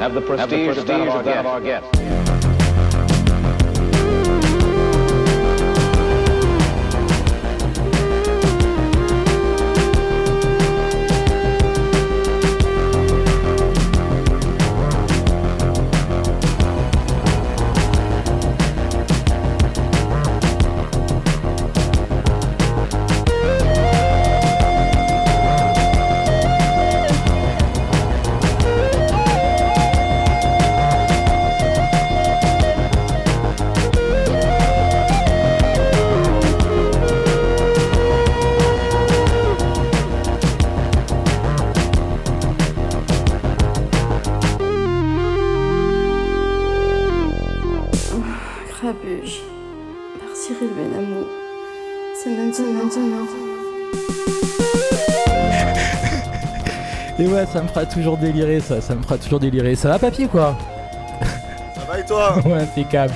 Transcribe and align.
Have 0.00 0.14
the 0.14 0.20
prestige, 0.20 0.78
of 0.78 0.86
that 0.86 1.38
of 1.38 1.46
our 1.46 1.60
guest. 1.60 2.17
Ouais, 57.40 57.46
ça 57.52 57.62
me 57.62 57.68
fera 57.68 57.86
toujours 57.86 58.16
délirer, 58.16 58.60
ça, 58.60 58.80
ça 58.80 58.94
me 58.94 59.02
fera 59.02 59.16
toujours 59.18 59.40
délirer. 59.40 59.74
Ça 59.74 59.88
va, 59.90 59.98
papy, 59.98 60.26
quoi 60.28 60.56
Ça 61.74 61.80
va 61.90 61.98
et 62.00 62.04
toi? 62.04 62.36
Ouais, 62.44 62.62
impeccable. 62.62 63.14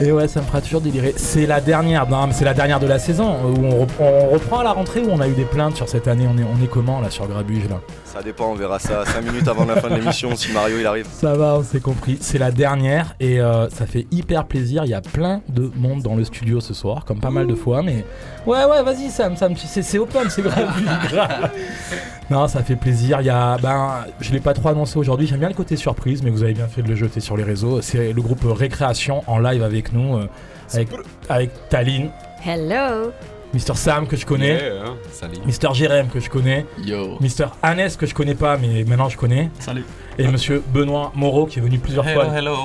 Et 0.00 0.10
ouais, 0.10 0.26
ça 0.26 0.40
me 0.40 0.46
fera 0.46 0.60
toujours 0.60 0.80
délirer. 0.80 1.14
C'est 1.16 1.46
la 1.46 1.60
dernière, 1.60 2.08
non, 2.08 2.26
mais 2.26 2.32
c'est 2.32 2.44
la 2.44 2.54
dernière 2.54 2.80
de 2.80 2.86
la 2.86 2.98
saison 2.98 3.36
où 3.44 3.64
on, 3.64 3.82
rep- 3.84 4.00
on 4.00 4.28
reprend 4.30 4.58
à 4.60 4.64
la 4.64 4.72
rentrée 4.72 5.00
où 5.02 5.10
on 5.10 5.20
a 5.20 5.28
eu 5.28 5.34
des 5.34 5.44
plaintes 5.44 5.76
sur 5.76 5.88
cette 5.88 6.08
année. 6.08 6.26
On 6.28 6.36
est, 6.38 6.42
on 6.44 6.62
est 6.62 6.66
comment 6.68 7.00
là 7.00 7.10
sur 7.10 7.26
Grabuge 7.28 7.68
là? 7.68 7.80
Ça 8.14 8.22
dépend, 8.22 8.52
on 8.52 8.54
verra 8.54 8.78
ça 8.78 9.04
5 9.04 9.22
minutes 9.24 9.48
avant 9.48 9.64
la 9.64 9.80
fin 9.80 9.90
de 9.90 9.96
l'émission 9.96 10.36
si 10.36 10.52
Mario 10.52 10.78
il 10.78 10.86
arrive. 10.86 11.04
Ça 11.10 11.34
va, 11.34 11.56
on 11.56 11.64
s'est 11.64 11.80
compris. 11.80 12.16
C'est 12.20 12.38
la 12.38 12.52
dernière 12.52 13.16
et 13.18 13.40
euh, 13.40 13.68
ça 13.70 13.86
fait 13.86 14.06
hyper 14.12 14.44
plaisir. 14.44 14.84
Il 14.84 14.90
y 14.90 14.94
a 14.94 15.00
plein 15.00 15.40
de 15.48 15.68
monde 15.74 16.02
dans 16.02 16.14
le 16.14 16.22
studio 16.22 16.60
ce 16.60 16.74
soir, 16.74 17.04
comme 17.04 17.18
pas 17.18 17.30
mal 17.30 17.48
de 17.48 17.56
fois. 17.56 17.82
Mais 17.82 18.04
ouais, 18.46 18.64
ouais, 18.66 18.84
vas-y, 18.84 19.10
Sam, 19.10 19.36
Sam, 19.36 19.56
c'est 19.56 19.98
open, 19.98 20.30
c'est 20.30 20.42
grave. 20.42 20.80
grave. 21.10 21.50
non, 22.30 22.46
ça 22.46 22.62
fait 22.62 22.76
plaisir. 22.76 23.20
Il 23.20 23.26
y 23.26 23.30
a, 23.30 23.56
ben, 23.58 24.04
je 24.20 24.30
l'ai 24.30 24.40
pas 24.40 24.54
trop 24.54 24.68
annoncé 24.68 24.96
aujourd'hui. 24.96 25.26
J'aime 25.26 25.40
bien 25.40 25.48
le 25.48 25.54
côté 25.56 25.74
surprise, 25.74 26.22
mais 26.22 26.30
vous 26.30 26.44
avez 26.44 26.54
bien 26.54 26.68
fait 26.68 26.82
de 26.82 26.88
le 26.88 26.94
jeter 26.94 27.18
sur 27.18 27.36
les 27.36 27.42
réseaux. 27.42 27.82
C'est 27.82 28.12
le 28.12 28.22
groupe 28.22 28.44
Récréation 28.44 29.24
en 29.26 29.40
live 29.40 29.64
avec 29.64 29.92
nous, 29.92 30.18
euh, 30.18 30.28
avec, 30.72 30.88
avec 31.28 31.50
Taline, 31.68 32.10
Hello 32.46 33.10
Mister 33.54 33.74
Sam 33.76 34.06
que 34.06 34.16
je 34.16 34.26
connais. 34.26 34.56
Yeah, 34.58 34.84
hein. 34.84 34.96
Salut. 35.12 35.38
Mister 35.46 35.68
Jérém 35.72 36.08
que 36.08 36.20
je 36.20 36.28
connais, 36.28 36.66
Yo. 36.84 37.16
Mister 37.20 37.46
Hannes 37.62 37.90
que 37.98 38.04
je 38.04 38.14
connais 38.14 38.34
pas 38.34 38.58
mais 38.58 38.84
maintenant 38.84 39.08
je 39.08 39.16
connais, 39.16 39.48
Salut. 39.60 39.84
et 40.18 40.26
Monsieur 40.26 40.62
Benoît 40.72 41.12
Moreau 41.14 41.46
qui 41.46 41.60
est 41.60 41.62
venu 41.62 41.78
plusieurs 41.78 42.06
Hello, 42.06 42.22
fois 42.22 42.36
hello. 42.36 42.56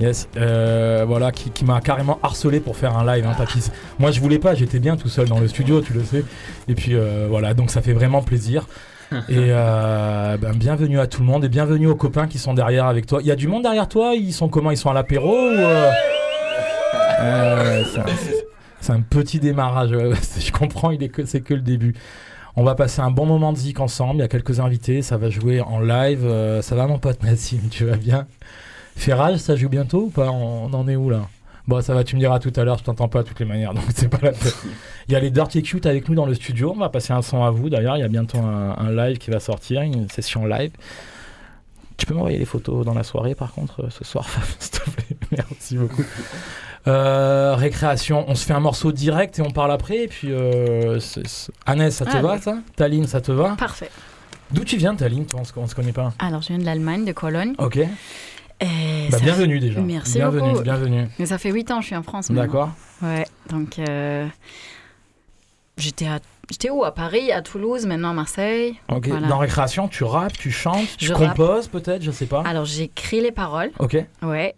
Yes, 0.00 0.26
euh, 0.36 1.04
voilà, 1.06 1.30
qui, 1.30 1.50
qui 1.50 1.64
m'a 1.64 1.80
carrément 1.80 2.18
harcelé 2.22 2.58
pour 2.60 2.76
faire 2.76 2.96
un 2.96 3.04
live. 3.06 3.24
Hein. 3.26 3.44
Moi, 4.00 4.10
je 4.10 4.20
voulais 4.20 4.38
pas, 4.40 4.54
j'étais 4.54 4.80
bien 4.80 4.96
tout 4.96 5.08
seul 5.08 5.28
dans 5.28 5.38
le 5.38 5.46
studio, 5.46 5.80
tu 5.80 5.92
le 5.92 6.02
sais. 6.02 6.24
Et 6.66 6.74
puis 6.74 6.94
euh, 6.94 7.26
voilà, 7.28 7.54
donc 7.54 7.70
ça 7.70 7.82
fait 7.82 7.92
vraiment 7.92 8.22
plaisir. 8.22 8.66
Et 9.28 9.36
euh, 9.50 10.38
ben, 10.38 10.54
bienvenue 10.54 10.98
à 10.98 11.06
tout 11.06 11.20
le 11.20 11.26
monde 11.26 11.44
et 11.44 11.48
bienvenue 11.50 11.86
aux 11.86 11.94
copains 11.94 12.26
qui 12.26 12.38
sont 12.38 12.54
derrière 12.54 12.86
avec 12.86 13.04
toi. 13.04 13.18
Il 13.20 13.26
y 13.26 13.30
a 13.30 13.36
du 13.36 13.46
monde 13.46 13.62
derrière 13.62 13.86
toi? 13.86 14.14
Ils 14.14 14.32
sont 14.32 14.48
comment? 14.48 14.70
Ils 14.70 14.78
sont 14.78 14.88
à 14.88 14.94
l'apéro 14.94 15.28
ou 15.34 15.54
euh? 15.58 15.90
Euh, 17.20 17.84
C'est 18.82 18.92
un 18.92 19.00
petit 19.00 19.38
démarrage. 19.38 19.90
je 20.38 20.52
comprends, 20.52 20.92
c'est 21.24 21.40
que 21.40 21.54
le 21.54 21.60
début. 21.60 21.94
On 22.56 22.64
va 22.64 22.74
passer 22.74 23.00
un 23.00 23.10
bon 23.10 23.24
moment 23.24 23.52
de 23.52 23.56
zik 23.56 23.80
ensemble. 23.80 24.16
Il 24.16 24.20
y 24.20 24.24
a 24.24 24.28
quelques 24.28 24.60
invités. 24.60 25.00
Ça 25.00 25.16
va 25.16 25.30
jouer 25.30 25.60
en 25.62 25.80
live. 25.80 26.26
Euh, 26.26 26.60
ça 26.60 26.74
va, 26.74 26.86
mon 26.86 26.98
pote 26.98 27.22
Nassim 27.22 27.60
Tu 27.70 27.86
vas 27.86 27.96
bien? 27.96 28.26
Ferrage, 28.96 29.38
ça 29.38 29.56
joue 29.56 29.68
bientôt 29.68 30.02
ou 30.02 30.10
pas? 30.10 30.30
On, 30.30 30.72
en 30.74 30.88
est 30.88 30.96
où 30.96 31.08
là? 31.08 31.28
Bon, 31.68 31.80
ça 31.80 31.94
va, 31.94 32.02
tu 32.02 32.16
me 32.16 32.20
diras 32.20 32.40
tout 32.40 32.52
à 32.56 32.64
l'heure, 32.64 32.78
je 32.78 32.84
t'entends 32.84 33.08
pas 33.08 33.22
de 33.22 33.28
toutes 33.28 33.38
les 33.38 33.46
manières, 33.46 33.72
donc 33.74 33.84
c'est 33.94 34.08
pas 34.08 34.18
la 34.20 34.32
peine. 34.32 34.50
Il 35.06 35.12
y 35.12 35.16
a 35.16 35.20
les 35.20 35.30
Dirty 35.30 35.62
Cute 35.62 35.86
avec 35.86 36.08
nous 36.08 36.16
dans 36.16 36.26
le 36.26 36.34
studio, 36.34 36.72
on 36.74 36.78
va 36.80 36.88
passer 36.88 37.12
un 37.12 37.22
son 37.22 37.44
à 37.44 37.50
vous 37.52 37.70
d'ailleurs, 37.70 37.96
il 37.96 38.00
y 38.00 38.02
a 38.02 38.08
bientôt 38.08 38.38
un, 38.38 38.76
un 38.76 38.90
live 38.90 39.18
qui 39.18 39.30
va 39.30 39.38
sortir, 39.38 39.80
une 39.82 40.08
session 40.08 40.44
live. 40.44 40.72
Tu 41.96 42.04
peux 42.04 42.14
m'envoyer 42.14 42.38
les 42.38 42.46
photos 42.46 42.84
dans 42.84 42.94
la 42.94 43.04
soirée 43.04 43.36
par 43.36 43.52
contre 43.52 43.84
euh, 43.84 43.90
ce 43.90 44.02
soir, 44.02 44.26
s'il 44.58 44.72
te 44.72 44.90
plaît, 44.90 45.16
merci 45.30 45.76
beaucoup. 45.76 46.02
Euh, 46.88 47.54
récréation, 47.54 48.24
on 48.28 48.34
se 48.34 48.44
fait 48.44 48.54
un 48.54 48.60
morceau 48.60 48.90
direct 48.90 49.38
et 49.38 49.42
on 49.42 49.50
parle 49.50 49.70
après, 49.70 49.98
et 50.04 50.08
puis 50.08 50.32
euh, 50.32 50.98
c'est- 50.98 51.26
c'est- 51.28 51.52
Annès, 51.64 51.94
ça 51.94 52.04
te 52.04 52.16
Ah, 52.16 52.20
va 52.22 52.34
oui. 52.34 52.40
ça? 52.42 52.56
Taline, 52.74 53.06
ça 53.06 53.20
te 53.20 53.30
va? 53.30 53.54
Parfait. 53.56 53.90
D'où 54.50 54.64
tu 54.64 54.76
viens 54.76 54.94
Taline, 54.96 55.24
toi 55.24 55.40
on 55.40 55.44
se, 55.44 55.52
on 55.56 55.66
se 55.68 55.74
connaît 55.76 55.92
pas? 55.92 56.12
Alors, 56.18 56.42
je 56.42 56.48
viens 56.48 56.58
de 56.58 56.64
l'Allemagne, 56.64 57.04
de 57.04 57.12
Cologne. 57.12 57.54
Ok, 57.58 57.76
Et 57.76 57.86
bah, 59.10 59.18
ça 59.18 59.24
bienvenue 59.24 59.60
déjà. 59.60 59.80
Merci 59.80 60.14
bienvenue, 60.18 60.50
beaucoup. 60.50 60.62
bienvenue. 60.62 61.06
Mais 61.18 61.26
ça 61.26 61.38
fait 61.38 61.50
8 61.52 61.70
ans 61.70 61.76
que 61.76 61.82
je 61.82 61.86
suis 61.86 61.96
en 61.96 62.02
France. 62.02 62.30
maintenant. 62.30 62.42
D'accord. 62.42 62.70
Ouais, 63.02 63.26
donc 63.48 63.78
euh, 63.78 64.26
j'étais 65.78 66.06
à... 66.06 66.18
J'étais 66.52 66.68
où? 66.70 66.84
À 66.84 66.92
Paris, 66.92 67.32
à 67.32 67.40
Toulouse, 67.40 67.86
maintenant 67.86 68.10
à 68.10 68.12
Marseille. 68.12 68.78
Ok. 68.94 69.08
Voilà. 69.08 69.26
Dans 69.26 69.38
récréation, 69.38 69.88
tu 69.88 70.04
rappes, 70.04 70.34
tu 70.34 70.50
chantes, 70.50 70.86
tu 70.98 71.06
Je 71.06 71.14
composes 71.14 71.66
peut-être, 71.66 72.02
je 72.02 72.10
sais 72.10 72.26
pas. 72.26 72.42
Alors, 72.46 72.66
j'écris 72.66 73.20
les 73.22 73.32
paroles. 73.32 73.70
Ok. 73.78 73.96
Ouais. 74.22 74.54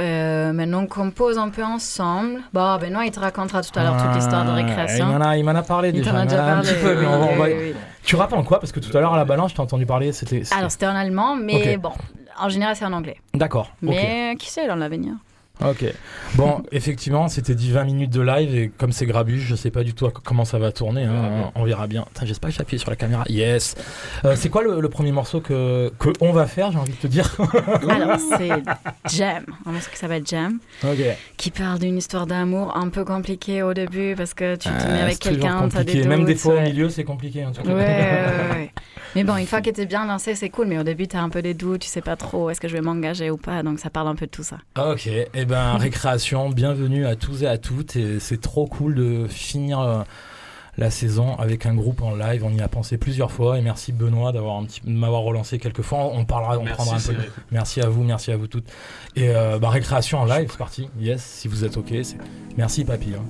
Euh, 0.00 0.52
maintenant, 0.52 0.82
on 0.82 0.86
compose 0.88 1.38
un 1.38 1.48
peu 1.50 1.62
ensemble. 1.62 2.40
Bon, 2.52 2.76
Benoît, 2.78 3.04
il 3.06 3.12
te 3.12 3.20
racontera 3.20 3.62
tout 3.62 3.70
à 3.78 3.84
l'heure 3.84 3.96
toute 4.02 4.14
l'histoire 4.16 4.44
de 4.44 4.50
Ah, 4.50 4.54
récréation. 4.54 5.06
Il 5.08 5.16
m'en 5.18 5.24
a, 5.24 5.36
il 5.36 5.44
m'en 5.44 5.54
a 5.54 5.62
parlé 5.62 5.90
Il 5.90 5.94
déjà. 5.94 6.10
a 6.16 6.22
il 6.22 6.26
déjà 6.28 6.42
m'en 6.42 6.48
a 6.48 6.50
un 6.50 6.54
parlé. 6.56 6.68
petit 6.72 6.82
peu, 6.82 6.94
mais 7.00 7.06
on 7.06 7.18
va- 7.20 7.26
on 7.26 7.36
va- 7.36 7.44
oui. 7.46 7.74
Tu 8.02 8.16
rappes 8.16 8.32
en 8.32 8.42
quoi? 8.42 8.58
Parce 8.58 8.72
que 8.72 8.80
tout 8.80 8.94
à 8.96 9.00
l'heure 9.00 9.14
à 9.14 9.16
la 9.18 9.24
balance, 9.24 9.50
je 9.52 9.56
t'ai 9.56 9.62
entendu 9.62 9.86
parler. 9.86 10.12
C'était. 10.12 10.42
c'était- 10.42 10.56
Alors, 10.56 10.72
c'était 10.72 10.86
en 10.86 10.96
allemand, 10.96 11.36
mais 11.36 11.76
bon, 11.76 11.92
en 12.36 12.48
général, 12.48 12.74
c'est 12.74 12.84
en 12.84 12.92
anglais. 12.92 13.16
D'accord. 13.34 13.70
Mais 13.80 14.34
qui 14.40 14.50
sait 14.50 14.66
dans 14.66 14.74
l'avenir? 14.76 15.12
Ok. 15.64 15.84
Bon, 16.34 16.62
effectivement, 16.72 17.28
c'était 17.28 17.54
dit 17.54 17.72
20 17.72 17.84
minutes 17.84 18.10
de 18.10 18.20
live 18.20 18.54
et 18.56 18.68
comme 18.76 18.92
c'est 18.92 19.06
grabuge, 19.06 19.42
je 19.42 19.54
sais 19.56 19.70
pas 19.70 19.82
du 19.82 19.92
tout 19.94 20.08
comment 20.24 20.44
ça 20.44 20.58
va 20.58 20.70
tourner. 20.72 21.04
hein, 21.04 21.12
On 21.12 21.18
verra 21.18 21.28
bien. 21.46 21.52
on 21.60 21.64
verra 21.64 21.86
bien. 21.86 22.04
J'espère 22.22 22.50
que 22.50 22.56
j'ai 22.56 22.60
appuyé 22.62 22.78
sur 22.78 22.90
la 22.90 22.96
caméra. 22.96 23.24
Yes. 23.28 23.74
Euh, 24.24 24.34
c'est 24.36 24.48
quoi 24.50 24.62
le, 24.62 24.80
le 24.80 24.88
premier 24.88 25.12
morceau 25.12 25.40
que, 25.40 25.92
que 25.98 26.10
on 26.20 26.32
va 26.32 26.46
faire 26.46 26.70
J'ai 26.72 26.78
envie 26.78 26.92
de 26.92 26.96
te 26.96 27.06
dire? 27.06 27.34
Alors, 27.88 28.18
c'est 28.38 28.50
Jam, 29.16 29.44
un 29.66 29.72
morceau 29.72 29.90
qui 29.90 29.96
s'appelle 29.98 30.22
Jam, 30.26 30.58
ok. 30.84 30.98
qui 31.36 31.50
parle 31.50 31.78
d'une 31.78 31.96
histoire 31.98 32.26
d'amour 32.26 32.76
un 32.76 32.88
peu 32.88 33.04
compliquée 33.04 33.62
au 33.62 33.74
début 33.74 34.14
parce 34.16 34.34
que 34.34 34.54
tu 34.56 34.68
te 34.68 34.74
Euh, 34.74 34.92
mets 34.94 35.00
avec 35.02 35.18
quelqu'un, 35.18 35.68
t'as 35.68 35.82
des 35.82 35.92
compliqué. 35.92 36.08
Même 36.08 36.24
des 36.24 36.34
doutes, 36.34 36.42
fois 36.42 36.56
au 36.56 36.60
milieu, 36.60 36.88
c'est 36.88 37.04
compliqué. 37.04 37.44
En 37.44 37.52
tout 37.52 37.62
cas. 37.62 37.68
Ouais, 37.68 37.74
ouais, 37.74 38.56
ouais. 38.56 38.70
Mais 39.14 39.24
bon, 39.24 39.36
une 39.36 39.46
fois 39.46 39.60
que 39.60 39.70
t'es 39.70 39.86
bien 39.86 40.06
lancé, 40.06 40.34
c'est 40.34 40.50
cool. 40.50 40.66
Mais 40.66 40.78
au 40.78 40.82
début, 40.82 41.08
t'as 41.08 41.20
un 41.20 41.28
peu 41.28 41.42
des 41.42 41.54
doutes, 41.54 41.80
tu 41.82 41.88
sais 41.88 42.00
pas 42.02 42.16
trop 42.16 42.50
est-ce 42.50 42.60
que 42.60 42.68
je 42.68 42.74
vais 42.74 42.80
m'engager 42.82 43.30
ou 43.30 43.36
pas. 43.36 43.62
Donc 43.62 43.78
ça 43.78 43.90
parle 43.90 44.08
un 44.08 44.14
peu 44.14 44.26
de 44.26 44.30
tout 44.30 44.42
ça. 44.42 44.58
Ok, 44.78 45.06
et 45.06 45.28
eh 45.34 45.44
ben 45.44 45.72
récréation, 45.78 46.50
bienvenue 46.50 47.06
à 47.06 47.16
tous 47.16 47.42
et 47.42 47.46
à 47.46 47.58
toutes. 47.58 47.96
Et 47.96 48.20
c'est 48.20 48.40
trop 48.40 48.66
cool 48.66 48.94
de 48.94 49.26
finir 49.28 49.80
euh, 49.80 50.02
la 50.76 50.90
saison 50.90 51.36
avec 51.36 51.66
un 51.66 51.74
groupe 51.74 52.02
en 52.02 52.14
live. 52.14 52.44
On 52.44 52.50
y 52.52 52.60
a 52.60 52.68
pensé 52.68 52.98
plusieurs 52.98 53.32
fois. 53.32 53.58
Et 53.58 53.62
merci 53.62 53.92
Benoît 53.92 54.32
d'avoir 54.32 54.56
un 54.56 54.64
petit, 54.64 54.80
de 54.84 54.90
m'avoir 54.90 55.22
relancé 55.22 55.58
quelques 55.58 55.82
fois. 55.82 56.04
On 56.12 56.24
parlera, 56.24 56.58
on 56.58 56.62
Merci, 56.62 56.74
prendra 56.76 56.96
un 56.96 57.00
peu. 57.00 57.14
Merci 57.50 57.80
à 57.80 57.88
vous, 57.88 58.04
merci 58.04 58.30
à 58.30 58.36
vous 58.36 58.46
toutes. 58.46 58.68
Et 59.16 59.30
euh, 59.30 59.58
bah, 59.58 59.70
récréation 59.70 60.18
en 60.18 60.24
live, 60.24 60.48
c'est 60.50 60.58
parti. 60.58 60.88
Yes, 61.00 61.22
si 61.22 61.48
vous 61.48 61.64
êtes 61.64 61.76
ok. 61.76 61.88
c'est- 62.02 62.16
Merci 62.56 62.84
papy. 62.84 63.14
hein. 63.16 63.24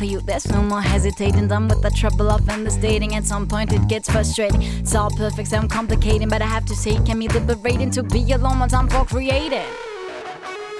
For 0.00 0.06
you. 0.06 0.20
There's 0.22 0.48
no 0.48 0.62
more 0.62 0.80
hesitating, 0.80 1.48
done 1.48 1.68
with 1.68 1.82
the 1.82 1.90
trouble 1.90 2.30
of 2.30 2.48
endless 2.48 2.76
dating. 2.76 3.14
At 3.16 3.26
some 3.26 3.46
point, 3.46 3.70
it 3.70 3.86
gets 3.86 4.10
frustrating. 4.10 4.62
It's 4.62 4.94
all 4.94 5.10
perfect, 5.10 5.48
so 5.48 5.58
I'm 5.58 5.68
complicating, 5.68 6.30
but 6.30 6.40
I 6.40 6.46
have 6.46 6.64
to 6.66 6.74
say, 6.74 6.92
it 6.92 7.04
can 7.04 7.18
be 7.18 7.28
liberating 7.28 7.90
to 7.90 8.02
be 8.02 8.32
alone 8.32 8.58
once 8.60 8.72
I'm 8.72 8.88
for 8.88 9.04
creating. 9.04 9.70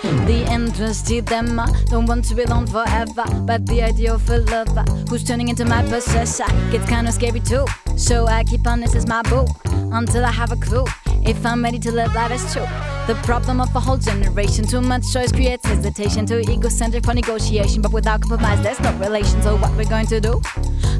The 0.02 0.46
interest 0.50 1.04
dilemma, 1.04 1.66
don't 1.90 2.06
want 2.06 2.24
to 2.28 2.34
be 2.34 2.44
alone 2.44 2.66
forever. 2.66 3.26
But 3.44 3.66
the 3.66 3.82
idea 3.82 4.14
of 4.14 4.30
a 4.30 4.38
lover 4.38 4.84
who's 5.10 5.22
turning 5.22 5.48
into 5.48 5.66
my 5.66 5.82
possessor 5.82 6.48
gets 6.70 6.88
kinda 6.88 7.12
scary 7.12 7.40
too. 7.40 7.66
So 7.96 8.26
I 8.26 8.42
keep 8.44 8.66
on 8.66 8.80
this 8.80 8.94
is 8.94 9.06
my 9.06 9.20
boo 9.22 9.44
until 9.92 10.24
I 10.24 10.32
have 10.32 10.50
a 10.52 10.56
clue 10.56 10.86
if 11.30 11.46
I'm 11.46 11.62
ready 11.62 11.78
to 11.78 11.92
live 11.92 12.12
life 12.12 12.32
as 12.32 12.52
true. 12.52 12.66
The 13.06 13.14
problem 13.22 13.60
of 13.60 13.74
a 13.76 13.80
whole 13.80 13.96
generation, 13.96 14.66
too 14.66 14.80
much 14.80 15.12
choice 15.12 15.30
creates 15.30 15.64
hesitation, 15.64 16.26
too 16.26 16.40
egocentric 16.40 17.04
for 17.04 17.14
negotiation. 17.14 17.80
But 17.82 17.92
without 17.92 18.20
compromise, 18.20 18.60
there's 18.62 18.80
no 18.80 18.92
relation. 18.94 19.40
So 19.42 19.56
what 19.56 19.72
we're 19.76 19.88
going 19.88 20.06
to 20.06 20.20
do? 20.20 20.42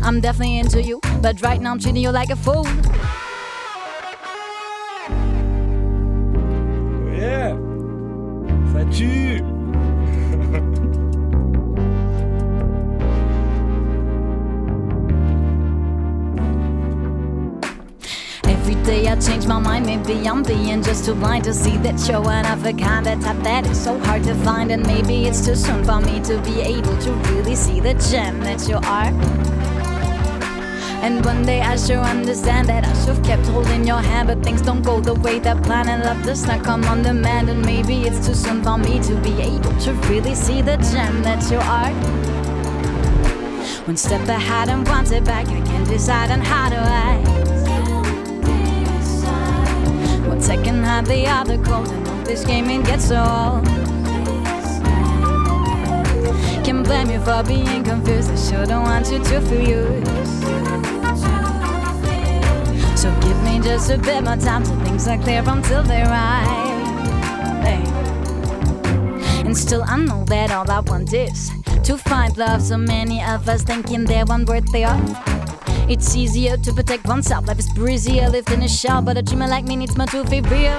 I'm 0.02 0.20
definitely 0.20 0.60
into 0.60 0.80
you, 0.82 1.00
but 1.20 1.42
right 1.42 1.60
now 1.60 1.72
I'm 1.72 1.80
treating 1.80 2.02
you 2.02 2.10
like 2.10 2.30
a 2.30 2.36
fool. 2.36 2.64
Oh 7.02 7.12
yeah 7.12 7.56
Ça 8.72 8.84
I 19.10 19.16
changed 19.16 19.48
my 19.48 19.58
mind, 19.58 19.86
maybe 19.86 20.28
I'm 20.28 20.44
being 20.44 20.84
just 20.84 21.04
too 21.04 21.16
blind 21.16 21.42
to 21.44 21.52
see 21.52 21.76
that 21.78 21.98
you're 22.08 22.18
of 22.18 22.64
a 22.64 22.72
kind. 22.72 23.04
That 23.04 23.20
type 23.20 23.42
that 23.42 23.66
is 23.66 23.82
so 23.82 23.98
hard 23.98 24.22
to 24.22 24.36
find, 24.36 24.70
and 24.70 24.86
maybe 24.86 25.26
it's 25.26 25.44
too 25.44 25.56
soon 25.56 25.82
for 25.82 26.00
me 26.00 26.20
to 26.20 26.40
be 26.42 26.60
able 26.60 26.96
to 26.98 27.12
really 27.32 27.56
see 27.56 27.80
the 27.80 27.94
gem 27.94 28.38
that 28.40 28.68
you 28.68 28.76
are. 28.76 29.10
And 31.02 31.24
one 31.24 31.44
day 31.44 31.60
I 31.60 31.76
sure 31.76 31.96
understand 31.96 32.68
that 32.68 32.84
I 32.84 32.92
should've 33.04 33.24
kept 33.24 33.46
holding 33.46 33.84
your 33.84 34.00
hand, 34.00 34.28
but 34.28 34.44
things 34.44 34.62
don't 34.62 34.82
go 34.82 35.00
the 35.00 35.14
way 35.14 35.40
that 35.40 35.60
plan, 35.64 35.88
and 35.88 36.04
love 36.04 36.22
does 36.22 36.46
not 36.46 36.62
come 36.62 36.84
on 36.84 37.02
demand. 37.02 37.50
And 37.50 37.66
maybe 37.66 38.02
it's 38.02 38.24
too 38.24 38.34
soon 38.34 38.62
for 38.62 38.78
me 38.78 39.00
to 39.00 39.16
be 39.16 39.32
able 39.42 39.76
to 39.80 39.92
really 40.08 40.36
see 40.36 40.62
the 40.62 40.76
gem 40.76 41.22
that 41.24 41.42
you 41.50 41.58
are. 41.58 41.92
One 43.88 43.96
step 43.96 44.28
ahead 44.28 44.68
and 44.68 44.86
one 44.86 45.04
step 45.04 45.24
back, 45.24 45.48
I 45.48 45.60
can't 45.62 45.88
decide 45.88 46.30
on 46.30 46.42
how 46.42 46.68
to 46.68 46.76
act. 46.76 47.39
Second 50.50 50.82
had 50.82 51.06
the 51.06 51.28
other 51.28 51.58
cold, 51.58 51.86
this 52.26 52.44
game 52.44 52.68
it 52.70 52.84
gets 52.84 53.06
so 53.06 53.18
old. 53.18 53.64
Can't 56.64 56.82
blame 56.82 57.08
you 57.08 57.20
for 57.20 57.44
being 57.44 57.84
confused. 57.84 58.32
I 58.32 58.36
sure 58.36 58.66
don't 58.66 58.82
want 58.82 59.08
you 59.12 59.20
to 59.22 59.40
feel 59.42 59.62
used. 59.62 60.42
So 62.98 63.08
give 63.20 63.40
me 63.44 63.60
just 63.60 63.90
a 63.90 63.98
bit 63.98 64.24
more 64.24 64.36
time 64.36 64.64
till 64.64 64.80
things 64.80 65.06
are 65.06 65.18
clear 65.18 65.44
until 65.46 65.84
they're 65.84 66.06
right. 66.06 66.66
And 69.46 69.56
still, 69.56 69.84
I 69.84 69.98
know 69.98 70.24
that 70.24 70.50
all 70.50 70.68
I 70.68 70.80
want 70.80 71.12
is 71.12 71.52
to 71.84 71.96
find 71.96 72.36
love. 72.36 72.60
So 72.60 72.76
many 72.76 73.22
of 73.22 73.48
us 73.48 73.62
thinking 73.62 74.04
they're 74.04 74.26
one 74.26 74.44
worth 74.46 74.66
they 74.72 74.82
are. 74.82 75.29
It's 75.90 76.14
easier 76.14 76.56
to 76.56 76.72
protect 76.72 77.04
oneself. 77.08 77.48
Life 77.48 77.58
is 77.58 77.68
breezier, 77.68 78.28
lived 78.28 78.52
in 78.52 78.62
a 78.62 78.68
shell, 78.68 79.02
but 79.02 79.16
a 79.16 79.22
dreamer 79.22 79.48
like 79.48 79.64
me 79.64 79.74
needs 79.74 79.96
more 79.96 80.06
to 80.06 80.22
be 80.22 80.40
real. 80.42 80.78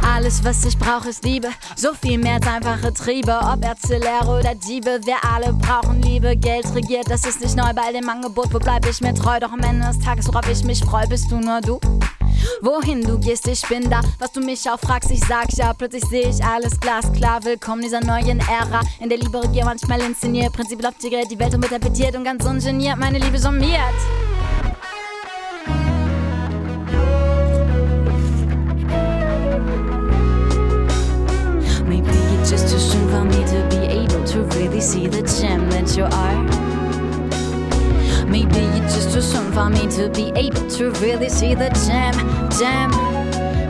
Alles, 0.00 0.44
was 0.44 0.64
ich 0.64 0.78
brauche, 0.78 1.08
ist 1.08 1.24
Liebe. 1.24 1.48
So 1.74 1.92
viel 1.92 2.18
mehr 2.18 2.34
als 2.34 2.46
einfache 2.46 2.94
Triebe. 2.94 3.36
Ob 3.36 3.58
Lehrer 3.88 4.38
oder 4.38 4.54
Diebe, 4.54 5.00
wir 5.04 5.16
alle 5.28 5.52
brauchen 5.54 6.00
Liebe. 6.02 6.36
Geld 6.36 6.72
regiert, 6.72 7.10
das 7.10 7.24
ist 7.24 7.40
nicht 7.40 7.56
neu 7.56 7.72
bei 7.74 7.82
all 7.82 7.92
dem 7.92 8.08
Angebot. 8.08 8.54
Wo 8.54 8.60
bleib 8.60 8.86
ich 8.86 9.00
mir 9.00 9.12
treu? 9.12 9.40
Doch 9.40 9.50
am 9.50 9.60
Ende 9.60 9.88
des 9.88 9.98
Tages, 9.98 10.28
worauf 10.28 10.48
ich 10.48 10.62
mich 10.62 10.78
freue, 10.84 11.08
bist 11.08 11.28
du 11.32 11.40
nur 11.40 11.60
du. 11.60 11.80
Wohin 12.60 13.02
du 13.02 13.18
gehst, 13.18 13.46
ich 13.48 13.62
bin 13.68 13.88
da. 13.90 14.00
Was 14.18 14.32
du 14.32 14.40
mich 14.40 14.68
auch 14.70 14.78
fragst, 14.78 15.10
ich 15.10 15.20
sag 15.20 15.52
ja. 15.56 15.72
Plötzlich 15.72 16.04
sehe 16.04 16.28
ich 16.28 16.44
alles 16.44 16.78
glasklar. 16.78 17.44
Willkommen 17.44 17.82
dieser 17.82 18.00
neuen 18.00 18.40
Ära. 18.40 18.80
In 19.00 19.08
der 19.08 19.18
Liebe 19.18 19.42
regiert 19.42 19.64
manchmal 19.64 20.00
inszeniert. 20.00 20.52
Prinzip 20.52 20.82
läuft 20.82 21.02
die 21.02 21.10
die 21.10 21.38
Welt 21.38 21.54
interpretiert 21.54 22.16
und 22.16 22.24
ganz 22.24 22.44
ungeniert 22.44 22.98
meine 22.98 23.18
Liebe 23.18 23.38
summiert. 23.38 23.80
Maybe 31.86 32.08
it's 32.40 32.50
just 32.50 32.70
too 32.70 32.78
soon 32.78 33.08
for 33.10 33.24
me 33.24 33.44
to 33.44 33.76
be 33.76 33.86
able 33.86 34.24
to 34.24 34.42
really 34.58 34.80
see 34.80 35.08
the 35.08 35.22
gem 35.22 35.68
that 35.70 35.96
you 35.96 36.04
are. 36.04 36.91
Maybe 38.26 38.58
it's 38.78 38.94
just 38.94 39.12
too 39.14 39.20
soon 39.20 39.52
for 39.52 39.68
me 39.68 39.86
to 39.96 40.08
be 40.08 40.32
able 40.36 40.68
to 40.70 40.90
really 41.02 41.28
see 41.28 41.54
the 41.54 41.68
gem, 41.86 42.14
gem 42.50 42.90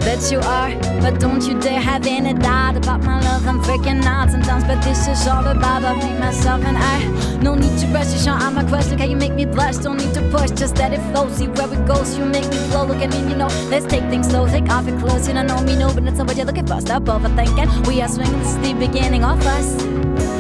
that 0.05 0.31
you 0.31 0.39
are. 0.41 0.71
But 1.01 1.21
don't 1.21 1.43
you 1.47 1.59
dare 1.61 1.81
have 1.81 2.07
any 2.07 2.35
doubt 2.35 2.77
about 2.77 3.03
my 3.03 3.21
love. 3.21 3.47
I'm 3.47 3.61
freaking 3.61 4.05
out 4.05 4.31
sometimes, 4.31 4.65
but 4.65 4.83
this 4.83 5.09
is 5.09 5.27
all 5.27 5.47
about 5.47 5.97
me, 5.97 6.19
myself, 6.19 6.65
and 6.65 6.77
I. 6.79 7.39
No 7.43 7.55
need 7.55 7.77
to 7.81 7.87
rush, 7.89 8.13
you 8.13 8.19
sure 8.19 8.33
I'm 8.33 8.59
a 8.59 8.65
question. 8.69 8.99
Can 8.99 9.11
you 9.11 9.17
make 9.17 9.33
me 9.33 9.45
blush? 9.45 9.77
Don't 9.77 9.97
need 9.97 10.15
to 10.15 10.23
push, 10.31 10.51
just 10.51 10.77
let 10.79 10.93
it 10.93 11.01
flow. 11.11 11.29
See 11.31 11.49
where 11.49 11.73
it 11.73 11.87
goes. 11.87 12.17
You 12.17 12.25
make 12.25 12.49
me 12.49 12.57
flow. 12.69 12.85
Look 12.85 13.03
at 13.03 13.11
me, 13.11 13.19
you 13.29 13.37
know. 13.37 13.49
Let's 13.69 13.87
take 13.87 14.05
things 14.11 14.29
slow. 14.29 14.47
Take 14.47 14.69
off 14.71 14.87
your 14.87 14.99
clothes. 15.01 15.27
You 15.27 15.35
don't 15.35 15.47
know 15.47 15.61
me, 15.63 15.77
no, 15.77 15.93
but 15.93 16.05
it's 16.05 16.19
not 16.19 16.29
what 16.29 16.37
you're 16.37 16.47
looking 16.47 16.67
for. 16.67 16.81
Stop 16.81 17.05
overthinking. 17.05 17.87
We 17.87 18.01
are 18.03 18.09
swinging. 18.09 18.39
This 18.39 18.55
is 18.55 18.59
the 18.59 18.75
beginning 18.75 19.25
of 19.25 19.45
us. 19.47 20.32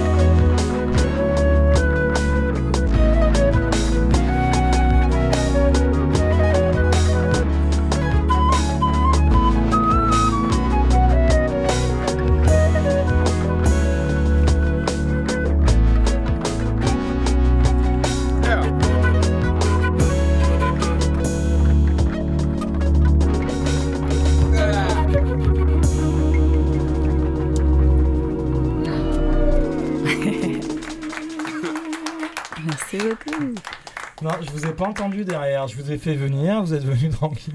Pas 34.82 34.88
entendu 34.88 35.24
derrière. 35.24 35.68
Je 35.68 35.76
vous 35.76 35.90
ai 35.92 35.98
fait 35.98 36.14
venir. 36.14 36.62
Vous 36.62 36.74
êtes 36.74 36.84
venu 36.84 37.08
tranquille. 37.10 37.54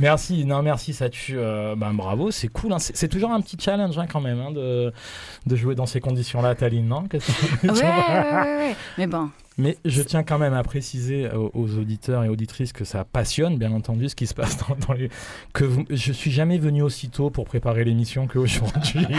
Merci. 0.00 0.44
Non, 0.44 0.62
merci. 0.62 0.92
Ça 0.92 1.08
tue. 1.08 1.36
Euh, 1.36 1.74
ben, 1.76 1.92
bravo. 1.94 2.30
C'est 2.30 2.48
cool. 2.48 2.72
hein. 2.72 2.78
C'est 2.78 3.08
toujours 3.08 3.30
un 3.32 3.40
petit 3.40 3.56
challenge 3.60 3.96
hein, 3.98 4.06
quand 4.10 4.20
même 4.20 4.40
hein, 4.40 4.50
de, 4.52 4.92
de 5.46 5.56
jouer 5.56 5.74
dans 5.74 5.86
ces 5.86 6.00
conditions-là, 6.00 6.54
Taline, 6.54 6.86
non? 6.88 7.04
Ouais, 7.12 7.70
ouais, 7.70 7.72
ouais. 7.72 8.76
Mais 8.98 9.06
bon, 9.06 9.30
Mais 9.58 9.76
je 9.84 10.02
tiens 10.02 10.22
quand 10.22 10.38
même 10.38 10.54
à 10.54 10.62
préciser 10.62 11.30
aux, 11.30 11.50
aux 11.54 11.78
auditeurs 11.78 12.24
et 12.24 12.28
auditrices 12.28 12.72
que 12.72 12.84
ça 12.84 13.04
passionne, 13.04 13.56
bien 13.56 13.72
entendu, 13.72 14.08
ce 14.08 14.14
qui 14.14 14.26
se 14.26 14.34
passe 14.34 14.58
dans, 14.58 14.76
dans 14.86 14.92
les. 14.92 15.08
Que 15.52 15.64
vous- 15.64 15.86
je 15.90 16.12
suis 16.12 16.30
jamais 16.30 16.58
venu 16.58 16.82
aussitôt 16.82 17.30
pour 17.30 17.44
préparer 17.46 17.84
l'émission 17.84 18.26
qu'aujourd'hui. 18.26 19.06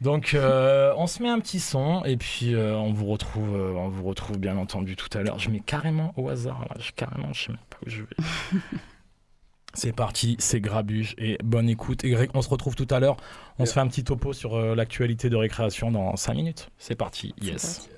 Donc, 0.00 0.32
euh, 0.32 0.94
on 0.96 1.06
se 1.06 1.22
met 1.22 1.28
un 1.28 1.40
petit 1.40 1.60
son 1.60 2.02
et 2.04 2.16
puis 2.16 2.54
euh, 2.54 2.74
on 2.76 2.92
vous 2.92 3.06
retrouve, 3.06 3.54
euh, 3.54 3.72
on 3.74 3.88
vous 3.88 4.04
retrouve 4.04 4.38
bien 4.38 4.56
entendu 4.56 4.96
tout 4.96 5.10
à 5.16 5.22
l'heure. 5.22 5.38
Je 5.38 5.50
mets 5.50 5.60
carrément 5.60 6.14
au 6.16 6.28
hasard 6.30 6.60
là, 6.70 6.76
je, 6.78 6.92
carrément, 6.92 7.32
je 7.34 7.44
sais 7.44 7.52
même 7.52 7.60
pas 7.68 7.76
où 7.86 7.90
je 7.90 8.02
vais. 8.02 8.58
C'est 9.72 9.92
parti, 9.92 10.34
c'est 10.40 10.60
Grabuge 10.60 11.14
et 11.16 11.38
bonne 11.44 11.68
écoute. 11.68 12.02
Et 12.02 12.10
Greg, 12.10 12.30
on 12.34 12.42
se 12.42 12.48
retrouve 12.48 12.74
tout 12.74 12.88
à 12.90 12.98
l'heure. 12.98 13.16
On 13.60 13.66
se 13.66 13.72
fait 13.72 13.78
un 13.78 13.86
petit 13.86 14.02
topo 14.02 14.32
sur 14.32 14.58
l'actualité 14.74 15.30
de 15.30 15.36
récréation 15.36 15.92
dans 15.92 16.16
5 16.16 16.34
minutes. 16.34 16.70
C'est 16.76 16.96
parti, 16.96 17.36
yes. 17.40 17.88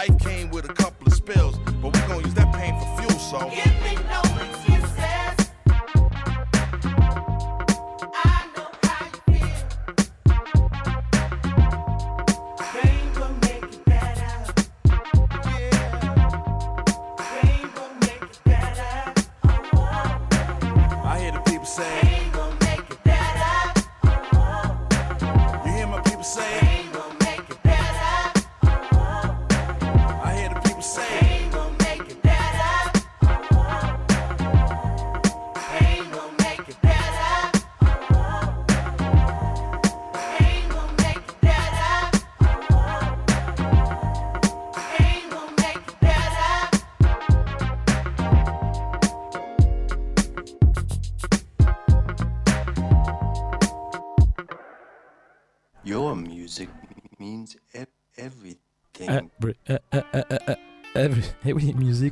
I 0.00 0.06
can't. 0.06 0.39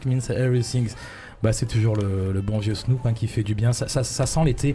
means 0.08 0.30
everything. 0.30 0.88
Bah, 1.42 1.52
c'est 1.52 1.66
toujours 1.66 1.94
le, 1.94 2.40
bon 2.40 2.58
vieux 2.58 2.74
Snoop 2.74 3.06
hein, 3.06 3.12
qui 3.12 3.28
fait 3.28 3.42
du 3.42 3.54
bien. 3.54 3.72
Ça, 3.72 4.02
sent 4.02 4.44
l'été. 4.44 4.74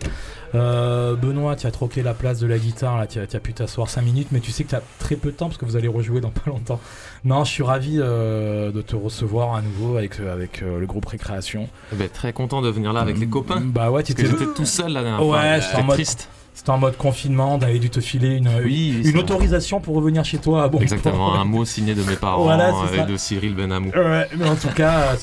Euh, 0.56 1.16
Benoît, 1.16 1.56
tu 1.56 1.68
as 1.68 1.72
troqué 1.72 2.02
la 2.04 2.14
place 2.14 2.40
de 2.40 2.48
la 2.48 2.58
guitare. 2.58 2.98
Là, 2.98 3.08
tu 3.08 3.20
as, 3.20 3.40
pu 3.40 3.54
t'asseoir 3.54 3.90
5 3.90 4.02
minutes, 4.02 4.28
mais 4.32 4.40
tu 4.40 4.52
sais 4.52 4.64
que 4.64 4.70
tu 4.70 4.76
as 4.76 4.82
très 5.00 5.16
peu 5.16 5.32
de 5.32 5.36
temps 5.36 5.48
parce 5.48 5.58
que 5.58 5.66
vous 5.66 5.76
allez 5.76 5.90
rejouer 5.90 6.22
dans 6.22 6.30
pas 6.30 6.50
longtemps. 6.50 6.80
Non, 7.26 7.44
je 7.44 7.52
suis 7.52 7.64
ravi 7.64 7.98
euh, 8.00 8.72
de 8.72 8.82
te 8.82 8.96
recevoir 8.96 9.56
à 9.56 9.62
nouveau 9.62 9.98
avec, 9.98 10.20
euh, 10.22 10.80
le 10.80 10.86
groupe 10.86 11.06
Récréation. 11.06 11.68
Eh 11.92 11.96
ben, 11.96 12.08
très 12.08 12.32
content 12.32 12.62
de 12.62 12.70
venir 12.70 12.94
là 12.94 13.02
avec 13.02 13.18
les 13.18 13.26
mm, 13.26 13.32
copains. 13.32 13.62
Bah 13.62 13.92
ouais, 13.92 14.04
tu 14.04 14.14
étais 14.14 14.24
tout 14.24 14.66
seul 14.66 14.94
là. 14.94 15.04
Dernière 15.04 15.26
ouais, 15.26 15.60
fois. 15.60 15.60
j'étais 15.60 15.88
triste 15.88 16.30
en 16.72 16.78
mode 16.78 16.98
confinement, 16.98 17.58
d'aller 17.58 17.80
dû 17.80 17.90
te 17.90 18.00
filer 18.00 18.38
une, 18.38 19.18
autorisation 19.18 19.80
pour 19.80 19.96
revenir 19.96 20.24
chez 20.24 20.38
toi. 20.38 20.68
Bon, 20.68 20.80
Exactement, 20.80 21.36
un 21.36 21.46
mot 21.46 21.66
signé 21.66 21.94
de 21.94 22.04
mes 22.04 22.16
parents 22.16 22.44
voilà, 22.44 22.70
euh, 22.70 23.04
et 23.04 23.12
de 23.12 23.18
Cyril 23.18 23.56
Benamou. 23.56 23.90
Ouais, 23.90 24.28
mais 24.38 24.48
en 24.48 24.56
tout 24.56 24.70
cas, 24.70 25.16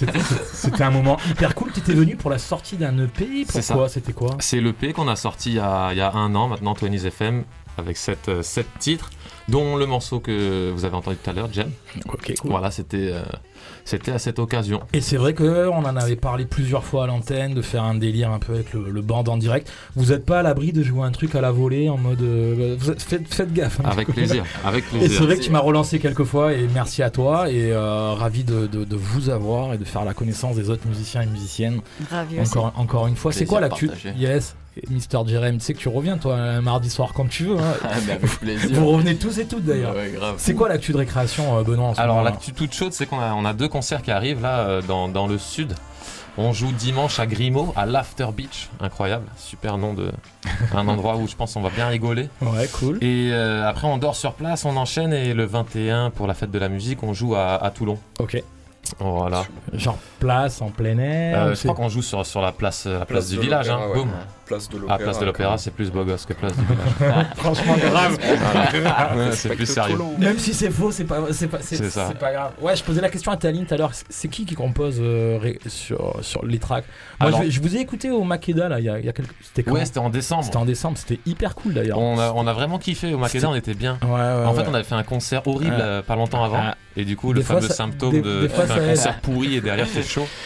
c'était 0.53 0.83
un 0.83 0.91
moment 0.91 1.17
hyper 1.31 1.55
cool. 1.55 1.73
Tu 1.73 1.81
étais 1.81 1.95
venu 1.95 2.17
pour 2.17 2.31
la 2.31 2.39
sortie 2.39 2.77
d'un 2.77 2.97
EP 2.99 3.47
Pourquoi 3.51 3.89
C'était 3.89 4.13
quoi? 4.13 4.37
C'est 4.41 4.61
l'EP 4.61 4.93
qu'on 4.93 5.09
a 5.09 5.17
sorti 5.17 5.51
il 5.51 5.57
y 5.57 5.59
a, 5.61 6.13
un 6.15 6.35
an 6.35 6.49
maintenant, 6.49 6.75
20 6.75 6.93
FM, 6.93 7.45
avec 7.79 7.97
7, 7.97 8.43
7 8.43 8.67
euh, 8.67 8.79
titres 8.79 9.11
dont 9.49 9.77
le 9.77 9.87
morceau 9.87 10.21
que 10.21 10.71
vous 10.71 10.85
avez 10.85 10.95
entendu 10.95 11.17
tout 11.17 11.31
à 11.31 11.33
l'heure, 11.33 11.53
Jem. 11.53 11.71
Ok. 12.09 12.35
cool. 12.41 12.51
Voilà, 12.51 12.71
c'était 12.71 13.11
euh, 13.13 13.23
c'était 13.91 14.13
à 14.13 14.19
cette 14.19 14.39
occasion. 14.39 14.81
Et 14.93 15.01
c'est 15.01 15.17
vrai 15.17 15.35
qu'on 15.35 15.85
en 15.85 15.97
avait 15.97 16.15
parlé 16.17 16.45
plusieurs 16.45 16.85
fois 16.85 17.05
à 17.05 17.07
l'antenne, 17.09 17.55
de 17.55 17.63
faire 17.63 17.83
un 17.83 17.97
délire 17.97 18.31
un 18.31 18.39
peu 18.39 18.55
avec 18.55 18.73
le, 18.73 18.89
le 18.89 19.01
band 19.03 19.25
en 19.27 19.37
direct. 19.37 19.71
Vous 19.97 20.13
n'êtes 20.13 20.25
pas 20.25 20.39
à 20.39 20.43
l'abri 20.43 20.73
de 20.73 20.83
jouer 20.83 21.05
un 21.05 21.11
truc 21.11 21.35
à 21.35 21.41
la 21.41 21.51
volée 21.51 21.89
en 21.89 21.99
mode. 21.99 22.23
Euh, 22.23 22.77
faites, 22.79 23.53
gaffe. 23.53 23.81
Hein. 23.81 23.89
Avec, 23.91 24.09
plaisir, 24.09 24.45
avec 24.65 24.89
plaisir. 24.89 25.11
Et 25.11 25.13
c'est 25.13 25.25
vrai 25.25 25.37
que 25.37 25.43
tu 25.43 25.51
m'as 25.51 25.59
relancé 25.59 25.99
quelques 25.99 26.25
fois 26.25 26.53
et 26.53 26.69
merci 26.73 27.03
à 27.03 27.11
toi 27.11 27.51
et 27.51 27.73
euh, 27.73 28.13
ravi 28.13 28.45
de, 28.45 28.69
vous 28.97 29.29
avoir 29.29 29.75
et 29.75 29.79
de 29.79 29.85
faire 29.85 30.05
la 30.05 30.15
connaissance 30.15 30.55
des 30.55 30.71
autres 30.71 30.87
musiciens 30.87 31.23
et 31.23 31.27
musiciennes. 31.27 31.81
Ravi 32.11 32.41
encore, 32.41 32.67
aussi. 32.67 32.81
encore 32.81 33.07
une 33.09 33.17
fois. 33.17 33.33
C'est 33.33 33.47
quoi 33.47 33.61
l'actu 33.61 33.91
Yes. 34.17 34.55
Mister 34.89 35.19
Jerem, 35.27 35.59
tu 35.59 35.65
sais 35.65 35.75
que 35.75 35.79
tu 35.79 35.89
reviens 35.89 36.17
toi 36.17 36.37
un 36.37 36.61
mardi 36.61 36.91
soir 36.91 37.13
quand 37.15 37.29
tu 37.29 37.45
veux. 37.45 37.59
Hein. 37.59 37.75
Vous 38.73 38.87
revenez 38.87 39.17
tous 39.17 39.39
et 39.39 39.47
toutes 39.47 39.65
d'ailleurs. 39.65 39.95
C'est 40.39 40.55
quoi 40.55 40.69
l'actu 40.69 40.93
de 40.93 40.99
récréation, 40.99 41.59
euh, 41.59 41.63
Benoît 41.63 41.93
Alors 41.99 42.23
l'actu 42.23 42.53
toute 42.53 42.73
chaude, 42.73 42.93
c'est 42.93 43.07
qu'on 43.07 43.45
a, 43.45 43.53
deux 43.53 43.69
concerts 43.69 44.03
qui 44.03 44.11
arrivent 44.11 44.43
là 44.43 44.61
euh, 44.61 44.83
dans, 44.83 45.27
le 45.27 45.39
sud. 45.39 45.75
On 46.39 46.53
joue 46.53 46.73
dimanche 46.73 47.19
à 47.19 47.27
Grimaud, 47.27 47.73
à 47.77 47.87
l'After 47.87 48.29
Beach. 48.35 48.71
Incroyable, 48.81 49.27
super 49.37 49.77
nom 49.77 49.95
de. 49.95 50.11
Un 50.75 50.87
endroit 50.89 51.17
où 51.17 51.27
je 51.27 51.35
pense 51.37 51.57
on 51.57 51.61
va 51.61 51.71
bien 51.71 51.89
rigoler. 51.89 52.29
Ouais, 52.41 52.69
cool. 52.73 53.03
Et 53.03 53.31
euh, 53.33 53.69
après, 53.69 53.87
on 53.87 53.99
dort 53.99 54.17
sur 54.17 54.35
place, 54.35 54.65
on 54.65 54.77
enchaîne. 54.77 55.13
Et 55.13 55.35
le 55.35 55.45
21, 55.45 56.11
pour 56.11 56.27
la 56.27 56.35
fête 56.35 56.51
de 56.51 56.59
la 56.59 56.69
musique, 56.69 57.03
on 57.03 57.13
joue 57.13 57.35
à, 57.35 57.71
Toulon. 57.75 57.99
Ok. 58.19 58.43
Voilà. 58.99 59.45
Genre 59.75 59.99
place 60.19 60.63
en 60.63 60.71
plein 60.71 60.99
air. 60.99 61.43
Euh, 61.43 61.55
je 61.55 61.63
crois 61.63 61.75
qu'on 61.75 61.89
joue 61.89 62.03
sur, 62.03 62.41
la 62.41 62.53
place, 62.53 62.87
la 62.87 63.05
place, 63.05 63.29
du 63.29 63.39
village. 63.39 63.69
Hein. 63.69 63.81
Boum. 63.95 64.09
Place 64.51 64.69
de 64.69 64.77
Ah, 64.77 64.81
l'Opéra. 64.81 64.99
place 64.99 65.19
de 65.21 65.25
l'Opéra, 65.27 65.59
c'est 65.59 65.71
plus 65.71 65.91
beau 65.93 66.05
gosse 66.05 66.27
que 66.27 66.33
place 66.33 66.53
du 66.57 66.65
village. 66.65 67.27
Franchement 67.37 67.77
grave. 67.77 68.19
C'est 69.33 69.55
plus 69.55 69.67
sérieux. 69.67 69.97
Même 70.19 70.39
si 70.39 70.53
c'est 70.55 70.71
faux, 70.71 70.91
c'est 70.91 71.05
pas, 71.05 71.21
c'est 71.33 71.47
pas, 71.47 71.59
c'est, 71.61 72.19
pas 72.19 72.33
grave. 72.33 72.53
Ouais, 72.61 72.75
je 72.75 72.83
posais 72.83 73.01
la 73.01 73.09
question 73.11 73.31
à 73.31 73.37
Taline 73.37 73.65
tout 73.67 73.75
à 73.75 73.77
l'heure. 73.77 73.93
C'est 74.09 74.29
qui 74.29 74.45
qui 74.45 74.55
compose 74.57 74.97
euh, 75.01 75.39
ré- 75.41 75.59
sur, 75.69 76.19
sur 76.23 76.45
les 76.45 76.59
tracks? 76.59 76.85
Moi, 77.21 77.29
Alors- 77.29 77.43
je, 77.49 77.61
vous 77.61 77.77
ai 77.77 77.81
écouté 77.81 78.11
au 78.11 78.25
Makeda 78.25 78.69
là, 78.69 78.81
il 78.81 78.87
y 78.87 78.89
a, 78.89 78.99
il 78.99 79.05
y 79.05 79.09
a 79.09 79.13
quelques. 79.13 79.31
C'était 79.43 79.63
quand? 79.63 79.73
Ouais, 79.75 79.85
c'était 79.85 79.99
en 80.01 80.11
décembre. 80.11 80.45
C'était 80.45 80.57
en 80.57 80.65
décembre. 80.65 80.99
C'était 80.99 81.21
hyper 81.27 81.55
cool 81.55 81.75
d'ailleurs. 81.75 81.99
On 81.99 82.19
a, 82.19 82.33
on 82.35 82.47
a 82.47 82.53
vraiment 82.53 82.79
kiffé 82.79 83.15
au 83.15 83.19
Makeda, 83.19 83.49
on 83.49 83.55
était 83.55 83.75
bien. 83.75 83.99
Ouais, 84.03 84.09
ouais, 84.11 84.19
en 84.47 84.53
fait, 84.55 84.63
ouais. 84.63 84.67
on 84.71 84.75
avait 84.75 84.85
fait 84.85 84.95
un 84.97 85.05
concert 85.05 85.47
horrible 85.47 85.75
Ouais. 85.77 85.81
euh, 85.81 86.03
pas 86.03 86.17
longtemps 86.17 86.43
avant. 86.43 86.61
Ah. 86.61 86.77
Et 86.97 87.05
du 87.05 87.17
coup, 87.17 87.33
Des 87.33 87.39
le 87.41 87.45
fois, 87.47 87.57
fameux 87.57 87.69
ça- 87.69 87.75
symptôme 87.75 88.13
des- 88.13 88.23
de 88.23 88.49
un 88.53 88.89
concert 88.91 89.21
pourri 89.21 89.55
et 89.57 89.61
derrière 89.61 89.87
c'est 89.87 90.03
chaud. 90.03 90.27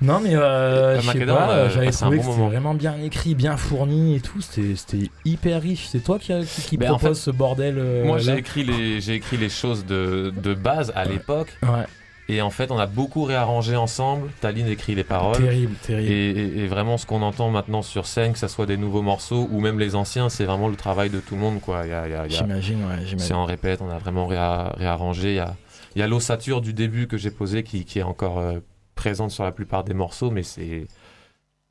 Non 0.00 0.20
mais 0.20 0.30
euh, 0.34 0.94
Le 0.96 1.00
je 1.00 1.10
sais 1.10 1.26
pas, 1.26 1.50
euh, 1.50 1.70
j'avais 1.70 1.90
trouvé 1.90 2.16
bon 2.18 2.22
que 2.22 2.28
c'était 2.30 2.46
vraiment 2.46 2.74
bien 2.74 2.94
écrit, 3.02 3.34
bien 3.34 3.56
fourni 3.56 4.14
et 4.16 4.20
tout. 4.20 4.40
C'était, 4.40 5.10
hyper 5.24 5.60
riche. 5.62 5.86
C'est 5.88 6.00
toi 6.04 6.18
qui, 6.18 6.32
qui, 6.44 6.62
qui 6.62 6.76
Ben, 6.76 6.92
en 6.92 6.98
propose 6.98 7.18
fait, 7.18 7.24
ce 7.24 7.30
bordel 7.30 7.74
euh, 7.78 8.04
Moi, 8.04 8.18
j'ai 8.18 8.36
écrit 8.38 8.62
les, 8.64 9.00
j'ai 9.00 9.14
écrit 9.14 9.36
les 9.36 9.48
choses 9.48 9.84
de, 9.86 10.32
de 10.42 10.54
base 10.54 10.92
à 10.94 11.04
l'époque. 11.04 11.56
Ouais. 11.62 11.84
Et 12.30 12.42
en 12.42 12.50
fait, 12.50 12.70
on 12.70 12.78
a 12.78 12.84
beaucoup 12.86 13.24
réarrangé 13.24 13.74
ensemble. 13.74 14.28
Taline 14.42 14.68
écrit 14.68 14.94
les 14.94 15.02
paroles. 15.02 15.38
Terrible, 15.38 15.74
terrible. 15.82 16.12
Et, 16.12 16.30
et- 16.30 16.58
et 16.60 16.66
vraiment, 16.66 16.98
ce 16.98 17.06
qu'on 17.06 17.22
entend 17.22 17.50
maintenant 17.50 17.80
sur 17.80 18.04
scène, 18.06 18.34
que 18.34 18.38
ce 18.38 18.48
soit 18.48 18.66
des 18.66 18.76
nouveaux 18.76 19.00
morceaux 19.02 19.48
ou 19.50 19.60
même 19.60 19.78
les 19.78 19.94
anciens, 19.94 20.28
c'est 20.28 20.44
vraiment 20.44 20.68
le 20.68 20.76
travail 20.76 21.08
de 21.08 21.20
tout 21.20 21.34
le 21.36 21.40
monde. 21.40 21.60
Quoi. 21.62 21.84
J'imagine, 22.28 22.80
ouais, 22.84 22.96
j'imagine. 22.98 23.18
C'est 23.18 23.32
en 23.32 23.46
répète, 23.46 23.80
on 23.82 23.88
a 23.90 23.96
vraiment 23.98 24.28
réa- 24.28 24.76
réarrangé. 24.76 25.30
Il 25.30 25.36
y 25.36 25.40
a, 25.40 25.56
y 25.96 26.02
a 26.02 26.06
l'ossature 26.06 26.60
du 26.60 26.74
début 26.74 27.06
que 27.08 27.16
j'ai 27.16 27.30
posée 27.30 27.62
qui, 27.62 27.84
qui 27.86 27.98
est 27.98 28.02
encore 28.02 28.38
euh, 28.40 28.58
présente 28.98 29.30
sur 29.30 29.44
la 29.44 29.52
plupart 29.52 29.84
des 29.84 29.94
morceaux, 29.94 30.30
mais 30.30 30.42
c'est, 30.42 30.86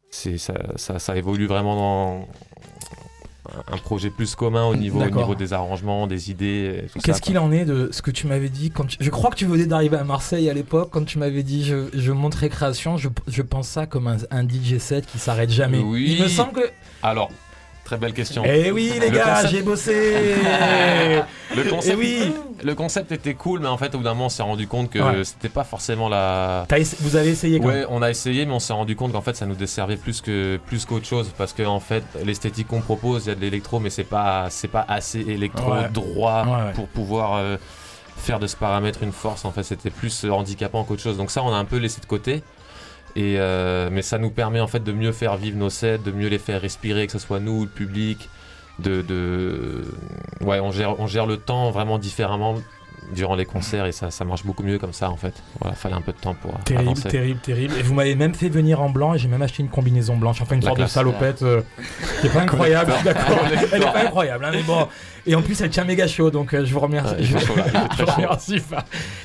c'est, 0.09 0.37
ça, 0.37 0.53
ça, 0.77 0.97
ça 0.99 1.15
évolue 1.17 1.45
vraiment 1.47 1.75
dans 1.75 2.27
un 3.71 3.77
projet 3.77 4.09
plus 4.09 4.35
commun 4.35 4.65
au 4.65 4.75
niveau, 4.75 5.01
au 5.01 5.05
niveau 5.09 5.35
des 5.35 5.53
arrangements, 5.53 6.05
des 6.07 6.31
idées. 6.31 6.83
Qu'est-ce 7.03 7.21
qu'il 7.21 7.37
en 7.39 7.51
est 7.51 7.63
de 7.65 7.89
ce 7.93 8.01
que 8.01 8.11
tu 8.11 8.27
m'avais 8.27 8.49
dit 8.49 8.71
quand 8.71 8.85
tu- 8.85 8.97
Je 8.99 9.09
crois 9.09 9.29
que 9.29 9.35
tu 9.35 9.45
venais 9.45 9.65
d'arriver 9.65 9.95
à 9.97 10.03
Marseille 10.03 10.49
à 10.49 10.53
l'époque 10.53 10.89
quand 10.91 11.05
tu 11.05 11.17
m'avais 11.17 11.43
dit 11.43 11.63
je, 11.63 11.87
je 11.93 12.11
monte 12.11 12.35
récréation, 12.35 12.97
je, 12.97 13.07
je 13.27 13.41
pense 13.41 13.67
ça 13.69 13.85
comme 13.85 14.07
un, 14.07 14.17
un 14.31 14.43
DJ 14.47 14.79
set 14.79 15.05
qui 15.05 15.17
s'arrête 15.17 15.49
jamais. 15.49 15.79
Oui. 15.79 16.15
Il 16.17 16.23
me 16.23 16.27
semble 16.27 16.51
que. 16.53 16.69
Alors, 17.03 17.29
très 17.87 17.97
belle 17.97 18.13
question. 18.13 18.43
Eh 18.45 18.69
oui 18.71 18.91
les 18.99 19.09
Le 19.09 19.15
gars, 19.15 19.23
concept- 19.35 19.49
j'ai 19.49 19.61
bossé. 19.61 19.95
Le 21.55 21.63
concept, 21.69 21.93
Eh 21.93 21.95
oui. 21.97 22.33
le 22.63 22.75
concept 22.75 23.11
était 23.13 23.33
cool, 23.33 23.61
mais 23.61 23.67
en 23.69 23.77
fait, 23.77 23.95
au 23.95 23.99
bout 23.99 24.03
d'un 24.03 24.13
moment, 24.13 24.25
on 24.25 24.29
s'est 24.29 24.43
rendu 24.43 24.67
compte 24.67 24.89
que 24.89 24.99
Ouais. 24.99 25.23
c'était 25.23 25.47
pas 25.49 25.63
forcément 25.63 26.09
la. 26.09 26.65
Essa- 26.75 26.97
vous 26.99 27.15
avez 27.15 27.29
essayé 27.29 27.59
quand 27.59 27.67
Ouais, 27.67 27.85
on 27.89 28.01
a 28.01 28.09
essayé, 28.09 28.45
mais 28.45 28.51
on 28.53 28.59
s'est 28.59 28.73
rendu 28.73 28.95
compte 28.97 29.13
qu'en 29.13 29.21
fait, 29.21 29.35
ça 29.37 29.45
nous 29.45 29.55
desservait 29.55 29.95
plus 29.95 30.19
que 30.21 30.59
plus 30.65 30.85
qu'autre 30.85 31.05
chose, 31.05 31.31
parce 31.37 31.53
que 31.53 31.63
en 31.63 31.79
fait, 31.79 32.03
l'esthétique 32.25 32.67
qu'on 32.67 32.81
propose, 32.81 33.25
il 33.25 33.29
y 33.29 33.31
a 33.31 33.35
de 33.35 33.41
l'électro, 33.41 33.79
mais 33.79 33.89
c'est 33.89 34.03
pas 34.03 34.47
c'est 34.49 34.67
pas 34.67 34.85
assez 34.87 35.21
électro 35.21 35.71
Ouais. 35.71 35.89
droit 35.93 36.43
Ouais, 36.45 36.73
pour 36.73 36.87
pouvoir 36.89 37.35
euh, 37.37 37.55
faire 38.17 38.39
de 38.39 38.47
ce 38.47 38.57
paramètre 38.57 39.01
une 39.01 39.13
force. 39.13 39.45
En 39.45 39.51
fait, 39.51 39.63
c'était 39.63 39.89
plus 39.91 40.25
handicapant 40.25 40.83
qu'autre 40.83 41.01
chose. 41.01 41.15
Donc 41.17 41.31
ça, 41.31 41.41
on 41.43 41.53
a 41.53 41.57
un 41.57 41.65
peu 41.65 41.77
laissé 41.77 42.01
de 42.01 42.05
côté. 42.05 42.43
Euh, 43.17 43.89
mais 43.91 44.01
ça 44.01 44.17
nous 44.17 44.29
permet 44.29 44.59
en 44.59 44.67
fait 44.67 44.83
de 44.83 44.91
mieux 44.91 45.11
faire 45.11 45.37
vivre 45.37 45.57
nos 45.57 45.69
sets, 45.69 45.97
de 45.99 46.11
mieux 46.11 46.27
les 46.27 46.37
faire 46.37 46.61
respirer, 46.61 47.07
que 47.07 47.13
ce 47.13 47.19
soit 47.19 47.39
nous 47.39 47.61
ou 47.61 47.63
le 47.63 47.69
public. 47.69 48.29
De, 48.79 49.83
ouais, 50.41 50.59
on 50.59 50.71
gère 51.07 51.25
le 51.25 51.37
temps 51.37 51.71
vraiment 51.71 51.97
différemment 51.97 52.57
durant 53.13 53.35
les 53.35 53.45
concerts 53.45 53.85
et 53.85 53.91
ça, 53.91 54.11
ça 54.11 54.25
marche 54.25 54.43
beaucoup 54.45 54.63
mieux 54.63 54.77
comme 54.79 54.93
ça 54.93 55.09
en 55.09 55.15
fait. 55.17 55.33
Voilà, 55.61 55.75
fallait 55.75 55.95
un 55.95 56.01
peu 56.01 56.11
de 56.11 56.17
temps 56.17 56.33
pour 56.33 56.51
euh, 56.51 56.57
Terrible, 56.65 56.89
avancer. 56.89 57.09
terrible, 57.09 57.39
terrible. 57.39 57.73
Et 57.79 57.81
vous 57.81 57.93
m'avez 57.93 58.15
même 58.15 58.33
fait 58.33 58.49
venir 58.49 58.81
en 58.81 58.89
blanc 58.89 59.13
et 59.13 59.17
j'ai 59.17 59.27
même 59.27 59.41
acheté 59.41 59.63
une 59.63 59.69
combinaison 59.69 60.17
blanche. 60.17 60.41
Enfin, 60.41 60.55
une 60.55 60.61
La 60.61 60.67
sorte 60.67 60.79
de 60.81 60.85
salopette 60.87 61.41
euh, 61.41 61.61
qui 62.21 62.27
est 62.27 62.33
pas 62.33 62.41
incroyable, 62.43 62.91
je 62.91 62.95
suis 62.97 63.05
d'accord. 63.05 63.37
Elle 63.71 63.81
est 63.81 63.85
pas 63.85 64.01
incroyable, 64.05 64.45
hein, 64.45 64.51
mais 64.53 64.63
bon. 64.63 64.87
Et 65.25 65.35
en 65.35 65.41
plus, 65.41 65.59
elle 65.59 65.69
tient 65.69 65.83
méga 65.83 66.07
chaud, 66.07 66.31
donc 66.31 66.53
euh, 66.53 66.63
je 66.65 66.73
vous 66.73 66.79
remercie. 66.79 67.13
Ouais, 67.15 67.23
je 67.97 68.03
vous 68.03 68.11
remercie. 68.11 68.61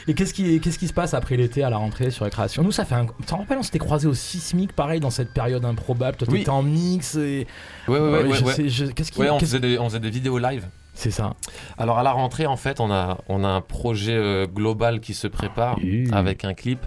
Et 0.09 0.15
qu'est-ce 0.15 0.35
qui, 0.35 0.61
qu'est-ce 0.61 0.79
qui 0.79 0.89
se 0.89 0.93
passe 0.93 1.15
après 1.15 1.37
l'été 1.37 1.63
à 1.63 1.71
la 1.71 1.77
rentrée 1.77 2.11
sur 2.11 2.25
les 2.25 2.31
créations 2.31 2.63
Nous, 2.65 2.73
ça 2.73 2.85
fait 2.85 2.95
un. 2.97 3.07
Tu 3.07 3.25
te 3.27 3.35
rappelles, 3.35 3.59
on 3.59 3.63
s'était 3.63 3.79
croisés 3.79 4.09
au 4.09 4.15
Sismic, 4.15 4.73
pareil, 4.73 4.99
dans 5.01 5.11
cette 5.11 5.33
période 5.33 5.65
improbable. 5.65 6.17
Toi, 6.17 6.27
Oui. 6.31 6.39
t'étais 6.41 6.51
en 6.51 6.63
mix 6.63 7.15
et. 7.15 7.47
Ouais, 7.87 7.99
ouais, 7.99 8.01
ouais. 8.01 8.11
Ouais, 8.11 8.25
ouais, 8.31 8.35
je 8.37 8.45
ouais. 8.45 8.53
sais, 8.55 8.69
je- 8.69 8.87
qu'est-ce 8.87 9.13
qui- 9.13 9.21
Ouais, 9.21 9.31
on 9.31 9.39
faisait, 9.39 9.61
des, 9.61 9.79
on 9.79 9.85
faisait 9.89 10.01
des 10.01 10.11
vidéos 10.11 10.39
live. 10.39 10.67
C'est 10.95 11.11
ça. 11.11 11.35
Alors 11.79 11.99
à 11.99 12.03
la 12.03 12.13
rentrée, 12.13 12.47
en 12.47 12.57
fait, 12.57 12.79
on 12.81 12.91
a, 12.91 13.19
on 13.29 13.45
a 13.45 13.49
un 13.49 13.61
projet 13.63 14.15
euh, 14.17 14.47
global 14.47 15.01
qui 15.01 15.15
se 15.15 15.27
prépare 15.27 15.79
avec 16.13 16.45
un 16.45 16.55
clip 16.55 16.81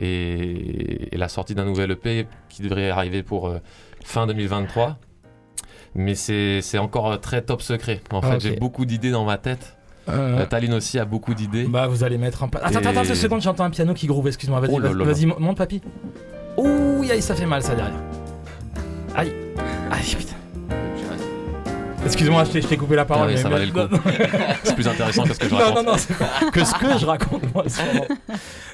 et, 0.00 1.14
et 1.14 1.16
la 1.16 1.28
sortie 1.28 1.54
d'un 1.54 1.64
nouvel 1.64 1.92
EP 1.92 2.26
qui 2.48 2.62
devrait 2.62 2.90
arriver 2.90 3.22
pour 3.22 3.48
euh, 3.48 3.58
fin 4.04 4.26
2023. 4.26 4.96
Mais 5.94 6.14
c'est 6.16 6.78
encore 6.78 7.12
euh, 7.12 7.16
très 7.16 7.42
top 7.42 7.62
secret. 7.62 8.00
En 8.12 8.20
fait, 8.20 8.28
Ah, 8.28 8.34
ok. 8.34 8.40
j'ai 8.40 8.56
beaucoup 8.56 8.84
d'idées 8.84 9.12
dans 9.12 9.24
ma 9.24 9.38
tête. 9.38 9.76
Euh, 10.08 10.40
Euh, 10.40 10.46
Taline 10.46 10.74
aussi 10.74 10.98
a 10.98 11.04
beaucoup 11.06 11.32
d'idées. 11.32 11.64
Bah, 11.66 11.86
vous 11.86 12.02
allez 12.04 12.18
mettre 12.18 12.46
place. 12.48 12.62
Attends, 12.64 12.74
Et- 12.74 12.76
attends, 12.78 12.90
attends, 12.90 13.08
deux 13.08 13.14
secondes, 13.14 13.40
j'entends 13.40 13.64
un 13.64 13.70
piano 13.70 13.94
qui 13.94 14.06
groove, 14.08 14.26
excuse-moi. 14.26 14.60
Vas-y, 14.60 14.70
Oh 14.74 15.04
vas-y, 15.04 15.26
monte, 15.26 15.56
papy. 15.56 15.80
Ouh, 16.58 17.02
aïe, 17.10 17.22
ça 17.22 17.34
fait 17.34 17.46
mal, 17.46 17.62
ça 17.62 17.74
derrière. 17.74 17.94
Aïe. 19.14 19.32
Aïe, 19.92 20.14
putain. 20.18 20.34
Excuse-moi, 22.04 22.44
je 22.44 22.58
t'ai 22.60 22.76
coupé 22.76 22.96
la 22.96 23.04
parole. 23.04 23.24
Ah 23.24 23.28
oui, 23.28 23.34
mais- 23.34 23.40
ça 23.42 23.48
valait 23.48 23.66
le 23.66 23.72
coup. 23.72 23.96
C'est 24.64 24.74
plus 24.74 24.88
intéressant 24.88 25.24
que 25.24 25.34
ce 25.34 25.38
que 25.38 25.48
je 25.48 25.52
non, 25.54 25.58
raconte. 25.60 25.76
non, 25.86 25.92
non, 25.92 25.98
c'est 25.98 26.16
pas 26.18 26.50
que 26.52 26.64
ce 26.64 26.74
que 26.74 26.98
je 26.98 27.06
raconte, 27.06 27.54
moi. 27.54 27.64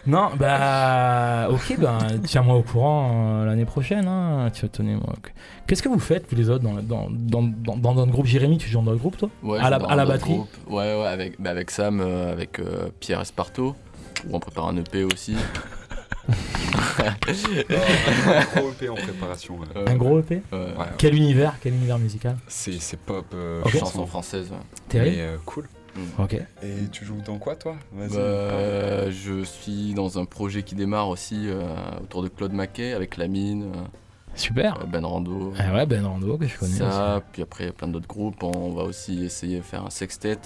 Non, 0.07 0.31
bah, 0.39 1.49
ok, 1.51 1.77
ben, 1.79 1.99
tiens-moi 2.25 2.57
au 2.57 2.63
courant 2.63 3.11
euh, 3.13 3.47
l'année 3.47 3.65
prochaine. 3.67 4.07
Hein. 4.09 4.51
Tu 4.53 4.69
tenez-moi. 4.69 5.15
Qu'est-ce 5.67 5.83
que 5.83 5.89
vous 5.89 6.01
faites, 6.01 6.25
vous 6.31 6.37
les 6.37 6.49
autres, 6.51 6.65
dans, 6.65 6.75
dans, 6.83 7.09
dans, 7.11 7.43
dans, 7.43 7.77
dans 7.77 7.95
notre 7.95 8.11
groupe? 8.13 8.27
Jérémy, 8.27 8.59
tu 8.59 8.69
joues 8.69 8.79
dans 8.79 8.85
notre 8.85 8.99
groupe, 8.99 9.17
toi? 9.17 9.29
Ouais, 9.43 9.59
À 9.61 9.71
la, 9.71 9.77
à 9.77 9.95
la 9.97 10.05
batterie? 10.07 10.33
groupe. 10.35 10.49
Ouais, 10.69 10.95
ouais, 11.01 11.07
avec, 11.07 11.41
bah, 11.41 11.51
avec 11.51 11.71
Sam, 11.71 12.01
euh, 12.01 12.33
avec 12.33 12.59
euh, 12.59 12.89
Pierre 12.99 13.21
Esparto, 13.21 13.77
où 14.29 14.35
on 14.37 14.41
prépare 14.41 14.69
un 14.69 14.77
EP 14.77 15.05
aussi. 15.05 15.37
Un 17.29 18.45
gros 18.61 18.71
EP 18.73 18.89
en 18.89 18.95
préparation. 18.95 19.59
ouais. 19.59 19.67
Euh, 19.77 19.85
Un 19.87 19.97
gros 19.97 20.19
EP 20.21 20.43
ouais. 20.53 20.59
Ouais, 20.59 20.65
ouais. 20.79 20.87
Quel 20.99 21.15
univers 21.15 21.55
Quel 21.63 21.75
univers 21.75 21.99
musical 21.99 22.37
C'est 22.49 22.81
c'est 22.81 22.99
pop. 22.99 23.27
euh. 23.35 23.63
Chanson 23.69 24.07
française. 24.07 24.51
ouais. 24.51 24.57
Terrible. 24.89 25.17
Mais 25.17 25.23
euh, 25.23 25.37
cool. 25.45 25.69
Ok. 26.19 26.35
Et 26.35 26.89
tu 26.93 27.05
joues 27.05 27.21
dans 27.27 27.39
quoi 27.39 27.57
toi? 27.57 27.75
Bah, 27.93 29.11
je 29.11 29.43
suis 29.45 29.93
dans 29.95 30.19
un 30.19 30.25
projet 30.25 30.63
qui 30.63 30.75
démarre 30.77 31.09
aussi 31.09 31.49
euh, 31.49 31.63
autour 32.03 32.23
de 32.23 32.29
Claude 32.29 32.53
Maquet 32.53 32.93
avec 32.93 33.17
Lamine, 33.17 33.73
Super. 34.37 34.79
euh, 34.81 34.87
Ben 34.87 35.05
Rando. 35.05 35.53
Ah 35.59 35.75
ouais, 35.75 35.87
Ben 35.87 36.07
Rando, 36.07 36.39
que 36.39 36.47
je 36.47 36.57
connais. 36.57 36.73
Ça, 36.79 37.21
puis 37.33 37.43
après 37.43 37.65
il 37.65 37.67
y 37.67 37.71
a 37.71 37.73
plein 37.73 37.89
d'autres 37.89 38.07
groupes. 38.07 38.41
On 38.45 38.71
va 38.73 38.85
aussi 38.85 39.25
essayer 39.25 39.59
de 39.59 39.63
faire 39.65 39.85
un 39.85 39.91
sextet. 39.91 40.39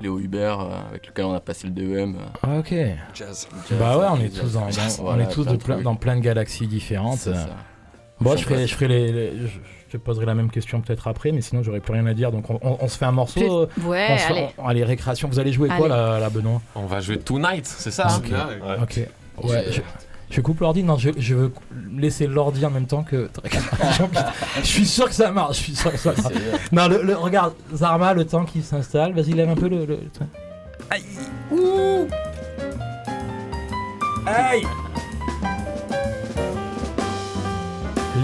Léo 0.00 0.18
Hubert, 0.18 0.60
euh, 0.60 0.66
avec 0.90 1.06
lequel 1.06 1.24
on 1.24 1.32
a 1.34 1.40
passé 1.40 1.66
le 1.66 1.72
DEM. 1.72 2.16
euh, 2.16 2.18
Ah, 2.42 2.58
ok. 2.58 2.74
Jazz. 3.14 3.48
jazz, 3.68 3.78
Bah 3.78 3.96
ouais, 3.98 4.06
on 4.10 4.20
est 4.20 4.28
tous 4.28 4.52
dans, 4.52 4.70
jazz, 4.70 4.98
dans- 4.98 5.04
voilà, 5.04 5.24
on 5.24 5.28
est 5.28 5.32
tous 5.32 5.42
plein 5.44 5.52
de 5.52 5.56
de 5.58 5.62
plein- 5.62 5.74
trucs. 5.74 5.84
dans 5.84 5.94
plein 5.96 6.16
de 6.16 6.20
galaxies 6.20 6.66
différentes. 6.66 7.18
C'est 7.18 7.34
ça. 7.34 7.48
Bon, 8.20 8.36
je 8.36 8.44
ferai, 8.44 8.66
je 8.66 8.74
ferai 8.74 8.88
les, 8.88 9.12
les- 9.12 9.36
je, 9.40 9.46
je 9.46 9.92
te 9.92 9.96
poserai 9.98 10.24
la 10.26 10.34
même 10.34 10.50
question 10.50 10.80
peut-être 10.80 11.06
après, 11.08 11.32
mais 11.32 11.40
sinon 11.42 11.62
j'aurais 11.62 11.80
plus 11.80 11.92
rien 11.92 12.06
à 12.06 12.14
dire. 12.14 12.30
Donc 12.32 12.48
on, 12.50 12.58
on- 12.62 12.78
on 12.80 12.88
se 12.88 12.96
fait 12.98 13.04
un 13.04 13.12
morceau. 13.12 13.62
Euh, 13.62 13.66
Ouais, 13.86 14.06
on 14.10 14.18
se 14.18 14.22
fait- 14.24 14.32
allez. 14.32 14.48
on- 14.58 14.66
allez, 14.68 14.84
récréation. 14.84 15.28
Vous 15.28 15.38
allez 15.38 15.52
jouer 15.52 15.68
quoi 15.68 15.88
là, 15.88 16.18
là, 16.18 16.30
Benoît? 16.30 16.60
On 16.74 16.86
va 16.86 17.00
jouer 17.00 17.18
Tonight, 17.18 17.66
c'est 17.66 17.90
ça 17.90 18.08
hein? 18.08 18.18
Ok. 18.18 18.30
Ouais. 18.30 18.76
Ok. 18.82 19.48
Ouais. 19.50 19.64
Je, 19.70 19.80
je 20.30 20.40
coupe 20.40 20.60
l'ordi. 20.60 20.82
Non, 20.82 20.96
je, 20.96 21.10
je 21.18 21.34
veux 21.34 21.52
laisser 21.96 22.26
l'ordi 22.26 22.64
en 22.66 22.70
même 22.70 22.86
temps 22.86 23.02
que. 23.02 23.28
je 24.58 24.62
suis 24.66 24.86
sûr 24.86 25.06
que 25.08 25.14
ça 25.14 25.30
marche. 25.30 25.58
Je 25.58 25.62
suis 25.62 25.76
sûr 25.76 25.92
que 25.92 25.98
ça 25.98 26.12
marche. 26.12 26.34
Non, 26.72 26.88
le, 26.88 27.02
le- 27.02 27.16
regarde, 27.16 27.54
Zarma, 27.74 28.12
le 28.14 28.24
temps 28.26 28.44
qui 28.44 28.62
s'installe. 28.62 29.12
Vas-y, 29.14 29.32
lève 29.32 29.48
un 29.48 29.54
peu 29.54 29.68
le. 29.68 29.86
Aïe 30.90 31.02
Ouh 31.52 32.06
Aïe 34.26 34.62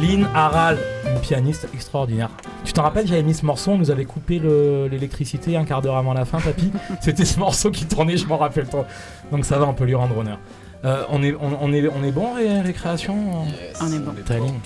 Lynn 0.02 0.26
Harald, 0.34 0.78
une 1.06 1.20
pianiste 1.20 1.68
extraordinaire. 1.74 2.30
Tu 2.64 2.72
t'en 2.72 2.82
rappelles, 2.82 3.06
j'avais 3.06 3.22
mis 3.22 3.34
ce 3.34 3.44
morceau, 3.46 3.72
on 3.72 3.78
nous 3.78 3.90
avait 3.90 4.04
coupé 4.04 4.38
le- 4.38 4.88
l'électricité 4.88 5.56
un 5.56 5.64
quart 5.64 5.82
d'heure 5.82 5.96
avant 5.96 6.12
la 6.14 6.24
fin, 6.24 6.40
papy. 6.40 6.72
C'était 7.00 7.24
ce 7.24 7.38
morceau 7.38 7.70
qui 7.70 7.84
tournait, 7.86 8.16
je 8.16 8.26
m'en 8.26 8.38
rappelle 8.38 8.66
trop. 8.68 8.84
Donc 9.30 9.44
ça 9.44 9.58
va, 9.58 9.66
on 9.66 9.74
peut 9.74 9.84
lui 9.84 9.94
rendre 9.94 10.16
honneur. 10.16 10.38
Euh, 10.84 11.04
on, 11.10 11.22
est, 11.22 11.34
on, 11.34 11.62
on 11.62 11.72
est, 11.72 11.86
on 11.88 12.02
est 12.02 12.10
bon, 12.12 12.34
ré- 12.34 12.60
récréation 12.60 13.44
On 13.80 13.92
est 13.92 13.98
bon. 14.00 14.12
Taline. 14.26 14.58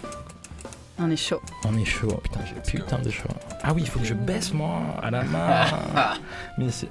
On 0.99 1.11
est 1.11 1.17
chaud. 1.17 1.43
On 1.67 1.77
est 1.77 1.85
chaud, 1.85 2.09
oh, 2.11 2.17
putain, 2.23 2.41
j'ai 2.47 2.79
putain 2.79 2.99
de 2.99 3.11
chaud. 3.11 3.29
Ah 3.63 3.75
oui, 3.75 3.83
il 3.83 3.89
faut 3.89 3.99
que 3.99 4.07
je 4.07 4.15
baisse 4.15 4.55
moi 4.55 4.81
à 5.03 5.11
la 5.11 5.23
main. 5.25 5.65
Mais 6.59 6.71
c'est. 6.71 6.89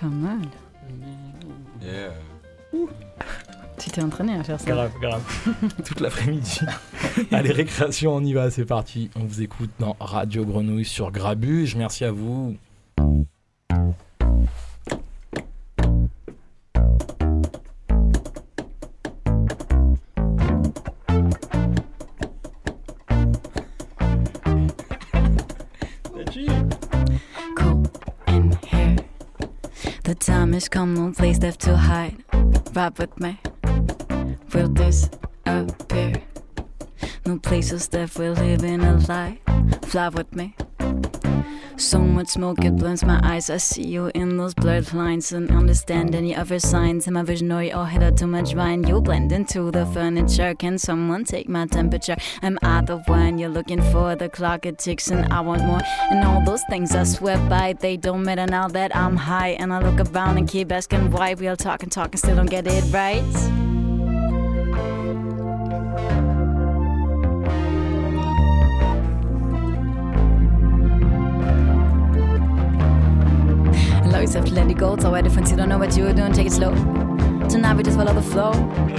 Pas 0.00 0.06
mal. 0.06 0.38
Yeah. 1.82 2.12
Tu 3.76 3.90
t'es 3.90 4.02
entraîné 4.02 4.34
à 4.38 4.44
faire 4.44 4.60
ça. 4.60 4.70
Grave, 4.70 4.92
grave. 5.00 5.22
Toute 5.84 6.00
l'après-midi. 6.00 6.60
Allez, 7.32 7.50
récréation, 7.50 8.14
on 8.14 8.22
y 8.22 8.34
va, 8.34 8.50
c'est 8.50 8.66
parti. 8.66 9.10
On 9.16 9.24
vous 9.24 9.42
écoute 9.42 9.70
dans 9.80 9.96
Radio 9.98 10.44
Grenouille 10.44 10.84
sur 10.84 11.10
Grabuge. 11.10 11.74
Merci 11.74 12.04
à 12.04 12.12
vous. 12.12 12.56
Come, 30.70 30.94
no 30.94 31.12
place 31.12 31.40
left 31.40 31.60
to 31.62 31.76
hide. 31.76 32.16
Ride 32.74 32.98
with 32.98 33.18
me. 33.20 33.38
we'll 34.54 34.68
disappear. 34.68 36.22
No 37.26 37.38
places 37.38 37.92
left, 37.92 38.18
we're 38.18 38.32
living 38.32 38.82
a 38.82 38.96
lie. 39.08 39.38
Fly 39.82 40.08
with 40.08 40.34
me. 40.34 40.54
So 41.80 41.98
much 41.98 42.28
smoke, 42.28 42.62
it 42.62 42.76
blurs 42.76 43.02
my 43.02 43.18
eyes. 43.22 43.48
I 43.48 43.56
see 43.56 43.86
you 43.86 44.10
in 44.14 44.36
those 44.36 44.52
blurred 44.52 44.92
lines 44.92 45.32
and 45.32 45.50
understand 45.50 46.14
any 46.14 46.36
other 46.36 46.58
signs. 46.58 47.06
In 47.06 47.14
my 47.14 47.22
vision, 47.22 47.50
or 47.50 47.62
you're 47.62 47.86
headed 47.86 48.18
too 48.18 48.26
much 48.26 48.54
wine. 48.54 48.86
You 48.86 49.00
blend 49.00 49.32
into 49.32 49.70
the 49.70 49.86
furniture. 49.86 50.54
Can 50.54 50.76
someone 50.76 51.24
take 51.24 51.48
my 51.48 51.66
temperature? 51.66 52.16
I'm 52.42 52.58
I 52.62 52.82
the 52.82 52.98
one 53.06 53.38
you're 53.38 53.48
looking 53.48 53.80
for? 53.80 54.14
The 54.14 54.28
clock 54.28 54.66
it 54.66 54.78
ticks 54.78 55.10
and 55.10 55.32
I 55.32 55.40
want 55.40 55.64
more. 55.64 55.80
And 56.10 56.22
all 56.22 56.44
those 56.44 56.62
things 56.68 56.94
I 56.94 57.04
swear 57.04 57.38
by, 57.48 57.72
they 57.72 57.96
don't 57.96 58.24
matter 58.24 58.44
now 58.44 58.68
that 58.68 58.94
I'm 58.94 59.16
high. 59.16 59.56
And 59.58 59.72
I 59.72 59.80
look 59.80 60.06
around 60.06 60.36
and 60.36 60.46
keep 60.46 60.70
asking 60.70 61.10
why 61.10 61.32
we 61.32 61.48
all 61.48 61.56
talk 61.56 61.82
and 61.82 61.90
talk 61.90 62.08
and 62.12 62.18
still 62.18 62.36
don't 62.36 62.50
get 62.50 62.66
it 62.66 62.84
right. 62.92 63.69
Always 74.36 74.48
have 74.48 74.54
to 74.54 74.60
let 74.60 74.70
it 74.70 74.78
go. 74.78 74.94
It's 74.94 75.04
alright 75.04 75.26
if 75.26 75.34
you 75.34 75.56
don't 75.56 75.68
know 75.68 75.78
what 75.78 75.96
you're 75.96 76.12
doing, 76.12 76.32
take 76.32 76.46
it 76.46 76.52
slow. 76.52 76.72
Tonight 77.48 77.76
we 77.76 77.82
just 77.82 77.96
follow 77.96 78.14
the 78.14 78.22
flow. 78.22 78.52
Are 78.52 78.90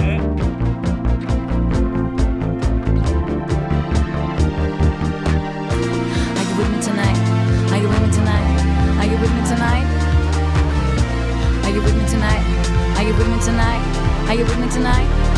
you 6.44 6.56
with 6.58 6.70
me 6.70 6.80
tonight? 6.82 7.16
Are 7.72 7.78
you 7.78 7.88
with 7.88 8.02
me 8.02 8.10
tonight? 8.12 8.44
Are 8.98 9.06
you 9.06 9.16
with 9.16 9.32
me 9.32 9.42
tonight? 9.48 9.86
Are 11.64 11.70
you 11.70 11.80
with 11.80 11.96
me 11.96 12.06
tonight? 12.08 12.44
Are 12.98 13.02
you 13.02 13.14
with 13.16 13.28
me 13.28 13.38
tonight? 13.40 14.28
Are 14.28 14.34
you 14.34 14.44
with 14.44 14.58
me 14.58 14.68
tonight? 14.68 15.31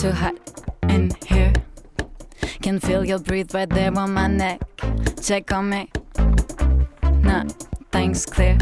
Too 0.00 0.12
hot 0.12 0.34
in 0.88 1.10
here. 1.26 1.52
Can 2.62 2.80
feel 2.80 3.04
your 3.04 3.18
breath 3.18 3.52
right 3.52 3.68
there 3.68 3.92
on 3.98 4.14
my 4.14 4.28
neck. 4.28 4.62
Check 5.22 5.52
on 5.52 5.68
me. 5.68 5.90
Nothing's 7.20 8.24
clear. 8.24 8.56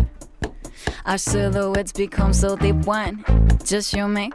Our 1.07 1.17
silhouettes 1.17 1.93
become 1.93 2.33
so 2.33 2.57
deep 2.57 2.85
one. 2.87 3.25
Just 3.65 3.93
you 3.95 4.07
and 4.07 4.15
me. 4.15 4.33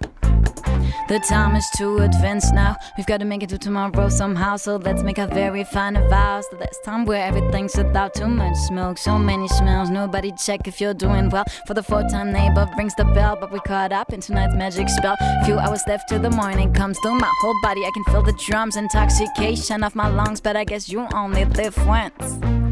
The 1.07 1.19
time 1.19 1.55
is 1.55 1.69
too 1.77 1.99
advanced 1.99 2.53
now. 2.53 2.75
We've 2.97 3.05
got 3.05 3.19
to 3.19 3.25
make 3.25 3.43
it 3.43 3.49
to 3.49 3.57
tomorrow 3.57 4.09
somehow. 4.09 4.57
So 4.57 4.77
let's 4.77 5.03
make 5.03 5.17
a 5.17 5.27
very 5.27 5.63
fine 5.63 5.95
vows. 6.09 6.47
The 6.49 6.57
last 6.57 6.83
time 6.83 7.05
where 7.05 7.23
everything's 7.25 7.75
without 7.75 8.13
too 8.13 8.27
much 8.27 8.55
smoke. 8.67 8.97
So 8.97 9.17
many 9.17 9.47
smells. 9.47 9.89
Nobody 9.89 10.31
check 10.45 10.67
if 10.67 10.79
you're 10.81 10.93
doing 10.93 11.29
well. 11.29 11.45
For 11.67 11.73
the 11.73 11.83
fourth 11.83 12.12
time, 12.12 12.31
neighbor 12.31 12.69
rings 12.77 12.95
the 12.95 13.05
bell. 13.05 13.38
But 13.39 13.51
we 13.51 13.59
caught 13.59 13.91
up 13.91 14.13
in 14.13 14.21
tonight's 14.21 14.55
magic 14.55 14.89
spell. 14.89 15.15
Few 15.45 15.57
hours 15.57 15.83
left 15.88 16.09
till 16.09 16.19
the 16.19 16.31
morning 16.31 16.73
comes 16.73 16.97
through 16.99 17.19
my 17.19 17.31
whole 17.41 17.59
body. 17.62 17.81
I 17.81 17.91
can 17.93 18.03
feel 18.05 18.23
the 18.23 18.38
drums, 18.47 18.77
intoxication 18.77 19.83
of 19.83 19.95
my 19.95 20.07
lungs. 20.07 20.41
But 20.41 20.55
I 20.55 20.63
guess 20.63 20.89
you 20.89 21.07
only 21.13 21.45
live 21.45 21.77
once. 21.86 22.62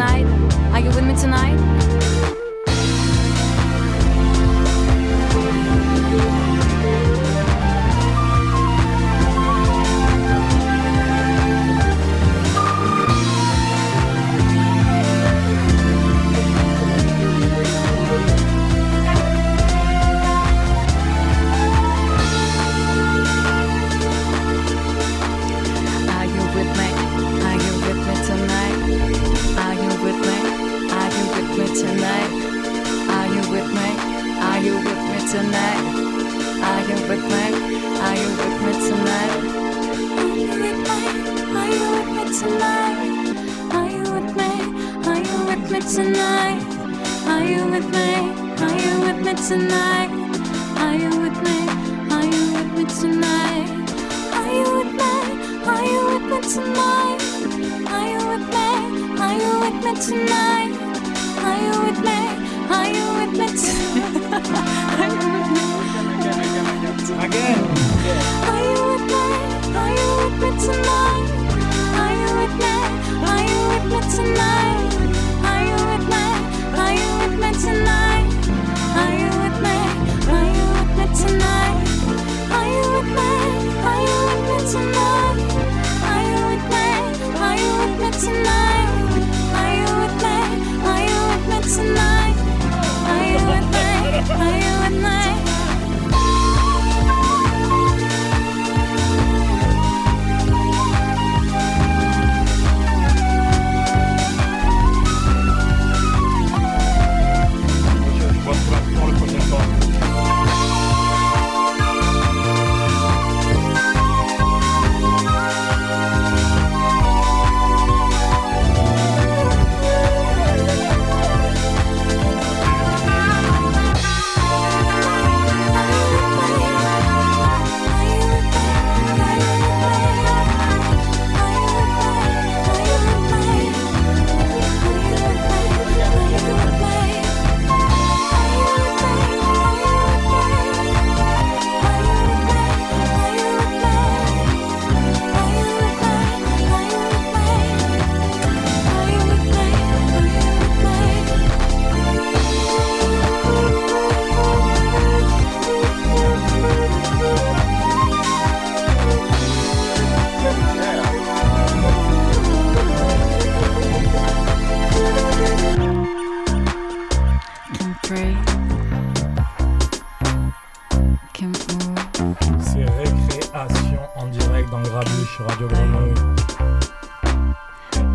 Tonight? 0.00 0.24
Are 0.72 0.80
you 0.80 0.88
with 0.88 1.04
me 1.04 1.14
tonight? 1.14 1.89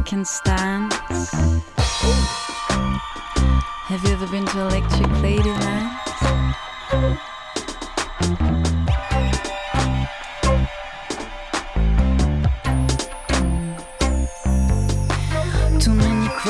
Can 0.05 0.23
stand. 0.23 0.93
Have 3.87 4.03
you 4.03 4.11
ever 4.13 4.27
been 4.27 4.45
to 4.45 4.59
Electric 4.61 5.09
Ladyland? 5.23 6.05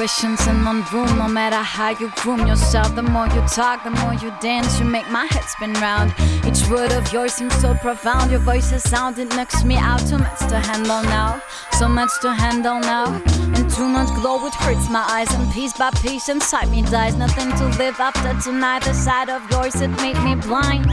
questions 0.06 0.45
in 0.45 0.63
one 0.63 0.84
room. 0.93 1.17
No 1.17 1.28
matter 1.28 1.56
how 1.56 1.89
you 1.89 2.12
groom 2.17 2.45
yourself, 2.45 2.93
the 2.95 3.01
more 3.01 3.28
you 3.28 3.41
talk, 3.47 3.84
the 3.84 3.89
more 3.89 4.13
you 4.13 4.32
dance. 4.39 4.80
You 4.80 4.86
make 4.86 5.10
my 5.10 5.25
head 5.25 5.43
spin 5.45 5.73
round. 5.73 6.13
It 6.45 6.55
Word 6.69 6.93
of 6.93 7.13
yours 7.13 7.34
seems 7.34 7.54
so 7.62 7.75
profound. 7.75 8.32
Your 8.32 8.39
voice 8.39 8.71
is 8.71 8.82
sound, 8.82 9.19
it 9.19 9.30
knocks 9.30 9.63
me 9.63 9.75
out. 9.75 9.99
Too 9.99 10.17
much 10.17 10.39
to 10.39 10.60
handle 10.60 11.04
now, 11.04 11.39
so 11.73 11.88
much 11.88 12.10
to 12.21 12.34
handle 12.34 12.80
now. 12.80 13.21
And 13.56 13.69
too 13.69 13.88
much 13.88 14.08
glow, 14.19 14.43
it 14.47 14.54
hurts 14.56 14.89
my 14.89 15.06
eyes. 15.08 15.32
And 15.32 15.51
piece 15.54 15.73
by 15.78 15.91
piece, 16.01 16.28
inside 16.28 16.71
me 16.71 16.82
dies. 16.82 17.15
Nothing 17.15 17.51
to 17.58 17.65
live 17.78 17.99
after 17.99 18.34
tonight. 18.41 18.84
The 18.84 18.93
side 18.93 19.30
of 19.30 19.47
yours, 19.51 19.80
it 19.80 19.89
made 20.01 20.17
me 20.23 20.34
blind. 20.36 20.86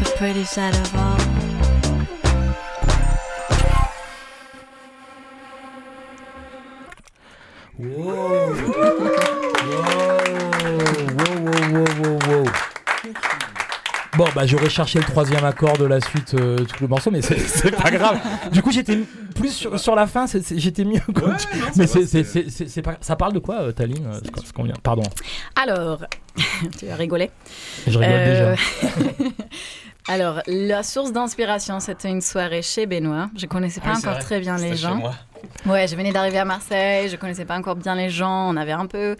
The 0.00 0.14
pretty 0.16 0.44
side 0.44 0.74
of 0.76 0.94
all. 0.96 1.18
Wow. 7.78 9.18
Bon, 14.16 14.26
bah 14.34 14.44
j'aurais 14.46 14.68
cherché 14.68 14.98
le 14.98 15.04
troisième 15.06 15.42
accord 15.44 15.78
de 15.78 15.86
la 15.86 16.00
suite, 16.00 16.34
euh, 16.34 16.58
tout 16.58 16.76
le 16.82 16.88
morceau, 16.88 17.10
mais 17.10 17.22
c'est- 17.22 17.70
pas 17.74 17.90
grave. 17.90 18.18
Du 18.52 18.60
coup, 18.62 18.70
j'étais 18.70 18.98
plus 19.34 19.50
sur, 19.50 19.78
sur 19.80 19.94
la 19.94 20.06
fin, 20.06 20.26
j'étais 20.54 20.84
mieux. 20.84 21.00
quoi. 21.14 21.34
mais 21.76 21.86
c'est- 21.86 22.04
c'est- 22.06 22.24
c'est 22.24 22.50
c'est- 22.50 22.68
c'est 22.68 22.82
pas. 22.82 22.96
Ça 23.00 23.16
parle 23.16 23.32
de 23.32 23.38
quoi, 23.38 23.60
euh, 23.62 23.72
Taline 23.72 24.06
euh, 24.06 24.20
ce- 24.44 24.52
qu'on 24.52 24.64
vient- 24.64 24.74
Pardon. 24.82 25.02
Alors, 25.56 26.04
tu 26.78 26.86
vas 26.86 26.96
rigoler. 26.96 27.30
Je 27.86 27.98
rigole 27.98 28.14
Euh, 28.18 28.56
Alors, 30.08 30.40
la 30.48 30.82
source 30.82 31.12
d'inspiration, 31.12 31.78
c'était 31.80 32.08
une 32.10 32.20
soirée 32.20 32.60
chez 32.62 32.86
Benoît. 32.86 33.30
Je 33.36 33.46
connaissais 33.46 33.80
pas 33.80 33.90
Ah 33.90 33.92
oui, 33.94 34.00
c'est 34.00 34.06
encore 34.08 34.18
vrai. 34.18 34.24
très 34.24 34.40
bien 34.40 34.56
les 34.56 34.62
C'était 34.64 34.74
chez 34.76 34.82
gens. 34.82 34.96
moi. 34.96 35.14
Ouais, 35.64 35.86
je 35.88 35.94
venais 35.96 36.12
d'arriver 36.12 36.38
à 36.38 36.44
Marseille, 36.44 37.08
je 37.08 37.16
connaissais 37.16 37.44
pas 37.44 37.56
encore 37.56 37.76
bien 37.76 37.94
les 37.94 38.10
gens. 38.10 38.50
On 38.50 38.56
avait 38.56 38.72
un 38.72 38.86
peu, 38.86 39.16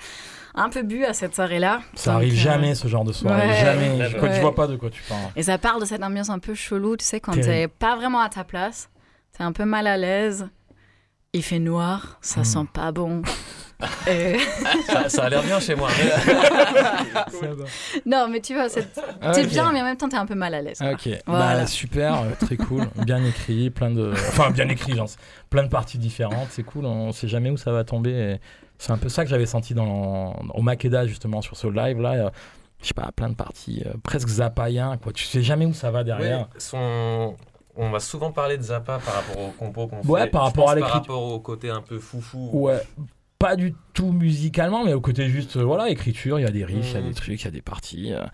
un 0.55 0.69
peu 0.69 0.83
bu 0.83 1.05
à 1.05 1.13
cette 1.15 1.35
soirée-là. 1.35 1.81
Ça 1.95 2.13
Donc, 2.13 2.21
arrive 2.23 2.33
euh, 2.35 2.37
jamais 2.37 2.75
ce 2.75 2.89
genre 2.89 3.05
de 3.05 3.13
soirée. 3.13 3.49
ouais. 3.49 3.61
jamais. 3.65 4.09
Je, 4.11 4.19
Ouais. 4.19 4.35
je 4.35 4.41
vois 4.41 4.55
pas 4.55 4.67
de 4.67 4.77
quoi 4.77 4.91
tu 4.91 5.03
parles. 5.09 5.21
Et 5.37 5.43
ça 5.43 5.59
parle 5.59 5.81
de 5.81 5.87
cette 5.87 6.03
ambiance 6.03 6.31
un 6.31 6.39
peu 6.39 6.55
chelou, 6.55 6.97
tu 6.97 7.05
sais, 7.05 7.21
quand 7.21 7.33
t'es 7.33 7.69
pas 7.69 7.97
vraiment 7.97 8.21
à 8.21 8.29
ta 8.29 8.45
place, 8.45 8.91
t'es 9.37 9.43
un 9.45 9.53
peu 9.53 9.65
mal 9.65 9.87
à 9.87 9.97
l'aise, 9.97 10.49
il 11.33 11.43
fait 11.43 11.59
noir, 11.59 12.19
ça 12.21 12.43
Hmm. 12.43 12.45
sent 12.45 12.67
pas 12.73 12.93
bon. 12.93 13.23
Et- 14.07 14.39
Ça, 14.87 15.09
ça 15.09 15.25
a 15.25 15.29
l'air 15.29 15.43
bien 15.43 15.59
chez 15.59 15.75
moi. 15.75 15.89
non, 18.07 18.29
mais 18.29 18.41
tu 18.41 18.55
vois, 18.55 18.69
c'est 18.69 18.87
Ah, 19.21 19.33
bien, 19.43 19.73
mais 19.73 19.81
en 19.81 19.85
même 19.85 19.97
temps, 19.97 20.09
t'es 20.09 20.17
un 20.17 20.27
peu 20.27 20.35
mal 20.35 20.55
à 20.55 20.63
l'aise. 20.63 20.79
Ok, 20.81 21.09
Voilà. 21.27 21.55
bah, 21.61 21.67
super, 21.67 22.23
euh, 22.23 22.27
très 22.39 22.57
cool, 22.57 22.89
bien 23.05 23.25
écrit, 23.25 23.71
plein 23.71 23.91
de, 23.91 24.13
enfin 24.13 24.51
bien 24.51 24.69
écrit, 24.69 24.97
genre, 24.97 25.09
plein 25.51 25.65
de 25.65 25.69
parties 25.69 25.99
différentes, 25.99 26.49
c'est 26.51 26.63
cool, 26.63 26.87
on 26.87 27.13
sait 27.13 27.29
jamais 27.29 27.51
où 27.51 27.57
ça 27.57 27.73
va 27.73 27.85
tomber. 27.85 28.11
et 28.13 28.41
C'est 28.83 28.91
un 28.91 28.99
peu 28.99 29.09
ça 29.09 29.23
que 29.23 29.31
j'avais 29.31 29.47
senti 29.47 29.75
dans 29.75 30.35
au 30.55 30.61
Makeda 30.61 31.07
justement 31.07 31.41
sur 31.41 31.57
ce 31.57 31.69
live 31.69 32.01
là, 32.01 32.13
euh, 32.15 32.31
je 32.83 32.89
sais 32.89 32.95
pas, 32.95 33.11
plein 33.15 33.29
de 33.29 33.37
parties 33.37 33.85
euh, 33.87 33.93
presque 34.03 34.27
zappaïen 34.27 34.97
quoi. 34.97 35.13
Tu 35.13 35.23
sais 35.25 35.41
jamais 35.41 35.67
où 35.67 35.73
ça 35.73 35.93
va 35.93 36.03
derrière. 36.03 36.41
Ouais, 36.41 36.47
son- 36.59 37.37
On 37.77 37.91
va 37.91 38.01
souvent 38.01 38.33
parler 38.33 38.59
de 38.59 38.63
Zappa 38.65 38.99
par 38.99 39.15
rapport 39.15 39.39
au 39.41 39.51
compo 39.53 39.87
qu'on 39.87 40.01
Ouais, 40.07 40.23
fait. 40.25 40.31
par 40.31 40.43
rapport 40.43 40.69
à 40.69 40.75
Par 40.77 40.91
rapport 40.91 41.23
au 41.23 41.39
côté 41.39 41.71
un 41.71 41.81
peu 41.81 41.99
foufou. 42.01 42.51
Ouais, 42.53 42.83
pas 43.39 43.55
du 43.55 43.73
tout 43.95 44.11
musicalement, 44.13 44.85
mais 44.85 44.93
au 44.95 45.01
côté 45.01 45.29
juste, 45.29 45.57
euh, 45.57 45.63
voilà, 45.63 45.89
écriture, 45.89 46.39
il 46.41 46.43
y 46.43 46.47
a 46.47 46.51
des 46.51 46.65
riffs, 46.65 46.91
il 46.91 46.95
y 46.95 46.99
a 46.99 47.03
des 47.03 47.15
trucs, 47.15 47.41
il 47.41 47.45
y 47.45 47.49
a 47.49 47.51
des 47.53 47.63
parties. 47.63 48.13
euh. 48.13 48.25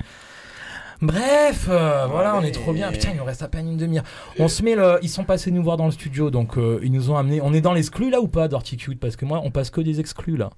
Bref, 1.01 1.69
euh, 1.69 2.07
voilà, 2.11 2.37
on 2.37 2.43
est 2.43 2.51
trop 2.51 2.73
bien. 2.73 2.91
Putain, 2.91 3.11
il 3.13 3.19
nous 3.19 3.25
reste 3.25 3.43
à 3.43 3.49
peine 3.49 3.69
une 3.69 3.77
demi-heure. 3.77 4.05
On 4.39 4.49
se 4.49 4.63
met 4.63 4.75
le... 4.75 4.99
Ils 5.03 5.09
sont 5.09 5.25
passés 5.25 5.51
nous 5.51 5.63
voir 5.63 5.77
dans 5.77 5.87
le 5.87 5.93
studio, 5.93 6.31
donc 6.31 6.59
euh, 6.59 6.81
ils 6.83 6.91
nous 6.91 7.11
ont 7.11 7.17
amené. 7.17 7.41
On 7.41 7.53
est 7.53 7.61
dans 7.61 7.73
l'exclu 7.73 8.11
là 8.11 8.21
ou 8.21 8.29
pas, 8.29 8.49
Dirty 8.49 8.77
Cute 8.77 8.99
Parce 8.99 9.17
que 9.17 9.25
moi, 9.25 9.41
on 9.45 9.51
passe 9.51 9.71
que 9.71 9.81
des 9.81 10.01
exclus 10.01 10.37
là. 10.37 10.51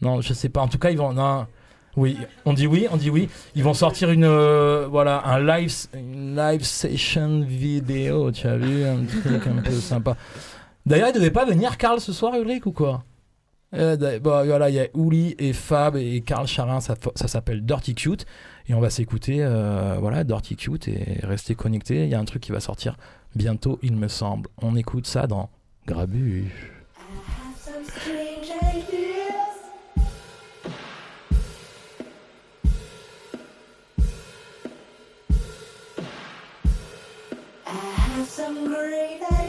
Non, 0.00 0.20
je 0.20 0.32
sais 0.32 0.48
pas. 0.48 0.60
En 0.60 0.68
tout 0.68 0.78
cas, 0.78 0.90
ils 0.90 0.98
vont. 0.98 1.12
Non. 1.12 1.46
Oui, 1.96 2.16
on 2.46 2.54
dit 2.54 2.66
oui, 2.66 2.86
on 2.90 2.96
dit 2.96 3.10
oui. 3.10 3.28
Ils 3.54 3.62
vont 3.62 3.74
sortir 3.74 4.10
une 4.10 4.24
euh, 4.24 4.86
voilà 4.90 5.26
un 5.26 5.44
live 5.44 5.70
une 5.92 6.34
live 6.34 6.64
session 6.64 7.42
vidéo. 7.42 8.32
Tu 8.32 8.46
as 8.46 8.56
vu 8.56 8.84
un 8.84 9.04
truc 9.04 9.46
un 9.46 9.60
peu 9.60 9.72
sympa. 9.72 10.16
D'ailleurs, 10.86 11.08
il 11.08 11.14
devait 11.14 11.30
pas 11.30 11.44
venir 11.44 11.76
Karl 11.76 12.00
ce 12.00 12.14
soir, 12.14 12.34
Ulrich 12.34 12.64
ou 12.66 12.72
quoi? 12.72 13.04
Euh, 13.74 14.18
bon, 14.20 14.44
voilà, 14.44 14.70
il 14.70 14.74
y 14.74 14.80
a 14.80 14.86
Ouli 14.94 15.34
et 15.38 15.52
Fab 15.52 15.96
et 15.96 16.22
Karl 16.22 16.46
Charin, 16.46 16.80
ça, 16.80 16.94
ça 17.14 17.28
s'appelle 17.28 17.64
Dirty 17.64 17.94
Cute. 17.94 18.26
Et 18.68 18.74
on 18.74 18.80
va 18.80 18.90
s'écouter, 18.90 19.38
euh, 19.40 19.96
voilà, 20.00 20.24
Dirty 20.24 20.56
Cute 20.56 20.88
et 20.88 21.18
rester 21.22 21.54
connecté. 21.54 22.04
Il 22.04 22.10
y 22.10 22.14
a 22.14 22.20
un 22.20 22.24
truc 22.24 22.42
qui 22.42 22.52
va 22.52 22.60
sortir 22.60 22.96
bientôt, 23.34 23.78
il 23.82 23.96
me 23.96 24.08
semble. 24.08 24.48
On 24.60 24.76
écoute 24.76 25.06
ça 25.06 25.26
dans 25.26 25.50
have 38.22 38.28
some 38.28 38.66
great 38.68 39.41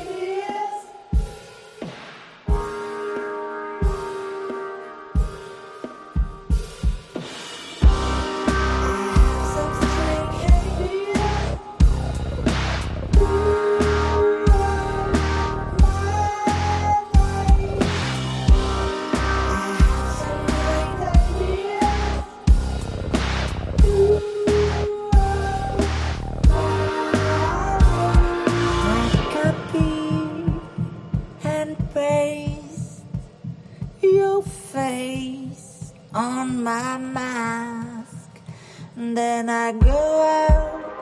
face 34.74 35.94
on 36.16 36.64
my 36.64 36.98
mask. 36.98 38.42
And 38.96 39.16
Then 39.16 39.48
I 39.48 39.72
go 39.74 39.92
out 39.92 40.93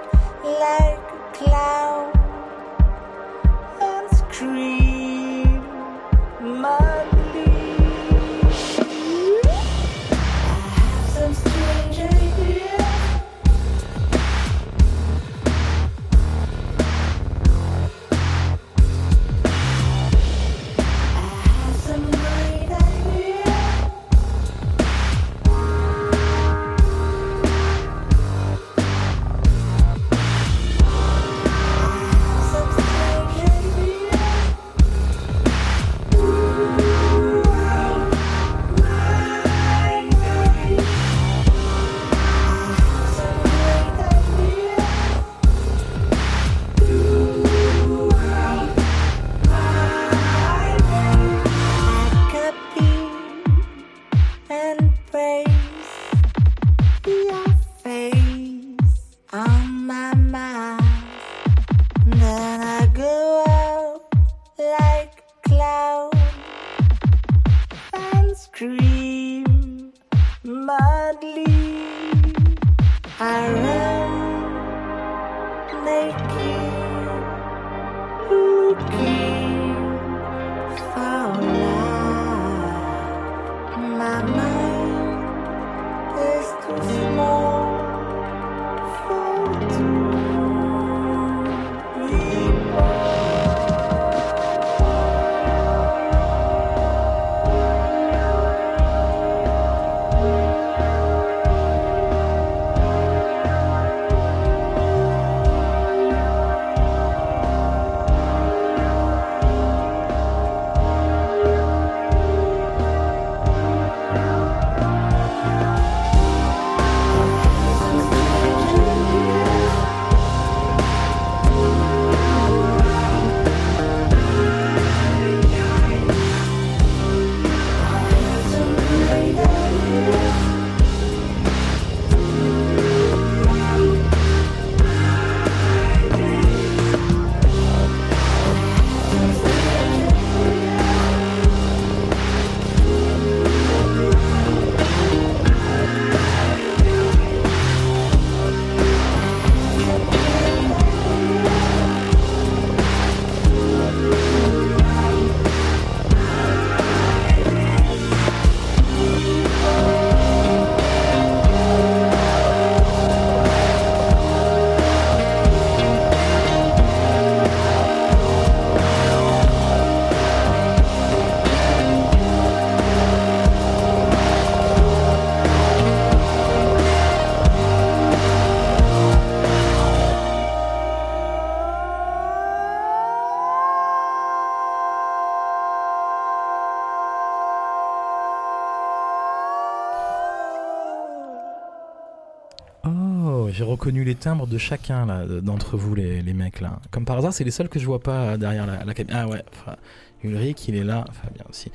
les 193.92 194.16
timbres 194.16 194.48
de 194.48 194.58
chacun 194.58 195.26
d'entre 195.42 195.78
vous, 195.78 195.96
les, 195.96 196.22
mecs 196.34 196.62
là. 196.62 196.80
Comme 196.92 197.06
par 197.06 197.18
hasard, 197.18 197.34
c'est 197.34 197.44
les 197.44 197.52
seuls 197.52 197.70
que 197.70 197.80
je 197.80 197.86
vois 197.86 198.00
pas 198.00 198.38
derrière 198.38 198.66
la, 198.66 198.84
la 198.84 198.94
caméra. 198.94 199.22
Ah 199.22 199.28
ouais, 199.28 199.44
enfin, 199.54 199.76
Ulrich, 200.24 200.68
il 200.68 200.76
est 200.76 200.84
là, 200.84 201.06
Fabien 201.12 201.44
aussi. 201.50 201.72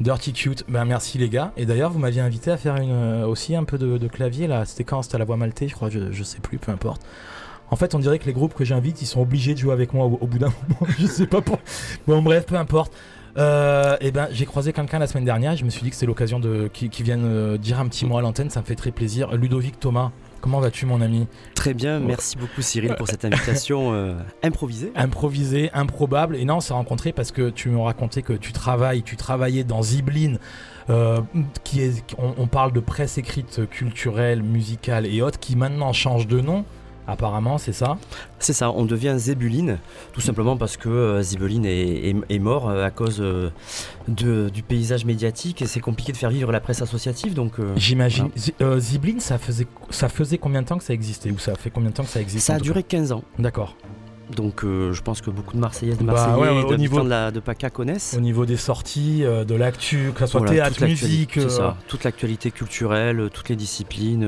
Dirty 0.00 0.32
Cute, 0.32 0.64
ben 0.68 0.84
merci 0.84 1.18
les 1.18 1.28
gars. 1.28 1.52
Et 1.56 1.66
d'ailleurs, 1.66 1.90
vous 1.90 1.98
m'aviez 1.98 2.20
invité 2.20 2.50
à 2.50 2.56
faire 2.56 2.76
une, 2.76 2.90
euh, 2.90 3.26
aussi 3.26 3.54
un 3.54 3.64
peu 3.64 3.78
de, 3.78 4.08
clavier 4.08 4.46
là. 4.46 4.64
C'était 4.64 4.84
quand? 4.84 5.02
C'était 5.02 5.16
à 5.16 5.18
la 5.18 5.24
voix 5.24 5.36
maltais, 5.36 5.68
je 5.68 5.74
crois, 5.74 5.90
je, 5.90 6.12
je 6.12 6.22
sais 6.22 6.40
plus, 6.40 6.58
peu 6.58 6.72
importe. 6.72 7.02
En 7.70 7.76
fait, 7.76 7.94
on 7.94 7.98
dirait 7.98 8.18
que 8.18 8.26
les 8.26 8.32
groupes 8.32 8.54
que 8.54 8.64
j'invite, 8.64 9.00
ils 9.02 9.06
sont 9.06 9.20
obligés 9.20 9.54
de 9.54 9.58
jouer 9.58 9.72
avec 9.72 9.94
moi 9.94 10.06
au, 10.06 10.18
au 10.20 10.26
bout 10.26 10.38
d'un 10.38 10.52
moment. 10.68 10.92
je 10.98 11.06
sais 11.06 11.26
pas 11.26 11.40
pour. 11.40 11.58
Bon, 12.06 12.22
bref, 12.22 12.46
peu 12.46 12.56
importe. 12.56 12.92
Euh, 13.36 13.96
et 14.00 14.12
ben, 14.12 14.28
j'ai 14.30 14.46
croisé 14.46 14.72
quelqu'un 14.72 14.98
la 14.98 15.06
semaine 15.06 15.24
dernière. 15.24 15.56
Je 15.56 15.64
me 15.64 15.70
suis 15.70 15.82
dit 15.82 15.90
que 15.90 15.96
c'est 15.96 16.06
l'occasion 16.06 16.38
de 16.38 16.68
qui, 16.72 16.88
qui 16.88 17.02
vienne 17.02 17.24
euh, 17.24 17.58
dire 17.58 17.80
un 17.80 17.88
petit 17.88 18.06
mot 18.06 18.18
à 18.18 18.22
l'antenne. 18.22 18.50
Ça 18.50 18.60
me 18.60 18.66
fait 18.66 18.76
très 18.76 18.90
plaisir. 18.90 19.34
Ludovic 19.36 19.80
Thomas, 19.80 20.12
comment 20.44 20.60
vas-tu, 20.60 20.84
mon 20.84 21.00
ami 21.00 21.26
Très 21.54 21.72
bien, 21.72 22.00
merci 22.00 22.36
beaucoup 22.36 22.60
Cyril 22.60 22.94
pour 22.96 23.08
cette 23.08 23.24
invitation 23.24 23.92
euh, 23.94 24.12
improvisée. 24.42 24.92
Improvisé, 24.94 25.70
improbable. 25.72 26.36
Et 26.36 26.44
non, 26.44 26.56
on 26.56 26.60
s'est 26.60 26.74
rencontré 26.74 27.12
parce 27.12 27.32
que 27.32 27.48
tu 27.48 27.70
me 27.70 27.78
racontais 27.80 28.20
que 28.20 28.34
tu 28.34 28.52
travailles, 28.52 29.02
tu 29.02 29.16
travaillais 29.16 29.64
dans 29.64 29.80
Ziblin. 29.80 30.34
euh, 30.90 31.22
qui 31.64 31.80
est, 31.80 32.04
on, 32.18 32.34
on 32.36 32.46
parle 32.46 32.72
de 32.72 32.80
presse 32.80 33.16
écrite 33.16 33.66
culturelle, 33.70 34.42
musicale 34.42 35.06
et 35.06 35.22
autres, 35.22 35.38
qui 35.38 35.56
maintenant 35.56 35.94
change 35.94 36.26
de 36.26 36.42
nom. 36.42 36.66
Apparemment, 37.06 37.58
c'est 37.58 37.72
ça. 37.74 37.98
C'est 38.38 38.52
ça, 38.54 38.70
on 38.70 38.84
devient 38.86 39.14
Zébuline, 39.18 39.78
tout 40.12 40.20
simplement 40.22 40.56
parce 40.56 40.76
que 40.78 40.88
euh, 40.88 41.22
Zébuline 41.22 41.66
est, 41.66 42.08
est- 42.10 42.16
est 42.30 42.38
mort 42.38 42.68
euh, 42.70 42.84
à 42.84 42.90
cause 42.90 43.18
euh, 43.20 43.50
de- 44.08 44.48
du 44.48 44.62
paysage 44.62 45.04
médiatique 45.04 45.60
et 45.60 45.66
c'est 45.66 45.80
compliqué 45.80 46.12
de 46.12 46.16
faire 46.16 46.30
vivre 46.30 46.50
la 46.50 46.60
presse 46.60 46.80
associative. 46.80 47.34
Donc, 47.34 47.58
euh, 47.58 47.72
J'imagine. 47.76 48.28
voilà. 48.58 48.80
Ziblin, 48.80 49.20
ça 49.20 49.36
faisait, 49.38 49.66
ça 49.90 50.08
faisait 50.08 50.38
combien 50.38 50.62
de 50.62 50.66
temps 50.66 50.78
que 50.78 50.84
ça 50.84 50.94
existait 50.94 51.30
Ou 51.30 51.38
ça 51.38 51.54
fait 51.56 51.70
combien 51.70 51.90
de 51.90 51.94
temps 51.94 52.04
que 52.04 52.08
ça 52.10 52.20
existe 52.20 52.46
Ça 52.46 52.54
a 52.54 52.58
duré 52.60 52.82
15 52.82 53.12
ans. 53.12 53.22
D'accord. 53.38 53.76
Donc 54.34 54.64
euh, 54.64 54.94
je 54.94 55.02
pense 55.02 55.20
que 55.20 55.28
beaucoup 55.28 55.52
de 55.54 55.60
Marseillaises, 55.60 55.98
de 55.98 56.04
Bah, 56.04 56.14
Marseillais, 56.14 56.36
ouais, 56.40 56.48
ouais, 56.56 56.64
au 56.64 56.70
de, 56.70 56.76
niveau- 56.76 57.02
de, 57.02 57.08
la, 57.10 57.30
de 57.30 57.40
PACA 57.40 57.68
connaissent. 57.68 58.14
Au 58.16 58.20
niveau 58.22 58.46
des 58.46 58.56
sorties, 58.56 59.22
euh, 59.22 59.44
de 59.44 59.54
l'actu, 59.54 60.12
que 60.14 60.20
ça 60.20 60.26
soit 60.26 60.40
Voilà, 60.40 60.54
théâtre, 60.54 60.82
musique. 60.86 61.32
c'est 61.34 61.40
euh, 61.40 61.48
ça, 61.50 61.76
toute 61.88 62.04
l'actualité 62.04 62.50
culturelle, 62.50 63.28
toutes 63.34 63.50
les 63.50 63.56
disciplines, 63.56 64.24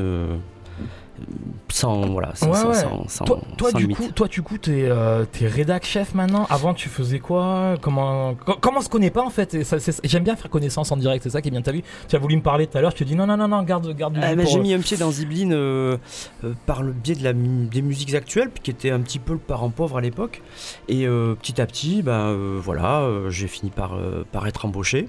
sans 1.69 2.07
voilà, 2.07 2.35
sans, 2.35 2.49
Ouais, 2.51 2.57
sans- 2.59 2.69
ouais. 2.69 2.75
sans- 2.75 3.09
sans- 3.09 3.25
toi, 3.25 3.41
toi, 3.57 3.71
sans 3.71 3.77
du 3.79 3.85
limite. 3.85 3.97
coup, 3.99 4.09
toi, 4.13 4.29
du 4.29 4.43
coup, 4.43 4.59
t'es 4.59 4.85
euh, 4.89 5.25
t'es 5.31 5.47
rédac 5.47 5.85
chef 5.85 6.15
maintenant. 6.15 6.47
Avant, 6.51 6.75
tu 6.75 6.89
faisais 6.89 7.19
quoi? 7.19 7.75
Comment 7.81 8.35
co- 8.35 8.57
comment 8.61 8.79
on 8.79 8.83
se 8.83 8.89
connaît 8.89 9.11
pas 9.11 9.23
en 9.25 9.31
fait? 9.31 9.57
J'aime 10.05 10.25
bien 10.25 10.37
faire 10.37 10.51
connaissance 10.51 10.93
en 10.93 10.97
direct. 10.97 11.23
C'est 11.25 11.31
ça 11.31 11.43
qui 11.43 11.49
est 11.49 11.51
bien. 11.51 11.63
T'as 11.63 11.73
vu? 11.73 11.83
Tu 12.09 12.17
as 12.17 12.19
voulu 12.19 12.37
me 12.37 12.43
parler 12.43 12.67
tout 12.67 12.79
à 12.79 12.81
l'heure. 12.81 12.91
Je 12.93 12.97
te 12.97 13.05
dis 13.05 13.15
non, 13.17 13.27
non, 13.27 13.37
non, 13.37 13.49
non, 13.49 13.63
garde, 13.63 13.91
garde. 13.97 14.19
Ah, 14.23 14.35
bah, 14.35 14.45
J'ai 14.45 14.59
euh, 14.59 14.63
mis 14.63 14.75
un 14.75 14.79
pied 14.81 14.97
dans 14.97 15.11
Ziblin 15.11 15.51
euh, 15.53 15.97
euh, 16.45 16.53
par 16.67 16.83
le 16.83 16.93
biais 16.93 17.15
de 17.15 17.25
la, 17.25 17.33
des 17.33 17.83
musiques 17.83 18.15
actuelles, 18.15 18.51
qui 18.63 18.71
était 18.71 18.91
un 18.91 19.01
petit 19.01 19.19
peu 19.19 19.33
le 19.33 19.39
parent 19.39 19.71
pauvre 19.71 19.99
à 19.99 20.01
l'époque. 20.01 20.43
Et 20.89 21.07
petit 21.07 21.61
à 21.61 21.67
petit, 21.67 22.03
euh, 22.07 22.59
voilà, 22.63 23.09
j'ai 23.29 23.49
fini 23.49 23.71
par, 23.71 23.99
par 24.33 24.47
être 24.47 24.65
embauché. 24.67 25.09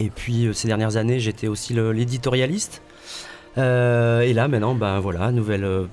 Et 0.00 0.10
puis 0.10 0.48
ces 0.52 0.68
dernières 0.68 0.96
années, 0.96 1.18
j'étais 1.18 1.48
aussi 1.48 1.74
l'éditorialiste. 1.74 2.82
Euh, 3.58 4.20
et 4.20 4.32
là, 4.32 4.46
maintenant, 4.48 4.74
ben 4.74 5.00
voilà, 5.00 5.32
nouvelle 5.32 5.64
euh, 5.64 5.84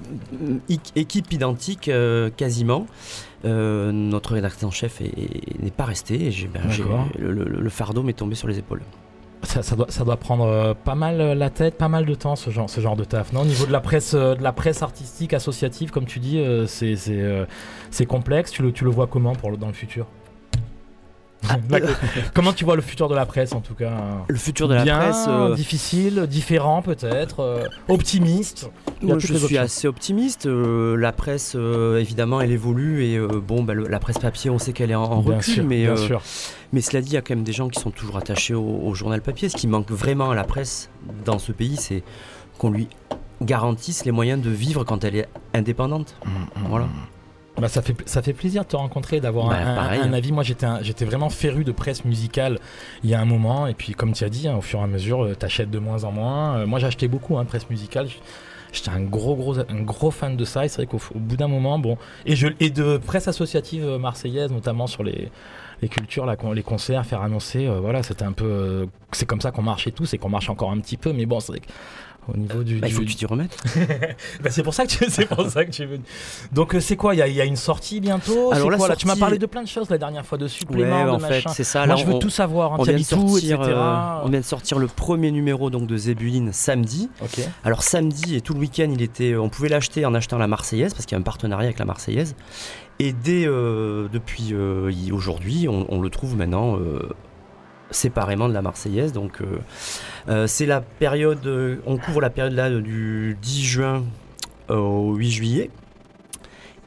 équipe 0.96 1.34
identique 1.34 1.88
euh, 1.90 2.30
quasiment. 2.36 2.86
Notre 3.44 4.34
rédacteur 4.34 4.70
en 4.70 4.72
chef 4.72 5.02
est- 5.02 5.06
est- 5.06 5.62
n'est 5.64 5.72
pas 5.72 5.86
resté. 5.86 6.28
Et 6.28 6.50
ben, 6.52 6.62
le, 7.20 7.32
le- 7.32 7.44
le 7.62 7.70
fardeau 7.70 8.02
m'est 8.04 8.14
tombé 8.14 8.36
sur 8.36 8.48
les 8.48 8.58
épaules. 8.58 8.82
Ça, 9.44 9.62
ça 9.62 9.76
doit, 9.76 9.86
ça 9.90 10.04
doit 10.04 10.18
prendre 10.18 10.74
pas 10.84 10.96
mal 10.96 11.18
la 11.38 11.50
tête, 11.52 11.78
pas 11.78 11.88
mal 11.90 12.06
de 12.08 12.16
temps 12.16 12.36
ce 12.36 12.50
genre, 12.50 12.68
ce 12.70 12.82
genre 12.82 12.96
de 12.96 13.04
taf. 13.04 13.32
Non, 13.34 13.42
au 13.42 13.46
niveau 13.46 13.68
de 13.68 13.72
la 13.72 13.82
presse, 13.82 14.16
de 14.16 14.42
la 14.42 14.52
presse 14.52 14.82
artistique 14.82 15.34
associative, 15.34 15.92
comme 15.92 16.06
tu 16.06 16.20
dis, 16.20 16.44
c'est 16.66 18.06
complexe. 18.08 18.50
Tu 18.52 18.64
le, 18.64 18.72
tu 18.72 18.84
le 18.84 18.90
vois 18.90 19.06
comment 19.08 19.34
pour 19.34 19.56
dans 19.58 19.68
le 19.68 19.74
futur? 19.74 20.08
Comment 22.34 22.54
tu 22.54 22.66
vois 22.66 22.76
le 22.76 22.82
futur 22.82 23.08
de 23.10 23.16
la 23.16 23.26
presse 23.26 23.54
en 23.54 23.62
tout 23.62 23.74
cas 23.74 23.92
Le 24.28 24.36
futur 24.36 24.68
de 24.68 24.74
la 24.76 24.84
Bien, 24.84 25.00
presse, 25.00 25.26
euh, 25.28 25.56
difficile, 25.56 26.26
différent 26.30 26.82
peut-être, 26.82 27.40
euh, 27.42 27.64
optimiste. 27.88 28.70
Moi, 29.02 29.20
je 29.20 29.28
suis 29.48 29.58
assez 29.58 29.88
optimiste. 29.88 30.46
Euh, 30.46 30.96
la 30.98 31.12
presse, 31.12 31.56
évidemment, 31.56 32.42
elle 32.42 32.52
évolue 32.52 33.04
et 33.06 33.20
bon, 33.20 33.64
bah, 33.64 33.74
le- 33.74 33.88
la 33.88 34.00
presse 34.00 34.18
papier, 34.18 34.50
on 34.50 34.60
sait 34.60 34.74
qu'elle 34.74 34.92
est 34.92 34.96
en, 34.96 35.04
en 35.04 35.22
recul, 35.22 35.54
sûr, 35.54 35.64
mais 35.64 35.88
mais 36.74 36.82
cela 36.82 37.02
dit, 37.02 37.10
il 37.12 37.14
y 37.14 37.18
a 37.18 37.22
quand 37.22 37.36
même 37.36 37.44
des 37.44 37.54
gens 37.54 37.70
qui 37.70 37.80
sont 37.80 37.92
toujours 37.92 38.18
attachés 38.18 38.54
au, 38.54 38.64
au 38.84 38.94
journal 38.96 39.22
papier. 39.22 39.48
Ce 39.50 39.56
qui 39.56 39.68
manque 39.68 39.92
vraiment 39.92 40.32
à 40.32 40.36
la 40.36 40.44
presse 40.44 40.90
dans 41.24 41.40
ce 41.40 41.52
pays, 41.52 41.78
c'est 41.78 42.04
qu'on 42.58 42.70
lui 42.72 42.88
garantisse 43.42 44.06
les 44.06 44.12
moyens 44.12 44.42
de 44.42 44.50
vivre 44.50 44.84
quand 44.84 45.04
elle 45.04 45.16
est 45.16 45.28
indépendante. 45.54 46.16
Voilà. 46.70 46.88
Bah, 47.58 47.70
ça, 47.70 47.82
fait, 47.82 47.96
ça 48.06 48.22
fait 48.22 48.34
plaisir 48.34 48.64
de 48.64 48.68
te 48.68 48.76
rencontrer, 48.76 49.22
d'avoir 49.22 49.48
Bah, 49.50 49.56
un, 49.58 49.78
un- 49.78 50.02
un 50.10 50.14
avis. 50.14 50.32
Moi, 50.32 50.44
j'étais 50.44 51.06
vraiment 51.06 51.30
féru 51.30 51.64
de 51.64 51.72
presse 51.72 52.04
musicale 52.04 52.60
il 53.04 53.10
y 53.10 53.14
a 53.16 53.20
un 53.22 53.26
moment. 53.26 53.68
Et 53.68 53.74
puis, 53.74 53.94
comme 53.94 54.12
tu 54.14 54.24
as 54.24 54.30
dit, 54.30 54.48
hein, 54.48 54.56
au 54.58 54.62
fur 54.62 54.80
et 54.80 54.84
à 54.84 54.88
mesure, 54.88 55.24
euh, 55.24 55.36
t'achètes 55.36 55.70
de 55.72 55.80
moins 55.80 56.04
en 56.04 56.12
moins. 56.12 56.58
Euh, 56.58 56.66
moi, 56.66 56.80
j'achetais 56.80 57.08
beaucoup, 57.08 57.38
hein, 57.38 57.46
presse 57.46 57.70
musicale. 57.70 58.08
J'étais 58.74 58.90
un 58.90 59.00
gros, 59.02 59.36
gros, 59.36 59.58
un 59.60 59.82
gros 59.84 60.12
fan 60.12 60.36
de 60.36 60.44
ça. 60.44 60.66
Et 60.66 60.68
c'est 60.68 60.78
vrai 60.78 60.86
qu'au 60.88 61.00
au 61.16 61.20
bout 61.20 61.38
d'un 61.38 61.48
moment, 61.48 61.80
bon. 61.80 61.98
Et, 62.26 62.36
je, 62.36 62.48
et 62.60 62.70
de 62.70 62.98
presse 62.98 63.28
associative 63.30 63.86
euh, 63.86 63.98
marseillaise, 64.00 64.52
notamment 64.52 64.86
sur 64.88 65.04
les, 65.04 65.32
les 65.82 65.88
cultures, 65.88 66.26
con- 66.38 66.52
les 66.52 66.64
concerts, 66.64 67.06
faire 67.06 67.22
annoncer. 67.22 67.68
euh, 67.68 67.80
voilà, 67.80 68.04
c'était 68.04 68.26
un 68.26 68.34
peu. 68.34 68.44
euh, 68.46 68.86
c'est 69.14 69.26
comme 69.26 69.40
ça 69.40 69.52
qu'on 69.52 69.62
marchait 69.62 69.92
tous 69.92 70.14
et 70.14 70.18
qu'on 70.18 70.28
marche 70.30 70.50
encore 70.50 70.72
un 70.72 70.80
petit 70.80 70.98
peu. 70.98 71.14
Mais 71.14 71.26
bon, 71.26 71.40
c'est 71.40 71.54
vrai 71.54 71.62
que 71.62 71.68
au 72.34 72.38
niveau 72.38 72.64
du. 72.64 72.78
Bah, 72.80 72.88
il 72.88 72.90
du- 72.90 72.96
faut 72.96 73.02
que 73.02 73.08
tu 73.08 73.16
t'y 73.16 73.26
remettes. 73.26 73.58
Bah, 74.44 74.50
c'est 74.50 74.64
pour 74.64 74.74
ça 74.74 74.86
que 74.86 74.92
tu 74.92 75.06
c'est 75.10 75.26
pour 75.26 75.50
ça 75.50 75.66
que 75.66 75.72
tu 75.72 75.82
es 75.84 75.86
venu. 75.86 76.04
Donc 76.52 76.76
euh, 76.76 76.80
c'est 76.80 76.96
quoi? 76.96 77.14
Il 77.16 77.18
y, 77.18 77.22
a- 77.22 77.28
il 77.28 77.34
y 77.36 77.42
a 77.42 77.46
une 77.46 77.56
sortie 77.56 78.00
bientôt? 78.00 78.52
Alors, 78.54 78.70
là? 78.70 78.96
Tu 78.96 79.08
m'as 79.08 79.16
parlé 79.16 79.38
de 79.38 79.46
plein 79.46 79.64
de 79.64 79.68
choses 79.68 79.90
la 79.90 79.98
dernière 79.98 80.26
fois 80.26 80.38
de 80.38 80.46
Ouais, 80.46 80.50
suppléments, 80.50 81.06
de 81.06 81.10
en 81.12 81.20
fait, 81.20 81.44
c'est 81.54 81.64
ça. 81.64 81.80
Moi 81.86 81.96
là, 81.96 81.96
je 82.02 82.06
veux 82.06 82.14
on- 82.14 82.20
tout 82.20 82.30
savoir. 82.30 82.74
Hein, 82.74 82.78
on, 82.80 82.84
vient 82.84 82.94
de 82.98 83.04
sortir, 83.04 83.62
euh, 83.62 84.20
on 84.24 84.30
vient 84.30 84.40
de 84.40 84.46
sortir 84.46 84.80
le 84.80 84.88
premier 84.88 85.32
numéro 85.32 85.70
donc 85.70 85.88
de 85.88 85.98
Zébuline 85.98 86.52
samedi. 86.54 87.10
Alors 87.64 87.84
samedi 87.84 88.36
et 88.36 88.42
tout 88.42 88.54
le 88.54 88.60
week-end, 88.60 88.90
il 88.92 89.02
était, 89.02 89.36
on 89.36 89.50
pouvait 89.50 89.70
l'acheter 89.70 90.06
en 90.06 90.14
achetant 90.14 90.38
la 90.38 90.48
Marseillaise 90.48 90.94
parce 90.94 91.06
qu'il 91.06 91.16
y 91.16 91.18
a 91.18 91.20
un 91.20 91.24
partenariat 91.24 91.66
avec 91.66 91.80
la 91.80 91.86
Marseillaise. 91.86 92.36
Et 93.00 93.12
dès 93.12 93.46
euh, 93.46 94.08
depuis 94.12 94.50
euh, 94.54 94.90
aujourd'hui, 95.12 95.68
on, 95.68 95.86
on 95.94 96.00
le 96.02 96.10
trouve 96.10 96.38
maintenant 96.38 96.78
euh, 96.78 97.10
séparément 97.92 98.48
de 98.50 98.54
la 98.54 98.62
Marseillaise. 98.62 99.12
Donc 99.14 99.42
euh, 99.42 99.46
euh, 99.46 99.58
c'est 100.48 100.66
la 100.66 100.82
période, 100.82 101.46
euh, 101.46 101.78
on 101.86 101.98
couvre 101.98 102.22
la 102.22 102.30
période 102.30 102.54
là 102.54 102.70
du 102.70 103.38
10 103.42 103.64
juin 103.64 104.04
au 104.70 105.14
8 105.16 105.30
juillet. 105.32 105.70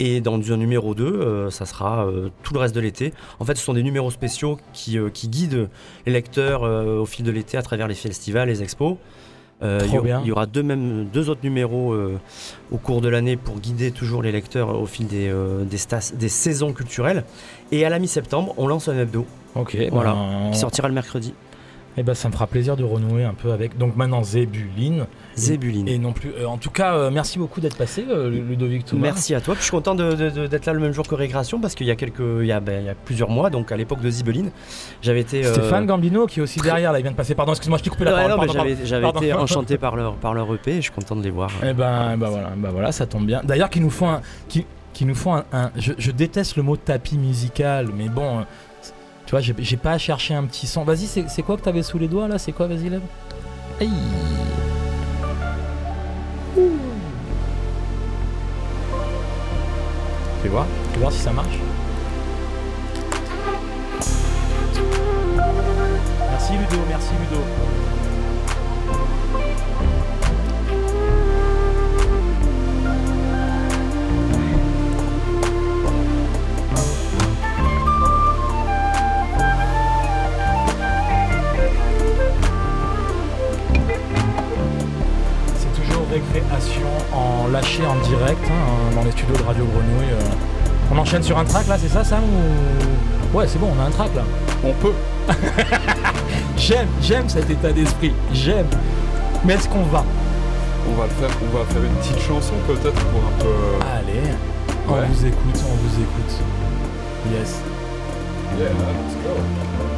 Et 0.01 0.20
dans 0.20 0.34
un 0.53 0.57
numéro 0.57 0.95
2, 0.95 1.05
euh, 1.05 1.51
ça 1.51 1.66
sera 1.66 2.07
euh, 2.07 2.28
tout 2.45 2.55
le 2.55 2.61
reste 2.61 2.74
de 2.74 2.80
l'été. 2.80 3.12
En 3.41 3.45
fait, 3.45 3.57
ce 3.57 3.64
sont 3.64 3.74
des 3.74 3.82
numéros 3.82 4.12
spéciaux 4.12 4.59
qui, 4.72 4.97
euh, 4.97 5.11
qui 5.11 5.26
guident 5.28 5.68
les 6.07 6.12
lecteurs 6.12 6.62
euh, 6.62 6.99
au 7.01 7.05
fil 7.07 7.24
de 7.24 7.32
l'été 7.32 7.57
à 7.57 7.62
travers 7.62 7.89
les 7.89 7.95
festivals, 7.97 8.49
les 8.49 8.62
expos. 8.62 8.97
Euh, 9.61 9.80
il 10.24 10.28
y 10.28 10.30
aura- 10.30 10.45
y 10.45 10.51
deux, 10.53 10.62
même, 10.62 11.07
deux 11.12 11.28
autres 11.30 11.41
numéros 11.43 11.93
euh, 11.93 12.16
au 12.70 12.76
cours 12.78 13.01
de 13.01 13.09
l'année 13.09 13.36
pour 13.36 13.59
guider 13.59 13.91
toujours 13.91 14.22
les 14.22 14.30
lecteurs 14.30 14.80
au 14.80 14.86
fil 14.86 15.09
des, 15.09 15.28
euh, 15.30 15.64
des, 15.64 15.78
stas- 15.78 16.14
des 16.14 16.28
saisons 16.28 16.72
culturelles. 16.72 17.24
Et 17.72 17.84
à 17.84 17.89
la 17.89 17.99
mi-septembre, 17.99 18.55
on 18.57 18.68
lance 18.68 18.89
un 18.89 18.97
hebdo. 18.97 19.26
Ok. 19.57 19.76
Voilà, 19.91 20.12
ben, 20.12 20.51
qui 20.53 20.59
sortira 20.61 20.86
le 20.86 20.95
mercredi. 20.95 21.34
Eh 21.99 22.03
ben, 22.05 22.14
ça 22.14 22.28
me 22.28 22.32
fera 22.32 22.46
plaisir 22.46 22.76
de 22.76 22.84
renouer 22.84 23.24
un 23.24 23.34
peu 23.34 23.53
avec. 23.53 23.76
Donc 23.76 23.96
maintenant 23.96 24.22
Zébuline. 24.22 25.07
Zébuline. 25.34 25.88
Et 25.88 25.99
non 25.99 26.12
plus. 26.12 26.30
euh, 26.38 26.46
en 26.46 26.57
tout 26.57 26.70
cas, 26.70 26.94
euh, 26.94 27.11
merci 27.12 27.38
beaucoup 27.38 27.61
d'être 27.61 27.76
passé, 27.76 28.05
euh, 28.09 28.30
Ludovic 28.30 28.84
Thomas. 28.84 29.03
Merci 29.03 29.34
à 29.34 29.40
toi. 29.40 29.55
Puis 29.55 29.61
je 29.62 29.64
suis 29.64 29.70
content 29.76 29.94
d'être 29.94 30.66
là 30.66 30.72
le 30.72 30.80
même 30.80 30.92
jour 30.92 31.07
que 31.07 31.14
Récréation 31.14 31.61
parce 31.61 31.74
qu'il 31.74 31.86
y 31.86 31.90
a 31.90 31.96
quelques, 31.96 32.20
il 32.20 32.46
y 32.46 32.53
a, 32.53 32.61
ben, 32.61 32.80
il 32.82 32.86
y 32.86 32.88
a 32.88 32.94
plusieurs 32.94 33.30
mois, 33.30 33.51
donc 33.51 33.72
à 33.72 33.76
l'époque 33.76 34.01
de 34.01 34.11
Zibeline, 34.11 34.51
j'avais 35.03 35.20
été. 35.20 35.42
Stéphane 35.42 35.86
Gambino 35.86 36.26
qui 36.26 36.40
est 36.40 36.42
aussi 36.42 36.61
derrière 36.61 36.92
là, 36.92 36.99
il 37.01 37.03
vient 37.03 37.11
de 37.11 37.16
passer. 37.16 37.34
Pardon, 37.34 37.53
excuse-moi, 37.53 37.78
je 37.78 37.82
t'ai 37.84 37.90
coupé 37.90 38.05
la 38.05 38.14
Ouais, 38.14 38.28
parole. 38.28 38.49
j'avais, 38.84 39.09
été 39.09 39.32
enchanté 39.32 39.76
par 39.78 39.96
leur, 39.96 40.14
par 40.14 40.34
leur 40.34 40.53
EP 40.55 40.70
et 40.72 40.76
je 40.76 40.80
suis 40.82 40.92
content 40.92 41.16
de 41.16 41.22
les 41.22 41.30
voir. 41.30 41.51
Eh 41.62 41.72
ben, 41.72 42.16
ben 42.16 42.28
voilà, 42.28 42.51
ben 42.57 42.70
voilà, 42.70 42.92
ça 42.92 43.07
tombe 43.07 43.26
bien. 43.26 43.40
D'ailleurs, 43.44 43.70
qu'ils 43.70 43.82
nous 43.82 43.90
font 43.90 44.09
un, 44.11 44.20
qui, 44.49 44.66
qui 44.92 45.05
nous 45.05 45.14
font 45.14 45.34
un, 45.34 45.44
un- 45.53 45.70
je, 45.76 45.92
je 45.99 46.11
déteste 46.11 46.57
le 46.57 46.62
mot 46.62 46.76
tapis 46.76 47.18
musical, 47.18 47.88
mais 47.96 48.09
bon, 48.09 48.44
tu 49.29 49.33
vois, 49.33 49.43
j'ai, 49.43 49.76
pas 49.76 49.93
à 49.93 49.99
chercher 49.99 50.33
un 50.33 50.45
petit 50.45 50.66
son. 50.66 50.85
Vas-y, 50.85 51.07
c'est, 51.07 51.43
quoi 51.43 51.59
que 51.59 51.61
t'avais 51.61 51.83
sous 51.83 51.99
les 51.99 52.09
doigts 52.09 52.29
là? 52.29 52.39
C'est 52.39 52.53
quoi 52.53 52.66
Vas-y, 52.66 52.89
lève. 52.89 53.03
Aïe. 53.79 53.91
Fais 60.43 60.49
voir, 60.49 60.64
fais 60.95 60.99
voir 60.99 61.12
si 61.12 61.18
ça 61.18 61.33
marche. 61.35 61.59
Merci 66.31 66.53
Ludo, 66.53 66.83
merci 66.89 67.11
Ludo. 67.20 67.43
Récréation 86.20 86.86
en 87.12 87.48
lâché 87.48 87.82
en 87.86 87.96
direct 88.08 88.40
hein, 88.48 88.94
dans 88.94 89.02
les 89.04 89.10
studios 89.12 89.36
de 89.36 89.42
Radio 89.42 89.64
Grenouille. 89.64 90.12
euh. 90.12 90.92
On 90.92 90.98
enchaîne 90.98 91.22
sur 91.22 91.38
un 91.38 91.44
track 91.44 91.66
là, 91.68 91.76
c'est 91.78 91.88
ça 91.88 92.02
Sam 92.04 92.22
ou... 92.24 93.36
Ouais, 93.36 93.46
c'est 93.46 93.58
bon, 93.58 93.68
on 93.78 93.82
a 93.82 93.86
un 93.86 93.90
track 93.90 94.14
là. 94.14 94.22
On 94.64 94.72
peut. 94.72 94.92
j'aime, 96.56 96.88
j'aime 97.02 97.28
cet 97.28 97.50
état 97.50 97.70
d'esprit, 97.72 98.12
j'aime. 98.32 98.66
Mais 99.44 99.54
est-ce 99.54 99.68
qu'on 99.68 99.82
va? 99.84 100.04
On 100.90 100.94
va, 100.98 101.04
le 101.04 101.10
faire, 101.10 101.36
on 101.42 101.58
va 101.58 101.64
faire 101.66 101.82
une 101.84 101.94
petite 101.96 102.18
chanson 102.20 102.54
peut-être 102.66 102.94
pour 103.06 103.20
un 103.20 103.38
peu. 103.42 103.46
euh, 103.46 103.98
Allez, 103.98 104.30
on 104.88 104.94
vous 105.12 105.26
écoute, 105.26 105.62
on 105.70 105.74
vous 105.74 105.94
écoute. 106.00 106.34
Yes. 107.30 107.60
Yeah, 108.58 108.68
let's 108.70 109.14
go. 109.22 109.97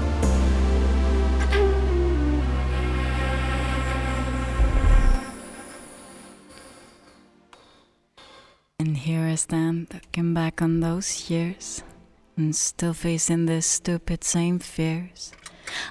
Here 9.11 9.27
I 9.27 9.35
stand, 9.35 9.89
looking 9.93 10.35
back 10.35 10.63
on 10.63 10.79
those 10.79 11.29
years, 11.31 11.83
and 12.37 12.55
still 12.55 12.93
facing 12.93 13.47
the 13.47 13.61
stupid 13.61 14.23
same 14.23 14.61
fears. 14.61 15.33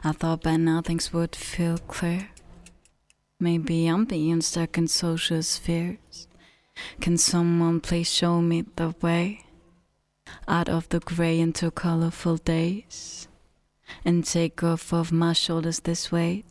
I 0.05 0.13
thought 0.13 0.43
by 0.43 0.55
now 0.55 0.81
things 0.81 1.11
would 1.11 1.35
feel 1.35 1.77
clear. 1.79 2.29
Maybe 3.37 3.87
I'm 3.87 4.05
being 4.05 4.39
stuck 4.39 4.77
in 4.77 4.87
social 4.87 5.43
spheres. 5.43 6.29
Can 7.01 7.17
someone 7.17 7.81
please 7.81 8.09
show 8.09 8.39
me 8.39 8.63
the 8.77 8.95
way 9.01 9.41
out 10.47 10.69
of 10.69 10.87
the 10.87 11.01
gray 11.01 11.41
into 11.41 11.71
colorful 11.71 12.37
days 12.37 13.27
and 14.05 14.25
take 14.25 14.63
off 14.63 14.93
of 14.93 15.11
my 15.11 15.33
shoulders 15.33 15.81
this 15.81 16.09
weight? 16.09 16.45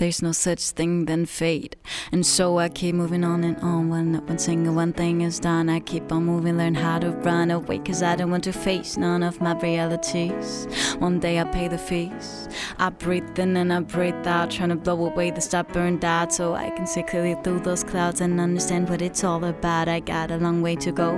There's 0.00 0.22
no 0.22 0.32
such 0.32 0.70
thing 0.70 1.04
than 1.04 1.26
fate. 1.26 1.76
And 2.10 2.24
so 2.24 2.56
I 2.56 2.70
keep 2.70 2.94
moving 2.94 3.22
on 3.22 3.44
and 3.44 3.58
on. 3.58 3.90
When 3.90 4.14
one 4.26 4.38
single 4.38 4.72
one 4.72 4.94
thing 4.94 5.20
is 5.20 5.38
done, 5.38 5.68
I 5.68 5.80
keep 5.80 6.10
on 6.10 6.24
moving, 6.24 6.56
learn 6.56 6.74
how 6.74 7.00
to 7.00 7.10
run 7.10 7.50
away. 7.50 7.80
Cause 7.80 8.02
I 8.02 8.16
don't 8.16 8.30
want 8.30 8.44
to 8.44 8.52
face 8.54 8.96
none 8.96 9.22
of 9.22 9.42
my 9.42 9.52
realities. 9.60 10.66
One 11.00 11.20
day 11.20 11.38
I 11.38 11.44
pay 11.44 11.68
the 11.68 11.76
fees. 11.76 12.48
I 12.78 12.88
breathe 12.88 13.38
in 13.38 13.58
and 13.58 13.70
I 13.70 13.80
breathe 13.80 14.26
out, 14.26 14.50
trying 14.50 14.70
to 14.70 14.76
blow 14.76 15.04
away 15.04 15.32
the 15.32 15.42
stuff 15.42 15.68
burned 15.68 16.02
out. 16.02 16.32
So 16.32 16.54
I 16.54 16.70
can 16.70 16.86
see 16.86 17.02
clearly 17.02 17.36
through 17.44 17.60
those 17.60 17.84
clouds 17.84 18.22
and 18.22 18.40
understand 18.40 18.88
what 18.88 19.02
it's 19.02 19.22
all 19.22 19.44
about. 19.44 19.86
I 19.86 20.00
got 20.00 20.30
a 20.30 20.38
long 20.38 20.62
way 20.62 20.76
to 20.76 20.92
go. 20.92 21.10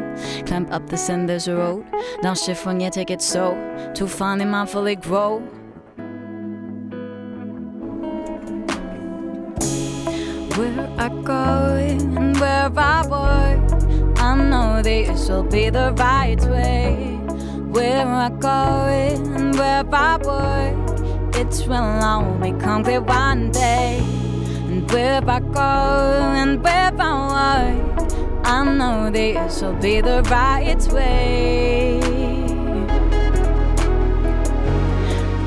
Climb 0.46 0.66
up 0.72 0.88
the 0.88 0.96
cinders 0.96 1.46
road. 1.46 1.86
Now 2.24 2.34
shift 2.34 2.66
you 2.66 2.90
take 2.90 3.12
it 3.12 3.22
slow. 3.22 3.54
To 3.94 4.08
finally 4.08 4.50
mindfully 4.50 5.00
grow. 5.00 5.40
I 10.98 11.08
go 11.08 11.76
and 11.76 12.38
where 12.38 12.70
I 12.76 13.06
work, 13.06 14.18
I 14.18 14.34
know 14.36 14.82
this 14.82 15.28
will 15.28 15.42
be 15.42 15.70
the 15.70 15.92
right 15.96 16.40
way. 16.42 17.18
Where 17.70 18.06
I 18.06 18.28
go 18.28 18.48
and 18.48 19.54
where 19.58 19.84
I 19.92 20.16
work, 20.18 21.36
it 21.36 21.66
will 21.66 21.74
all 21.74 22.34
become 22.38 22.84
clear 22.84 23.00
one 23.00 23.50
day. 23.50 24.00
And 24.68 24.90
where 24.90 25.22
I 25.28 25.40
go 25.40 25.60
and 25.60 26.62
where 26.62 26.92
I 26.98 27.74
work, 27.96 28.12
I 28.44 28.64
know 28.64 29.10
this 29.10 29.62
will 29.62 29.74
be 29.74 30.00
the 30.00 30.22
right 30.24 30.82
way. 30.92 31.98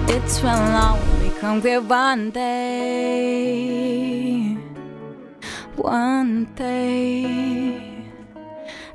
It 0.07 0.41
will 0.43 0.75
all 0.83 0.99
become 1.21 1.61
clear 1.61 1.81
one 1.81 2.31
day 2.31 3.84
one 5.77 6.45
day. 6.55 7.91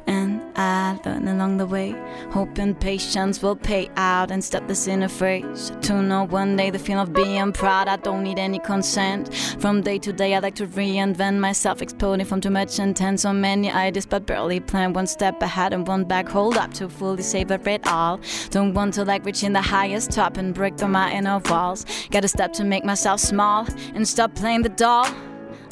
And 0.07 0.43
I 0.57 0.99
learn 1.05 1.28
along 1.28 1.59
the 1.59 1.66
way, 1.66 1.95
hoping 2.31 2.74
patience 2.74 3.41
will 3.43 3.55
pay 3.55 3.89
out 3.97 4.33
and 4.33 4.43
stop 4.43 4.66
this 4.66 4.89
inner 4.89 5.09
phrase. 5.09 5.70
To 5.83 6.03
know 6.03 6.24
one 6.24 6.57
day 6.57 6.70
the 6.70 6.81
feeling 6.81 7.03
of 7.03 7.12
being 7.12 7.53
proud, 7.53 7.87
I 7.87 7.97
don't 7.97 8.24
need 8.24 8.39
any 8.39 8.59
consent. 8.59 9.33
From 9.61 9.83
day 9.83 9.99
to 9.99 10.12
day, 10.12 10.35
I 10.35 10.41
like 10.41 10.57
to 10.57 10.66
reinvent 10.66 11.39
myself, 11.39 11.81
exploding 11.81 12.26
from 12.26 12.41
too 12.41 12.51
much 12.51 12.81
intent. 12.81 13.20
So 13.20 13.33
many 13.33 13.70
ideas, 13.70 14.05
but 14.05 14.26
barely 14.26 14.59
plan 14.59 14.95
one 14.95 15.07
step 15.07 15.41
ahead 15.43 15.72
and 15.72 15.87
one 15.87 16.05
back. 16.05 16.28
Hold 16.28 16.57
up 16.57 16.74
to 16.74 16.89
fully 16.89 17.22
savor 17.22 17.61
it 17.66 17.87
all. 17.87 18.18
Don't 18.51 18.74
want 18.74 18.95
to 18.95 19.05
like 19.05 19.24
reaching 19.24 19.53
the 19.53 19.62
highest 19.62 20.11
top 20.11 20.39
and 20.39 20.53
break 20.53 20.76
through 20.76 20.89
my 20.89 21.12
inner 21.12 21.39
walls. 21.39 21.87
Gotta 22.11 22.26
step 22.26 22.53
to 22.55 22.64
make 22.64 22.85
myself 22.85 23.20
small 23.20 23.64
and 23.95 24.09
stop 24.09 24.35
playing 24.35 24.62
the 24.62 24.70
doll. 24.70 25.07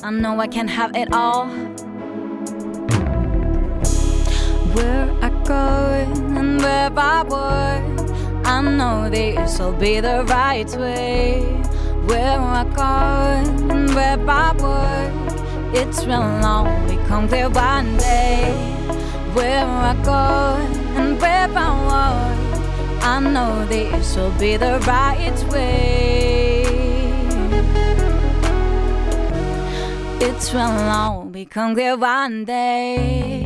I 0.01 0.11
know 0.11 0.39
I 0.39 0.47
can 0.47 0.69
have 0.69 0.95
it 0.95 1.13
all. 1.13 1.47
Where 4.75 5.11
I 5.21 5.29
go 5.45 5.55
and 6.39 6.63
where 6.63 6.91
I 6.97 7.23
work, 7.25 8.47
I 8.47 8.61
know 8.63 9.11
this 9.11 9.59
will 9.59 9.73
be 9.73 9.99
the 9.99 10.25
right 10.29 10.71
way. 10.77 11.43
Where 12.07 12.39
I 12.39 12.65
go 12.77 13.73
and 13.75 13.93
where 13.93 14.19
I 14.31 14.53
work, 14.63 15.75
it 15.75 16.07
will 16.07 16.45
all 16.47 16.87
become 16.87 17.27
clear 17.27 17.51
one 17.51 17.97
day. 17.97 18.53
Where 19.35 19.67
I 19.67 19.95
go 20.05 20.55
and 20.97 21.21
where 21.21 21.49
I 21.51 21.69
work, 21.91 23.03
I 23.03 23.19
know 23.19 23.67
this 23.67 24.15
will 24.15 24.31
be 24.39 24.57
the 24.57 24.79
right 24.87 25.53
way. 25.53 26.58
It 30.21 30.53
will 30.53 30.91
all 30.91 31.25
become 31.27 31.75
clear 31.75 31.97
one 31.97 32.45
day. 32.45 33.45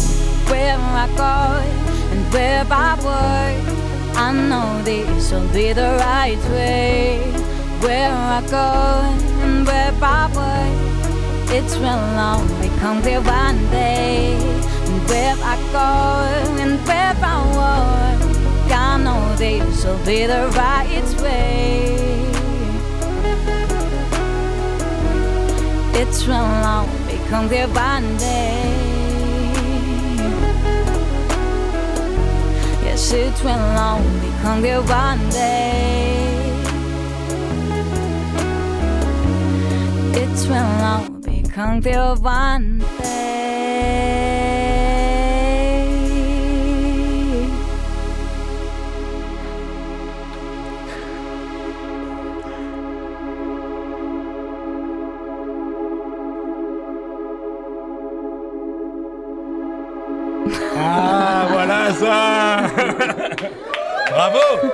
Where 0.49 0.79
I 0.79 1.07
go 1.17 1.35
and 2.13 2.33
where 2.33 2.65
I 2.71 2.95
work, 3.05 4.17
I 4.17 4.33
know 4.33 4.83
this 4.83 5.31
will 5.31 5.47
be 5.53 5.75
the 5.75 5.97
right 6.01 6.43
way. 6.51 7.19
Where 7.81 8.11
I 8.11 8.41
go 8.49 8.69
and 9.45 9.67
where 9.67 9.93
I 10.01 10.29
work, 10.33 11.53
it 11.53 11.71
will 11.79 12.19
all 12.27 12.43
become 12.63 13.03
clear 13.03 13.21
one 13.21 13.61
day. 13.71 14.33
And 14.87 15.09
where 15.11 15.37
I 15.53 15.57
go 15.77 15.91
and 16.63 16.81
where 16.87 17.17
I 17.23 17.37
work, 17.61 18.73
I 18.73 18.97
know 18.97 19.37
this 19.37 19.85
will 19.85 20.03
be 20.07 20.25
the 20.25 20.51
right 20.57 21.23
way. 21.23 22.12
It's 25.95 26.27
run 26.27 26.63
long, 26.63 26.89
become 27.07 27.49
their 27.49 27.69
bondage. 27.69 28.23
Yes, 32.83 33.13
it 33.13 33.45
went 33.45 33.61
long, 33.77 34.03
become 34.21 34.63
their 34.63 34.83
bondage. 34.83 35.33
It's 40.17 40.47
run 40.47 40.81
long, 40.81 41.21
become 41.21 41.81
their 41.81 42.17
bondage. 42.17 43.22
Bravo 64.33 64.73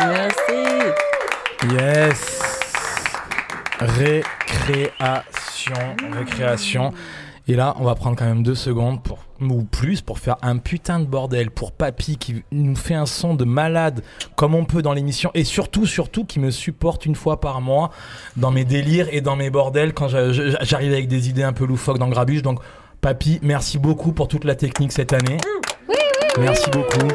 Merci. 0.00 0.62
Yes 1.72 2.40
Récréation, 3.80 5.74
récréation. 6.12 6.92
Et 7.48 7.54
là, 7.56 7.74
on 7.80 7.84
va 7.84 7.94
prendre 7.96 8.16
quand 8.16 8.24
même 8.24 8.44
deux 8.44 8.54
secondes 8.54 9.02
pour, 9.02 9.18
ou 9.40 9.64
plus 9.64 10.00
pour 10.00 10.20
faire 10.20 10.36
un 10.42 10.58
putain 10.58 11.00
de 11.00 11.04
bordel 11.06 11.50
pour 11.50 11.72
Papy 11.72 12.16
qui 12.16 12.44
nous 12.52 12.76
fait 12.76 12.94
un 12.94 13.06
son 13.06 13.34
de 13.34 13.44
malade 13.44 14.02
comme 14.36 14.54
on 14.54 14.64
peut 14.64 14.80
dans 14.82 14.92
l'émission 14.92 15.32
et 15.34 15.42
surtout, 15.42 15.84
surtout 15.86 16.24
qui 16.24 16.38
me 16.38 16.50
supporte 16.52 17.04
une 17.04 17.16
fois 17.16 17.40
par 17.40 17.60
mois 17.60 17.90
dans 18.36 18.52
mes 18.52 18.64
délires 18.64 19.08
et 19.10 19.20
dans 19.20 19.34
mes 19.34 19.50
bordels 19.50 19.92
quand 19.92 20.06
j'a- 20.06 20.32
j'a- 20.32 20.62
j'arrive 20.62 20.92
avec 20.92 21.08
des 21.08 21.28
idées 21.28 21.42
un 21.42 21.52
peu 21.52 21.64
loufoques 21.66 21.98
dans 21.98 22.08
Grabuche. 22.08 22.42
Donc, 22.42 22.60
Papy, 23.00 23.40
merci 23.42 23.78
beaucoup 23.78 24.12
pour 24.12 24.28
toute 24.28 24.44
la 24.44 24.54
technique 24.54 24.92
cette 24.92 25.12
année. 25.12 25.38
Merci 26.38 26.70
beaucoup. 26.70 27.08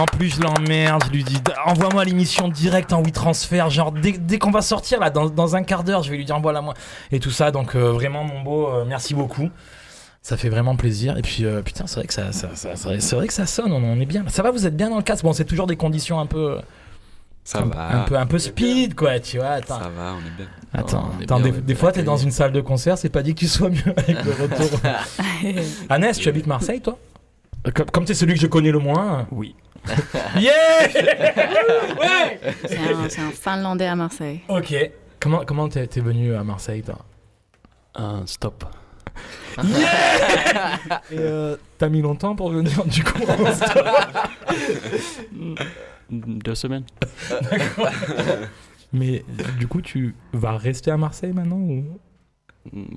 En 0.00 0.06
plus, 0.06 0.36
je 0.36 0.40
l'emmerde, 0.40 1.02
je 1.06 1.10
lui 1.12 1.22
dis 1.22 1.36
envoie-moi 1.66 2.04
l'émission 2.04 2.48
directe 2.48 2.92
en 2.94 3.02
WeTransfer. 3.02 3.64
Genre, 3.68 3.92
dès, 3.92 4.12
dès 4.12 4.38
qu'on 4.38 4.50
va 4.50 4.62
sortir 4.62 4.98
là, 5.00 5.10
dans, 5.10 5.28
dans 5.28 5.54
un 5.54 5.62
quart 5.62 5.84
d'heure, 5.84 6.02
je 6.02 6.10
vais 6.10 6.16
lui 6.16 6.24
dire 6.24 6.34
envoie-la 6.36 6.62
moi. 6.62 6.72
Et 7.10 7.20
tout 7.20 7.30
ça, 7.30 7.50
donc 7.50 7.74
euh, 7.74 7.92
vraiment, 7.92 8.24
mon 8.24 8.40
beau, 8.40 8.68
euh, 8.68 8.84
merci 8.86 9.14
beaucoup. 9.14 9.50
Ça 10.22 10.36
fait 10.38 10.48
vraiment 10.48 10.76
plaisir. 10.76 11.18
Et 11.18 11.22
puis, 11.22 11.44
euh, 11.44 11.60
putain, 11.62 11.86
c'est 11.86 11.96
vrai 11.96 12.06
que 12.06 12.14
ça, 12.14 12.32
ça- 12.32 12.48
ça- 12.54 12.70
c'est 12.76 13.16
vrai- 13.16 13.26
que 13.26 13.32
ça 13.34 13.44
sonne, 13.44 13.70
on, 13.72 13.82
on 13.84 14.00
est 14.00 14.06
bien. 14.06 14.24
Ça 14.28 14.42
va, 14.42 14.50
vous 14.50 14.66
êtes 14.66 14.76
bien 14.76 14.88
dans 14.88 14.96
le 14.96 15.02
casque 15.02 15.24
Bon, 15.24 15.32
c'est 15.34 15.44
toujours 15.44 15.66
des 15.66 15.76
conditions 15.76 16.18
un 16.20 16.26
peu. 16.26 16.58
Ça 17.44 17.58
un, 17.58 17.64
va. 17.66 17.88
Un 17.96 18.04
peu, 18.04 18.16
un 18.16 18.26
peu 18.26 18.38
speed, 18.38 18.94
quoi, 18.94 19.18
tu 19.20 19.38
vois. 19.38 19.48
Attends. 19.48 19.80
Ça 19.80 19.90
va, 19.94 20.14
on 20.14 20.18
est 20.20 20.36
bien. 20.36 20.46
Attends, 20.72 21.10
est 21.20 21.24
attends, 21.24 21.40
bien, 21.40 21.52
des, 21.52 21.74
fois, 21.74 21.92
t'es 21.92 22.02
dans 22.04 22.16
une 22.16 22.30
salle 22.30 22.52
de 22.52 22.60
concert, 22.62 22.96
c'est 22.96 23.08
pas 23.10 23.22
dit 23.22 23.34
que 23.34 23.40
tu 23.40 23.48
sois 23.48 23.68
mieux 23.68 23.92
avec 23.96 24.24
le 24.24 24.30
retour. 24.42 24.80
Annès, 25.90 26.16
tu 26.18 26.28
habites 26.30 26.46
Marseille, 26.46 26.80
toi? 26.80 26.96
Euh, 27.64 27.70
Comme, 27.70 27.86
comme 27.92 28.04
t'es 28.04 28.14
celui 28.14 28.34
que 28.34 28.40
je 28.40 28.48
connais 28.48 28.72
le 28.72 28.80
moins. 28.80 29.28
Oui. 29.30 29.54
Yeah 30.38 30.88
Ouais 31.98 32.40
C'est 32.66 33.20
un, 33.20 33.30
Finlandais 33.30 33.86
à 33.86 33.96
Marseille. 33.96 34.40
Ok. 34.48 34.74
Comment 35.20 35.44
comment 35.44 35.68
t'es 35.68 35.86
venu 36.00 36.34
à 36.34 36.44
Marseille, 36.44 36.82
toi? 36.82 36.98
Un 37.94 38.26
stop. 38.26 38.64
Yeah 39.62 40.78
Et 41.10 41.18
euh, 41.18 41.56
t'as 41.78 41.88
mis 41.88 42.00
longtemps 42.00 42.34
pour 42.34 42.50
venir 42.50 42.84
du 42.86 43.04
coup 43.04 43.22
en 43.28 43.52
stop? 43.52 43.86
Deux 46.10 46.54
semaines. 46.54 46.84
D'accord. 47.30 47.88
Mais 48.92 49.24
du 49.58 49.66
coup, 49.66 49.80
tu 49.80 50.14
vas 50.32 50.56
rester 50.58 50.90
à 50.90 50.96
Marseille 50.98 51.32
maintenant 51.32 51.56
ou? 51.56 51.72
Mm, 51.72 51.96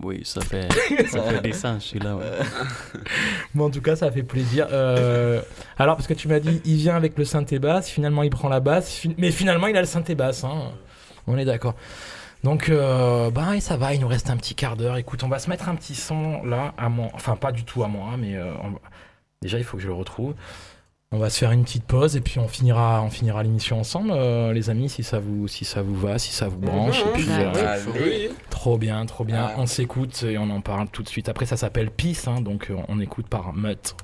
Oui, 0.03 0.21
ça 0.23 0.41
fait, 0.41 0.67
ça 1.07 1.21
fait 1.23 1.41
10 1.41 1.65
ans, 1.65 1.75
je 1.79 1.83
suis 1.85 1.99
là. 1.99 2.15
ouais. 2.15 2.23
Bon, 3.55 3.65
en 3.65 3.69
tout 3.69 3.81
cas, 3.81 3.95
ça 3.95 4.11
fait 4.11 4.23
plaisir. 4.23 4.67
Euh, 4.71 5.41
alors, 5.77 5.95
parce 5.95 6.07
que 6.07 6.13
tu 6.13 6.27
m'as 6.27 6.39
dit, 6.39 6.61
il 6.65 6.75
vient 6.77 6.95
avec 6.95 7.17
le 7.17 7.25
synthé 7.25 7.57
basse, 7.59 7.89
finalement, 7.89 8.23
il 8.23 8.29
prend 8.29 8.49
la 8.49 8.59
basse, 8.59 8.91
fi- 8.93 9.15
mais 9.17 9.31
finalement, 9.31 9.67
il 9.67 9.75
a 9.75 9.81
le 9.81 9.87
synthé 9.87 10.13
basse. 10.13 10.43
Hein. 10.43 10.71
On 11.27 11.37
est 11.37 11.45
d'accord. 11.45 11.73
Donc, 12.43 12.69
euh, 12.69 13.31
bah, 13.31 13.55
et 13.55 13.59
ça 13.59 13.75
va, 13.75 13.93
il 13.95 14.01
nous 14.01 14.07
reste 14.07 14.29
un 14.29 14.37
petit 14.37 14.53
quart 14.53 14.75
d'heure. 14.77 14.97
Écoute, 14.97 15.23
on 15.23 15.29
va 15.29 15.39
se 15.39 15.49
mettre 15.49 15.67
un 15.67 15.75
petit 15.75 15.95
son 15.95 16.43
là, 16.43 16.73
à 16.77 16.89
moi. 16.89 17.07
Enfin, 17.13 17.35
pas 17.35 17.51
du 17.51 17.63
tout 17.63 17.83
à 17.83 17.87
moi, 17.87 18.11
mais 18.19 18.35
euh, 18.35 18.51
on 18.63 18.73
déjà, 19.41 19.57
il 19.57 19.63
faut 19.63 19.77
que 19.77 19.83
je 19.83 19.87
le 19.87 19.93
retrouve. 19.93 20.35
On 21.15 21.17
va 21.17 21.29
se 21.29 21.37
faire 21.37 21.51
une 21.51 21.63
petite 21.63 21.85
pause 21.85 22.17
et 22.17 22.19
puis 22.19 22.39
on 22.39 22.49
finira, 22.49 23.01
on 23.01 23.09
finira 23.09 23.41
l'émission 23.41 23.79
ensemble, 23.79 24.11
euh, 24.11 24.51
les 24.51 24.69
amis, 24.69 24.89
si 24.89 25.01
ça 25.01 25.17
vous, 25.17 25.47
si 25.47 25.63
ça 25.63 25.81
vous 25.81 25.95
va, 25.95 26.19
si 26.19 26.33
ça 26.33 26.49
vous 26.49 26.57
branche. 26.57 26.99
Et 26.99 27.13
puis, 27.13 27.27
euh, 27.29 27.77
oui. 27.95 28.29
Trop 28.49 28.77
bien, 28.77 29.05
trop 29.05 29.23
bien. 29.23 29.51
Ah. 29.51 29.55
On 29.57 29.65
s'écoute 29.65 30.23
et 30.23 30.37
on 30.37 30.49
en 30.49 30.59
parle 30.59 30.89
tout 30.89 31.03
de 31.03 31.07
suite. 31.07 31.29
Après, 31.29 31.45
ça 31.45 31.55
s'appelle 31.55 31.89
Peace, 31.89 32.27
hein, 32.27 32.41
donc 32.41 32.69
euh, 32.69 32.75
on 32.89 32.99
écoute 32.99 33.29
par 33.29 33.53
Mutt. 33.53 33.95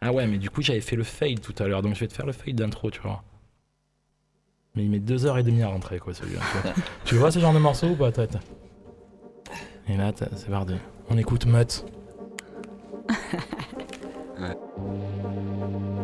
Ah 0.00 0.12
ouais, 0.12 0.28
mais 0.28 0.38
du 0.38 0.48
coup, 0.48 0.62
j'avais 0.62 0.80
fait 0.80 0.94
le 0.94 1.02
fade 1.02 1.40
tout 1.40 1.60
à 1.60 1.66
l'heure, 1.66 1.82
donc 1.82 1.96
je 1.96 2.00
vais 2.00 2.06
te 2.06 2.14
faire 2.14 2.26
le 2.26 2.32
fade 2.32 2.54
d'intro, 2.54 2.92
tu 2.92 3.00
vois. 3.00 3.24
Mais 4.76 4.84
il 4.84 4.90
met 4.90 5.00
deux 5.00 5.26
heures 5.26 5.38
et 5.38 5.42
demie 5.42 5.64
à 5.64 5.68
rentrer, 5.68 5.98
quoi, 5.98 6.14
celui-là. 6.14 6.40
tu 6.52 6.58
vois. 6.62 6.74
tu 7.04 7.14
vois 7.16 7.32
ce 7.32 7.40
genre 7.40 7.52
de 7.52 7.58
morceau 7.58 7.88
ou 7.88 7.96
pas, 7.96 8.12
tête 8.12 8.38
Et 9.88 9.96
là, 9.96 10.12
c'est 10.16 10.50
parti. 10.50 10.74
On 11.10 11.18
écoute 11.18 11.46
Mutt. 11.46 11.84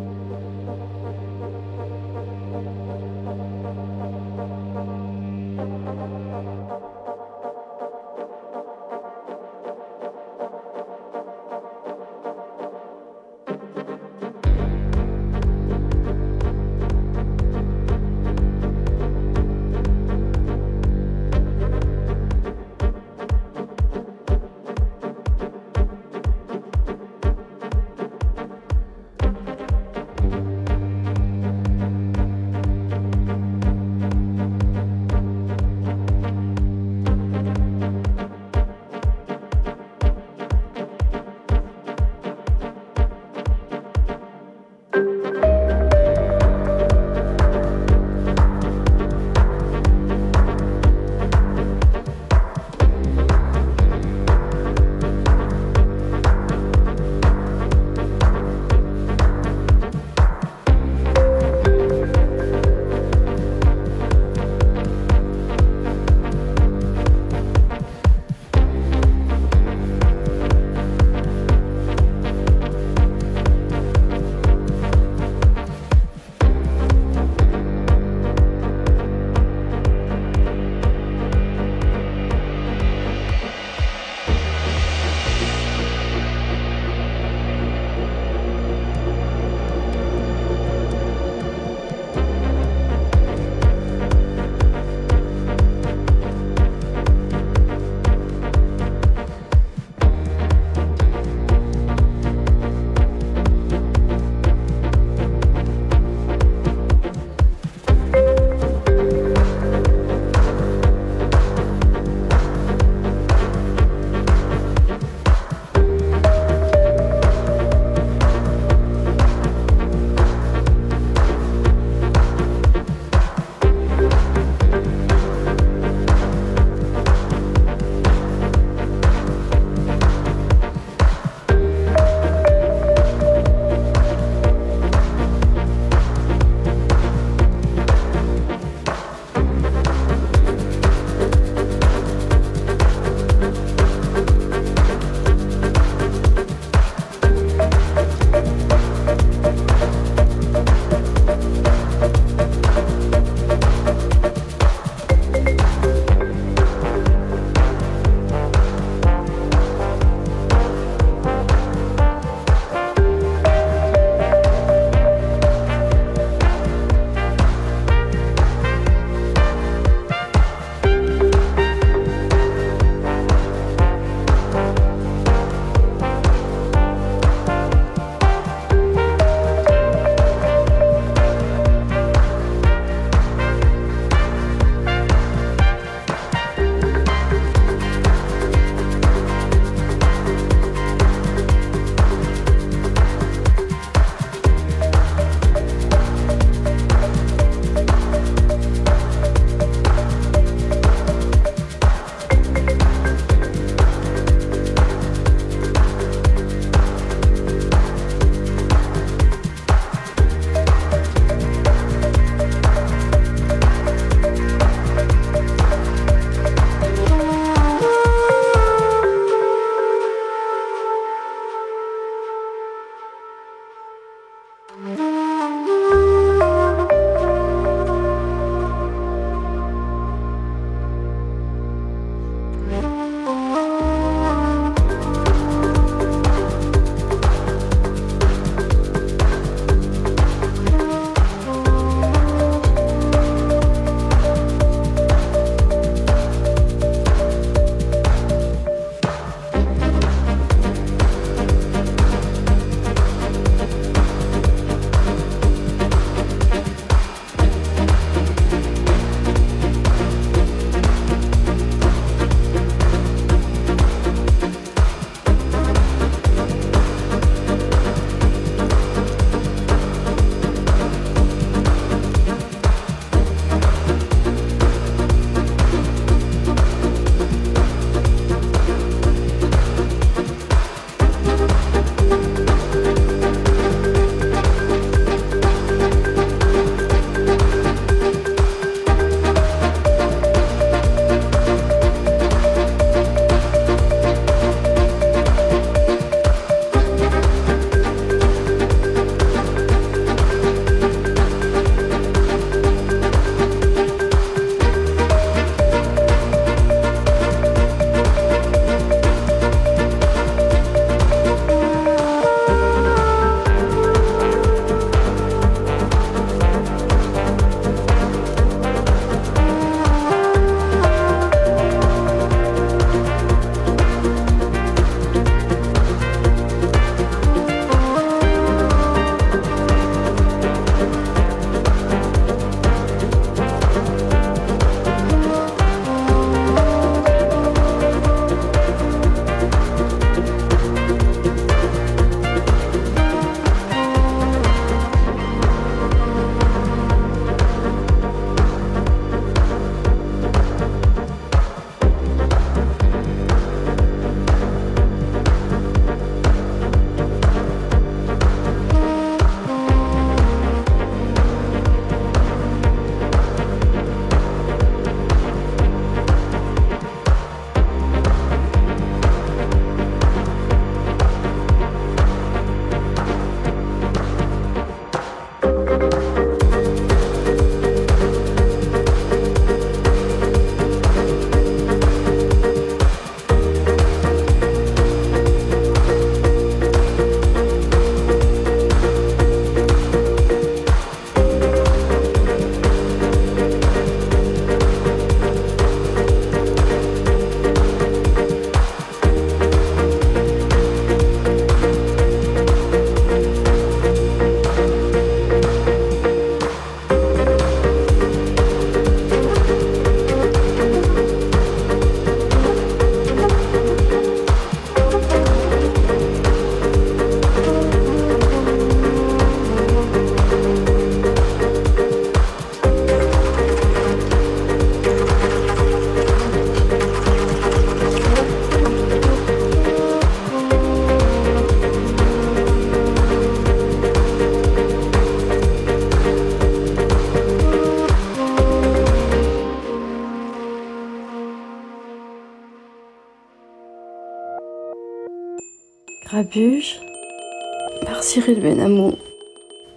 Par 447.85 448.01
Cyril 448.01 448.41
Benamou. 448.41 448.97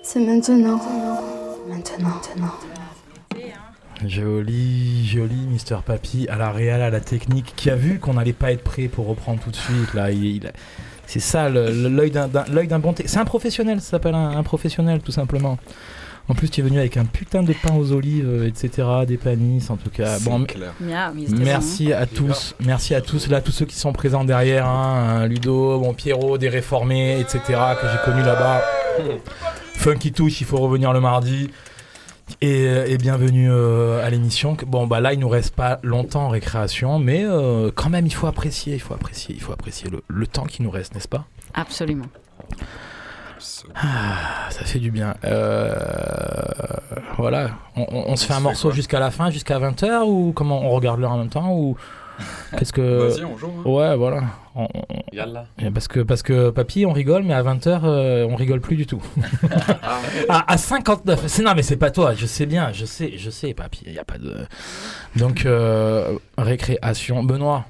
C'est 0.04 0.20
maintenant. 0.20 0.80
Maintenant, 1.68 2.22
maintenant. 2.38 2.54
Joli, 4.06 5.08
joli 5.08 5.36
Mister 5.48 5.78
Papy 5.84 6.28
à 6.30 6.38
la 6.38 6.52
réal, 6.52 6.84
à 6.84 6.92
la 6.92 7.00
technique, 7.00 7.54
qui 7.56 7.72
a 7.72 7.76
vu 7.76 7.98
qu'on 7.98 8.14
n'allait 8.14 8.34
pas 8.34 8.52
être 8.52 8.64
prêt 8.64 8.88
pour 8.88 9.08
reprendre 9.08 9.42
tout 9.42 9.50
de 9.50 9.56
suite. 9.56 9.96
Là, 9.96 10.10
c'est 11.08 11.20
ça 11.20 11.50
l'œil 11.50 12.12
d'un, 12.12 12.80
bon. 12.80 12.94
C'est 13.04 13.18
un 13.18 13.26
professionnel, 13.26 13.82
ça 13.82 13.92
s'appelle 13.92 14.14
un 14.14 14.44
professionnel 14.44 15.00
tout 15.02 15.12
simplement. 15.12 15.58
En 16.28 16.34
plus, 16.34 16.50
tu 16.50 16.62
es 16.62 16.64
venu 16.64 16.80
avec 16.80 16.98
un 16.98 17.06
putain 17.06 17.44
de 17.44 17.54
pain 17.54 17.76
aux 17.76 17.92
olives, 17.92 18.28
euh, 18.28 18.48
etc., 18.48 18.88
des 19.08 19.18
panis, 19.18 19.64
en 19.70 19.78
tout 19.78 19.92
cas. 19.92 20.18
C'est 20.18 20.30
Bon, 20.30 20.44
clair. 20.44 20.74
Merci 20.80 21.94
à 21.94 22.08
tous, 22.08 22.56
merci 22.60 22.96
à 22.96 23.02
tous 23.02 23.28
là, 23.28 23.42
tous 23.42 23.52
ceux 23.52 23.66
qui 23.66 23.76
sont 23.76 23.94
présents 23.94 24.24
derrière, 24.26 24.66
hein, 24.66 25.28
Ludo, 25.28 25.80
bon 25.80 25.94
Pierrot, 25.94 26.38
des 26.38 26.50
réformés, 26.50 27.20
etc. 27.20 27.40
que 27.80 27.88
j'ai 27.88 28.12
connus 28.12 28.24
là-bas. 28.26 28.64
Funky 29.76 30.12
Touch, 30.12 30.42
il 30.42 30.48
faut 30.48 30.58
revenir 30.58 30.94
le 30.94 31.00
mardi. 31.00 31.50
Et, 32.42 32.68
euh, 32.68 32.88
et 32.88 32.98
bienvenue 32.98 33.52
euh, 33.52 34.04
à 34.04 34.10
l'émission. 34.10 34.58
Bon 34.66 34.88
bah 34.88 35.00
là 35.00 35.14
il 35.14 35.20
nous 35.20 35.30
reste 35.30 35.54
pas 35.54 35.80
longtemps 35.84 36.26
en 36.26 36.30
récréation, 36.30 36.98
mais 36.98 37.24
euh, 37.24 37.70
quand 37.74 37.90
même 37.90 38.08
il 38.08 38.14
faut 38.14 38.26
apprécier, 38.26 38.74
il 38.74 38.80
faut 38.82 38.96
apprécier, 38.96 39.36
il 39.36 39.42
faut 39.42 39.54
apprécier 39.54 39.92
le, 39.92 40.02
le 40.08 40.26
temps 40.26 40.46
qui 40.46 40.64
nous 40.64 40.72
reste, 40.72 40.96
n'est-ce 40.96 41.08
pas? 41.08 41.26
Absolument. 41.54 42.08
Ah, 43.76 44.50
ça 44.50 44.64
fait 44.66 44.80
du 44.80 44.92
bien. 44.92 45.16
Euh, 45.24 45.74
voilà, 47.18 47.52
on, 47.76 47.82
on- 47.92 48.04
on 48.12 48.16
se 48.16 48.26
fait 48.26 48.34
un 48.34 48.40
morceau 48.40 48.72
jusqu'à 48.72 49.00
la 49.00 49.12
fin, 49.12 49.30
jusqu'à 49.30 49.60
20h 49.60 50.04
ou 50.06 50.32
comment 50.34 50.62
on 50.62 50.70
regarde 50.72 51.00
l'heure 51.00 51.12
en 51.12 51.18
même 51.18 51.30
temps 51.30 51.52
ou 51.54 51.76
qu'est-ce 52.58 52.72
que 52.74 52.82
Vas-y, 53.10 53.26
on 53.26 53.38
joue, 53.38 53.48
hein. 53.48 53.70
Ouais, 53.70 53.96
voilà. 53.96 54.24
On- 54.56 54.68
Parce 55.74 55.88
que 55.90 56.00
parce 56.02 56.24
que 56.24 56.50
papy, 56.50 56.86
on 56.86 56.94
rigole 56.94 57.24
mais 57.24 57.34
à 57.34 57.44
20h 57.44 58.26
on 58.30 58.36
rigole 58.36 58.62
plus 58.62 58.76
du 58.78 58.86
tout. 58.88 59.02
à, 60.30 60.52
à 60.54 60.58
59, 60.58 61.24
c'est 61.28 61.44
non 61.44 61.54
mais 61.56 61.64
c'est 61.64 61.76
pas 61.78 61.92
toi, 61.92 62.14
je 62.14 62.26
sais 62.26 62.46
bien, 62.46 62.72
je 62.72 62.86
sais, 62.86 63.18
je 63.18 63.30
sais 63.30 63.54
papy, 63.54 63.84
il 63.88 63.94
y 63.94 64.00
a 64.00 64.06
pas 64.06 64.18
de 64.18 64.46
Donc 65.18 65.46
euh, 65.46 66.18
récréation 66.38 67.24
Benoît. 67.24 67.66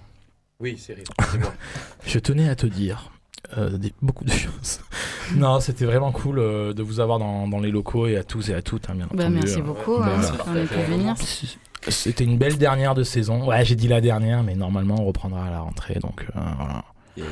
Oui, 0.60 0.78
c'est 0.80 0.96
c'est 1.32 1.38
moi. 1.40 1.52
Je 2.06 2.18
tenais 2.20 2.48
à 2.48 2.56
te 2.56 2.66
dire 2.66 3.10
euh, 3.58 3.78
des- 3.78 3.94
beaucoup 4.02 4.24
de 4.26 4.32
choses. 4.32 4.80
non, 5.36 5.60
c'était 5.60 5.86
vraiment 5.86 6.12
cool 6.12 6.40
euh, 6.40 6.74
de 6.74 6.84
vous 6.84 7.00
avoir 7.00 7.20
dans, 7.20 7.48
dans 7.48 7.60
les 7.60 7.72
locaux 7.72 8.08
et 8.08 8.18
à 8.18 8.24
tous 8.24 8.50
et 8.50 8.54
à 8.54 8.62
toutes, 8.62 8.90
hein, 8.90 8.96
bien 8.96 9.08
Bah, 9.14 9.24
entendu. 9.26 9.36
merci 9.44 9.62
beaucoup, 9.62 10.00
Bah, 10.00 10.10
hein, 10.18 10.66
venir. 10.90 11.16
C'était 11.88 12.24
une 12.24 12.38
belle 12.38 12.58
dernière 12.58 12.96
de 12.96 13.04
saison. 13.04 13.46
Ouais, 13.48 13.64
j'ai 13.64 13.76
dit 13.76 13.88
la 13.88 14.02
dernière, 14.02 14.42
mais 14.44 14.56
normalement 14.56 14.96
on 15.00 15.06
reprendra 15.06 15.46
à 15.46 15.52
la 15.52 15.60
rentrée, 15.60 16.00
donc 16.02 16.26
euh, 16.36 16.40
voilà. 16.58 16.84
Yeah. 17.18 17.26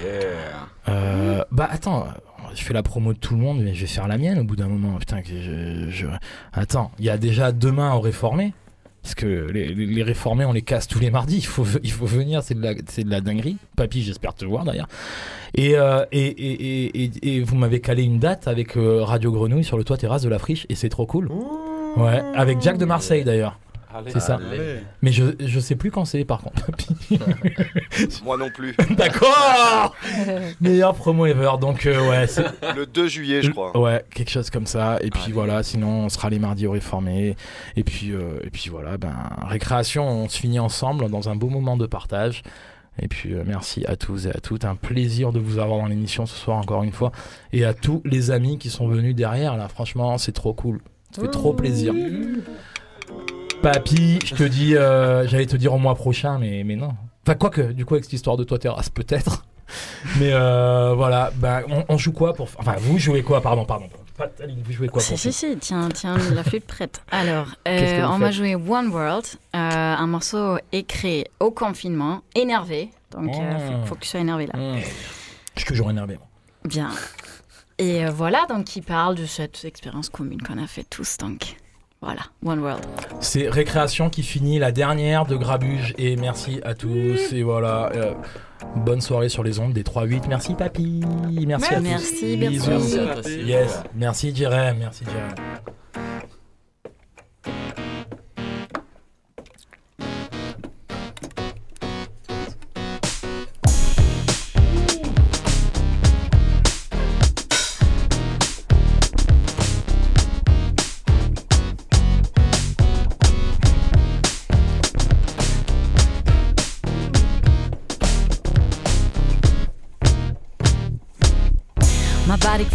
Euh, 0.89 1.43
bah 1.51 1.68
attends, 1.70 2.07
je 2.55 2.61
fais 2.64 2.74
la 2.74 2.84
promo 2.84 3.14
de 3.14 3.18
tout 3.18 3.34
le 3.36 3.41
monde, 3.41 3.59
mais 3.61 3.74
je 3.74 3.82
vais 3.82 3.88
faire 3.88 4.07
la 4.07 4.18
mienne 4.18 4.39
au 4.39 4.43
bout 4.43 4.55
d'un 4.55 4.68
moment. 4.70 4.97
Putain, 4.97 5.22
que 5.22 5.30
je, 5.30 5.89
je- 5.89 6.07
attends, 6.53 6.91
il 6.99 7.05
y 7.05 7.09
a 7.09 7.18
déjà 7.18 7.51
demain 7.51 7.93
au 7.93 7.99
réformé. 7.99 8.53
Parce 9.04 9.16
que 9.16 9.26
les, 9.51 10.01
réformés, 10.01 10.45
on 10.45 10.54
les 10.54 10.62
casse 10.62 10.88
tous 10.88 10.99
les 10.99 11.12
mardis. 11.12 11.38
Il 11.39 11.45
faut, 11.45 11.66
il 11.84 11.91
faut 11.91 12.06
venir, 12.06 12.41
c'est 12.41 12.54
de, 12.56 12.62
la- 12.64 12.74
de 12.74 13.10
la 13.10 13.20
dinguerie. 13.22 13.58
Papy, 13.76 14.01
j'espère 14.01 14.34
te 14.34 14.45
voir 14.45 14.64
d'ailleurs. 14.64 14.88
Et, 15.56 15.76
euh, 15.76 16.06
et, 16.14 16.26
et, 16.26 16.86
et, 16.86 17.04
et- 17.04 17.36
et 17.36 17.41
vous 17.41 17.56
m'avez 17.58 17.82
calé 17.82 18.04
une 18.04 18.18
date 18.20 18.47
avec 18.47 18.78
euh, 18.78 19.04
Radio 19.04 19.32
Grenouille 19.32 19.66
sur 19.66 19.78
le 19.78 19.84
toit 19.84 19.97
terrasse 19.97 20.22
de 20.24 20.30
la 20.30 20.39
friche, 20.39 20.66
et 20.70 20.76
c'est 20.76 20.89
trop 20.89 21.06
cool. 21.06 21.30
Ouais, 21.97 22.22
avec 22.34 22.62
Jack 22.62 22.78
de 22.78 22.86
Marseille 22.86 23.24
d'ailleurs. 23.26 23.60
C'est 24.07 24.19
ça. 24.19 24.39
Mais 25.01 25.11
je, 25.11 25.25
je 25.39 25.59
sais 25.59 25.75
plus 25.75 25.91
quand 25.91 26.05
c'est 26.05 26.25
par 26.25 26.41
contre. 26.41 26.71
Moi 28.23 28.37
non 28.37 28.49
plus. 28.49 28.75
D'accord 28.97 29.95
Meilleure 30.61 30.95
promo 30.95 31.25
ever. 31.25 31.51
Donc, 31.59 31.85
euh, 31.85 32.09
ouais, 32.09 32.27
c'est. 32.27 32.45
Le 32.75 32.85
2 32.85 33.07
juillet, 33.07 33.41
je 33.41 33.51
crois. 33.51 33.77
Ouais, 33.77 34.03
quelque 34.13 34.31
chose 34.31 34.49
comme 34.49 34.67
ça. 34.67 34.97
Et 35.01 35.09
puis 35.09 35.31
voilà, 35.31 35.63
sinon 35.63 36.05
on 36.05 36.09
sera 36.09 36.29
les 36.29 36.39
mardis 36.39 36.67
au 36.67 36.71
réformé. 36.71 37.35
Et 37.75 37.83
puis, 37.83 38.11
euh, 38.11 38.39
et 38.43 38.49
puis 38.49 38.69
voilà, 38.69 38.97
ben, 38.97 39.15
récréation, 39.47 40.07
on 40.07 40.29
se 40.29 40.37
finit 40.37 40.59
ensemble 40.59 41.09
dans 41.09 41.29
un 41.29 41.35
beau 41.35 41.49
moment 41.49 41.77
de 41.77 41.85
partage. 41.85 42.43
Et 43.01 43.07
puis 43.07 43.33
euh, 43.33 43.43
merci 43.45 43.85
à 43.87 43.95
tous 43.95 44.27
et 44.27 44.29
à 44.29 44.39
toutes. 44.39 44.65
Un 44.65 44.75
plaisir 44.75 45.31
de 45.31 45.39
vous 45.39 45.57
avoir 45.59 45.79
dans 45.79 45.87
l'émission 45.87 46.25
ce 46.25 46.35
soir 46.35 46.57
encore 46.57 46.83
une 46.83 46.91
fois. 46.91 47.11
Et 47.51 47.65
à 47.65 47.73
tous 47.73 48.01
les 48.05 48.31
amis 48.31 48.57
qui 48.57 48.69
sont 48.69 48.87
venus 48.87 49.15
derrière, 49.15 49.57
là, 49.57 49.67
franchement, 49.67 50.17
c'est 50.17 50.31
trop 50.31 50.53
cool. 50.53 50.79
Ça 51.11 51.21
fait 51.21 51.27
trop 51.29 51.53
plaisir. 51.53 51.93
Papy, 53.64 54.20
je 54.26 54.36
te 54.36 54.43
dis, 54.43 54.76
euh, 54.76 55.26
j'allais 55.26 55.45
te 55.45 55.55
dire 55.55 55.74
au 55.74 55.78
mois 55.78 55.95
prochain, 55.95 56.38
mais, 56.38 56.64
mais 56.66 56.76
non. 56.76 56.89
Enfin, 57.26 57.36
quoique, 57.36 57.61
du 57.61 57.86
coup, 57.86 57.93
avec 57.93 58.03
cette 58.03 58.11
histoire 58.11 58.36
de 58.36 58.43
toi 58.43 58.59
terrasse, 58.59 58.89
peut-être. 58.89 59.45
Mais 60.20 60.34
euh, 60.34 60.93
voilà, 60.93 61.32
bah, 61.38 61.61
on, 61.70 61.86
on 61.88 61.97
joue 61.97 62.11
quoi 62.11 62.34
pour. 62.34 62.49
Enfin, 62.57 62.76
vous 62.78 62.99
jouez 62.99 63.24
quoi 63.24 63.39
Pardon, 63.41 63.64
pardon. 63.66 63.88
Vous 64.66 64.72
jouez 64.74 64.89
quoi 64.89 65.01
Si, 65.01 65.11
pour 65.11 65.20
si, 65.20 65.32
si, 65.32 65.57
tiens, 65.57 65.88
tiens, 65.89 66.18
la 66.36 66.43
flûte 66.43 66.66
prête. 66.68 67.01
Alors, 67.11 67.47
euh, 67.68 68.03
on 68.03 68.20
va 68.20 68.30
jouer 68.30 68.55
One 68.55 68.89
World, 68.89 69.26
un 69.53 70.05
morceau 70.05 70.57
écrit 70.74 71.24
au 71.39 71.49
confinement, 71.51 72.22
énervé. 72.36 72.89
Donc, 73.11 73.34
faut, 73.34 73.41
Oh. 73.41 73.86
faut 73.86 73.95
que 73.95 74.01
tu 74.01 74.09
sois 74.09 74.20
énervé 74.20 74.47
là. 74.47 74.59
Mmh. 74.59 74.82
Je 75.55 75.59
suis 75.61 75.68
toujours 75.68 75.89
énervé, 75.89 76.16
moi. 76.18 76.28
Bien. 76.66 76.89
Et 77.80 78.05
voilà, 78.07 78.45
donc, 78.49 78.66
qui 78.66 78.82
parle 78.82 79.16
de 79.16 79.26
cette 79.26 79.64
expérience 79.64 80.09
commune 80.09 80.41
qu'on 80.41 80.61
a 80.61 80.68
fait 80.68 80.84
tous. 80.84 81.18
Donc, 81.18 81.55
voilà, 82.04 82.22
One 82.45 82.60
World. 82.60 82.84
C'est 83.22 83.47
Récréation 83.49 84.10
qui 84.10 84.24
finit 84.24 84.60
la 84.60 84.72
dernière 84.72 85.26
de 85.26 85.36
Grabuge. 85.36 85.93
Et 85.97 86.16
merci 86.18 86.60
à 86.64 86.74
tous. 86.74 87.32
Et 87.32 87.43
voilà. 87.43 87.91
euh, 87.95 88.14
bonne 88.76 89.01
soirée 89.01 89.30
sur 89.30 89.43
les 89.43 89.60
ondes 89.60 89.74
des 89.74 89.84
3-8. 89.84 90.24
Merci, 90.28 90.54
papy. 90.54 91.01
Merci 91.47 91.74
à 91.74 91.78
tous. 91.78 91.84
Merci, 91.84 92.38
Bisous. 92.38 92.70
merci. 92.72 92.99
Merci. 93.06 93.41
Yes. 93.45 93.84
Merci, 93.95 94.36
Jérém. 94.36 94.78
Merci, 94.80 95.06
Jérém. 95.06 96.12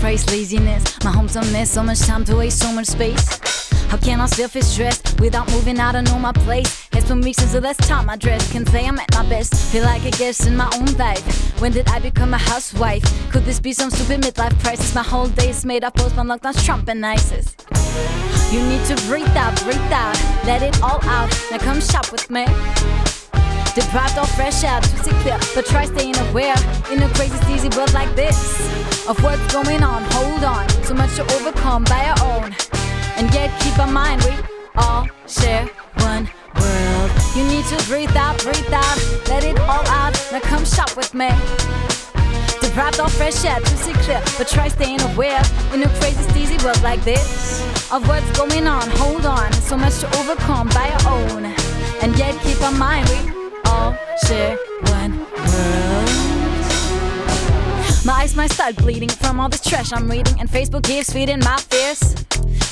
My 0.03 0.12
laziness. 0.12 1.05
My 1.05 1.11
home's 1.11 1.36
a 1.36 1.42
mess. 1.53 1.70
So 1.72 1.82
much 1.82 2.01
time 2.01 2.24
to 2.26 2.36
waste, 2.36 2.61
so 2.61 2.72
much 2.72 2.86
space. 2.86 3.38
How 3.88 3.96
can 3.96 4.20
I 4.20 4.26
still 4.26 4.49
feel 4.49 4.62
stressed 4.62 5.20
without 5.20 5.51
moving 5.51 5.78
out? 5.80 5.96
I 5.96 6.03
know 6.03 6.18
my 6.18 6.32
place. 6.32 6.88
It's 6.92 7.09
been 7.09 7.20
weeks 7.20 7.38
since 7.38 7.53
the 7.53 7.61
last 7.61 7.80
time 7.82 8.09
I 8.09 8.16
dressed. 8.16 8.53
Can 8.53 8.64
say 8.66 8.86
I'm 8.86 8.99
at 8.99 9.12
my 9.14 9.28
best. 9.28 9.55
Feel 9.72 9.82
like 9.82 10.05
a 10.05 10.11
guest 10.12 10.46
in 10.46 10.57
my 10.57 10.70
own 10.76 10.86
life. 10.96 11.61
When 11.61 11.72
did 11.72 11.88
I 11.88 11.99
become 11.99 12.32
a 12.32 12.38
housewife? 12.38 13.03
Could 13.30 13.44
this 13.44 13.61
be 13.61 13.72
some 13.72 13.90
stupid 13.90 14.22
midlife 14.22 14.59
crisis? 14.62 14.94
My 14.94 15.03
whole 15.03 15.28
day 15.28 15.51
is 15.51 15.64
made 15.64 15.84
up 15.84 15.94
postponed 15.94 16.30
lockdowns, 16.30 16.64
Trump 16.64 16.88
and 16.88 17.05
ISIS. 17.05 17.57
You 18.53 18.64
need 18.66 18.84
to 18.86 18.96
breathe 19.09 19.36
out, 19.36 19.61
breathe 19.62 19.92
out, 19.92 20.16
let 20.46 20.62
it 20.62 20.80
all 20.82 21.05
out. 21.05 21.30
Now 21.51 21.59
come 21.59 21.80
shop 21.80 22.12
with 22.12 22.30
me. 22.30 22.46
Deprived 23.79 24.18
of 24.18 24.29
fresh 24.31 24.64
air 24.64 24.81
to 24.81 24.89
see 25.05 25.12
clear, 25.22 25.39
but 25.55 25.64
try 25.64 25.85
staying 25.85 26.18
aware 26.18 26.57
in 26.91 27.01
a 27.01 27.09
crazy, 27.11 27.37
sleazy 27.47 27.68
world 27.76 27.93
like 27.95 28.12
this. 28.16 28.37
Of 29.07 29.22
what's 29.22 29.53
going 29.53 29.85
on, 29.85 30.03
hold 30.11 30.43
on. 30.43 30.68
So 30.83 30.95
much 30.95 31.14
to 31.14 31.22
overcome 31.37 31.85
by 31.85 32.07
our 32.11 32.18
own. 32.24 32.53
And 33.16 33.33
yet 33.33 33.55
keep 33.61 33.79
in 33.79 33.93
mind 33.93 34.20
we 34.24 34.35
all 34.74 35.07
share 35.29 35.64
one 35.99 36.29
world. 36.59 37.11
You 37.37 37.45
need 37.45 37.64
to 37.66 37.79
breathe 37.87 38.16
out, 38.16 38.43
breathe 38.43 38.72
out, 38.72 38.99
let 39.29 39.45
it 39.45 39.57
all 39.61 39.87
out. 39.87 40.12
Now 40.33 40.41
come 40.41 40.64
shop 40.64 40.97
with 40.97 41.14
me. 41.14 41.31
Deprived 42.61 42.99
of 42.99 43.12
fresh 43.12 43.45
air 43.45 43.61
to 43.61 43.76
see 43.76 43.93
clear, 44.03 44.20
but 44.39 44.49
try 44.49 44.66
staying 44.66 45.03
aware 45.03 45.41
in 45.72 45.85
a 45.85 45.89
crazy, 46.01 46.24
sleazy 46.33 46.59
world 46.64 46.83
like 46.83 47.05
this. 47.05 47.62
Of 47.93 48.09
what's 48.09 48.29
going 48.37 48.66
on, 48.66 48.91
hold 48.99 49.24
on. 49.24 49.53
So 49.53 49.76
much 49.76 50.01
to 50.01 50.09
overcome 50.18 50.68
by 50.70 50.91
our 50.91 51.12
own. 51.14 51.45
And 52.03 52.18
yet 52.18 52.35
keep 52.43 52.61
in 52.61 52.76
mind 52.76 53.09
we 53.09 53.38
all 53.66 53.96
share 54.26 54.56
one 54.82 55.18
world. 55.18 55.88
My 58.09 58.22
eyes 58.22 58.34
might 58.34 58.50
start 58.50 58.74
bleeding 58.76 59.11
from 59.11 59.38
all 59.38 59.50
this 59.50 59.61
trash 59.61 59.92
I'm 59.92 60.11
reading, 60.11 60.40
and 60.40 60.48
Facebook 60.48 60.84
keeps 60.84 61.12
feeding 61.12 61.40
my 61.40 61.59
fears. 61.59 62.14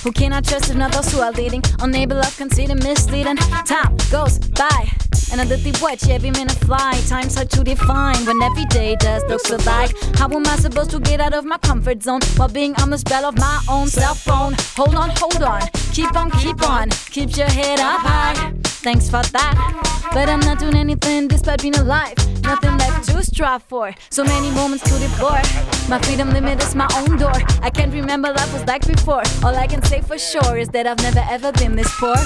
Who 0.03 0.11
can 0.11 0.33
I 0.33 0.41
trust 0.41 0.71
if 0.71 0.77
not 0.77 0.93
those 0.93 1.13
who 1.13 1.21
are 1.21 1.31
leading? 1.33 1.63
Unable 1.81 2.17
of 2.17 2.35
conceding, 2.39 2.79
misleading. 2.79 3.37
Time 3.67 3.95
goes 4.11 4.39
by, 4.39 4.89
and 5.31 5.39
I 5.39 5.45
literally 5.45 5.75
watch 5.83 6.09
every 6.09 6.31
minute 6.31 6.57
fly. 6.65 6.99
Time's 7.07 7.35
hard 7.35 7.51
to 7.51 7.63
define 7.63 8.25
when 8.25 8.41
every 8.41 8.65
day 8.67 8.97
does 8.97 9.23
look 9.29 9.43
so 9.43 9.57
like. 9.67 9.95
How 10.17 10.27
am 10.31 10.47
I 10.47 10.57
supposed 10.57 10.91
to 10.93 11.01
get 11.01 11.21
out 11.21 11.35
of 11.35 11.45
my 11.45 11.59
comfort 11.59 12.03
zone 12.03 12.23
while 12.39 12.49
being 12.49 12.75
on 12.77 12.89
the 12.89 12.97
spell 12.97 13.27
of 13.27 13.37
my 13.37 13.63
own 13.69 13.89
cell 13.89 14.15
phone? 14.15 14.55
Hold 14.75 14.95
on, 14.95 15.11
hold 15.17 15.43
on, 15.43 15.61
keep 15.93 16.17
on, 16.17 16.31
keep 16.31 16.67
on, 16.67 16.89
keep 17.11 17.37
your 17.37 17.51
head 17.51 17.79
up 17.79 18.01
high. 18.01 18.55
Thanks 18.87 19.11
for 19.11 19.23
that, 19.23 20.11
but 20.15 20.31
I'm 20.31 20.41
not 20.41 20.61
doing 20.61 20.77
anything 20.77 21.29
despite 21.29 21.61
being 21.61 21.77
alive. 21.77 22.17
nothing 22.47 22.79
left 22.79 23.09
to 23.09 23.23
strive 23.23 23.63
for. 23.65 23.95
So 24.11 24.25
many 24.25 24.51
moments 24.53 24.85
to 24.85 24.95
deplore. 25.27 25.89
My 25.89 26.01
freedom 26.01 26.31
limit 26.31 26.63
is 26.63 26.75
my 26.75 26.89
own 26.97 27.17
door. 27.17 27.33
I 27.63 27.71
can't 27.71 27.93
remember 27.93 28.33
life 28.33 28.53
was 28.53 28.65
like 28.67 28.87
before. 28.87 29.23
All 29.45 29.55
I 29.55 29.67
can 29.67 29.83
say 29.85 30.01
for 30.01 30.19
sure 30.19 30.57
is 30.57 30.69
that 30.71 30.87
I've 30.87 30.99
never 30.99 31.25
ever 31.31 31.53
been 31.53 31.77
this 31.77 31.93
poor. 31.99 32.17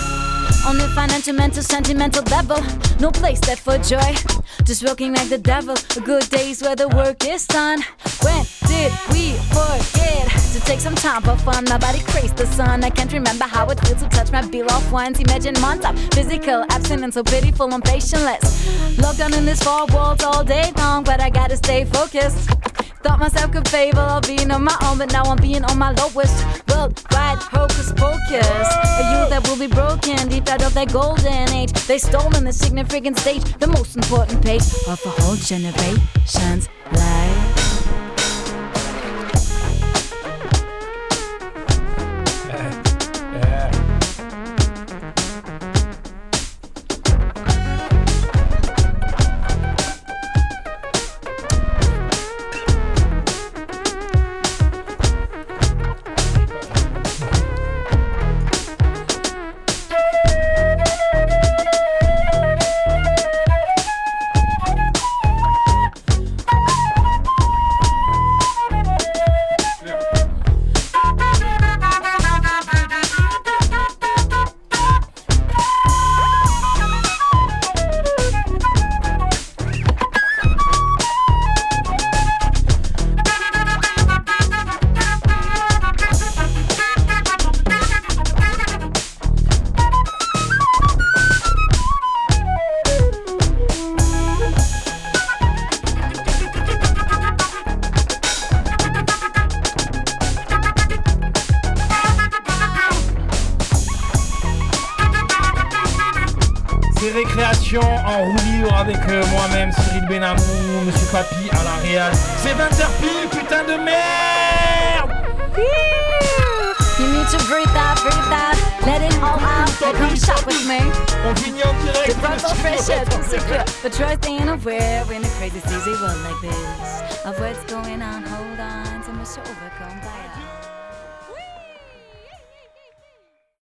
On 0.66 0.76
the 0.76 0.90
financial, 0.94 1.34
mental, 1.34 1.62
sentimental 1.62 2.22
level, 2.24 2.59
no 3.01 3.11
place 3.11 3.40
left 3.46 3.62
for 3.62 3.78
joy. 3.78 4.14
Just 4.64 4.84
working 4.84 5.14
like 5.14 5.28
the 5.28 5.38
devil. 5.38 5.74
A 5.96 6.01
good 6.01 6.28
days 6.30 6.62
where 6.62 6.76
the 6.76 6.88
work 6.88 7.26
is 7.26 7.46
done. 7.46 7.82
When 8.22 8.44
did 8.66 8.92
we 9.12 9.32
forget 9.57 10.28
to 10.53 10.61
take 10.61 10.80
some 10.80 10.94
time 10.94 11.22
for 11.22 11.36
fun? 11.36 11.64
Nobody 11.64 12.01
crazed 12.01 12.36
the 12.36 12.46
sun. 12.46 12.84
I 12.84 12.90
can't 12.90 13.12
remember 13.12 13.44
how 13.44 13.68
it 13.70 13.80
feels 13.80 14.03
to 14.03 14.09
touch 14.09 14.30
my 14.32 14.46
bill 14.46 14.70
off 14.70 14.90
once. 14.92 15.18
Imagine 15.20 15.59
months 15.61 15.86
of 15.86 15.98
physical 16.14 16.64
abstinence, 16.70 17.14
so 17.14 17.22
pitiful 17.22 17.72
and 17.72 17.82
patientless. 17.82 18.98
Locked 18.98 19.18
down 19.18 19.34
in 19.34 19.44
this 19.44 19.62
four 19.62 19.86
walls 19.86 20.22
all 20.22 20.44
day 20.44 20.72
long, 20.76 21.05
but 21.05 21.20
I 21.20 21.30
gotta 21.30 21.57
stay 21.57 21.84
focused. 21.84 22.51
Thought 23.03 23.18
myself 23.18 23.51
capable 23.53 24.01
of 24.01 24.22
being 24.24 24.51
on 24.51 24.64
my 24.64 24.76
own, 24.84 24.98
but 24.98 25.11
now 25.12 25.22
I'm 25.22 25.38
being 25.38 25.64
on 25.64 25.78
my 25.78 25.90
lowest. 25.92 26.44
Worldwide 26.68 27.38
hocus 27.38 27.92
pocus. 27.96 28.68
A 29.01 29.05
youth 29.12 29.30
that 29.30 29.46
will 29.48 29.59
be 29.59 29.66
broken 29.66 30.28
deep 30.28 30.48
out 30.48 30.62
of 30.62 30.74
their 30.74 30.86
golden 30.86 31.48
age. 31.51 31.72
They 31.86 31.98
stolen 31.98 32.44
the 32.44 32.53
significant 32.53 33.18
stage, 33.18 33.42
the 33.59 33.68
most 33.68 33.96
important 33.96 34.42
page 34.42 34.68
of 34.86 35.01
a 35.05 35.11
whole 35.20 35.36
generation's 35.36 36.68
life. 36.92 37.09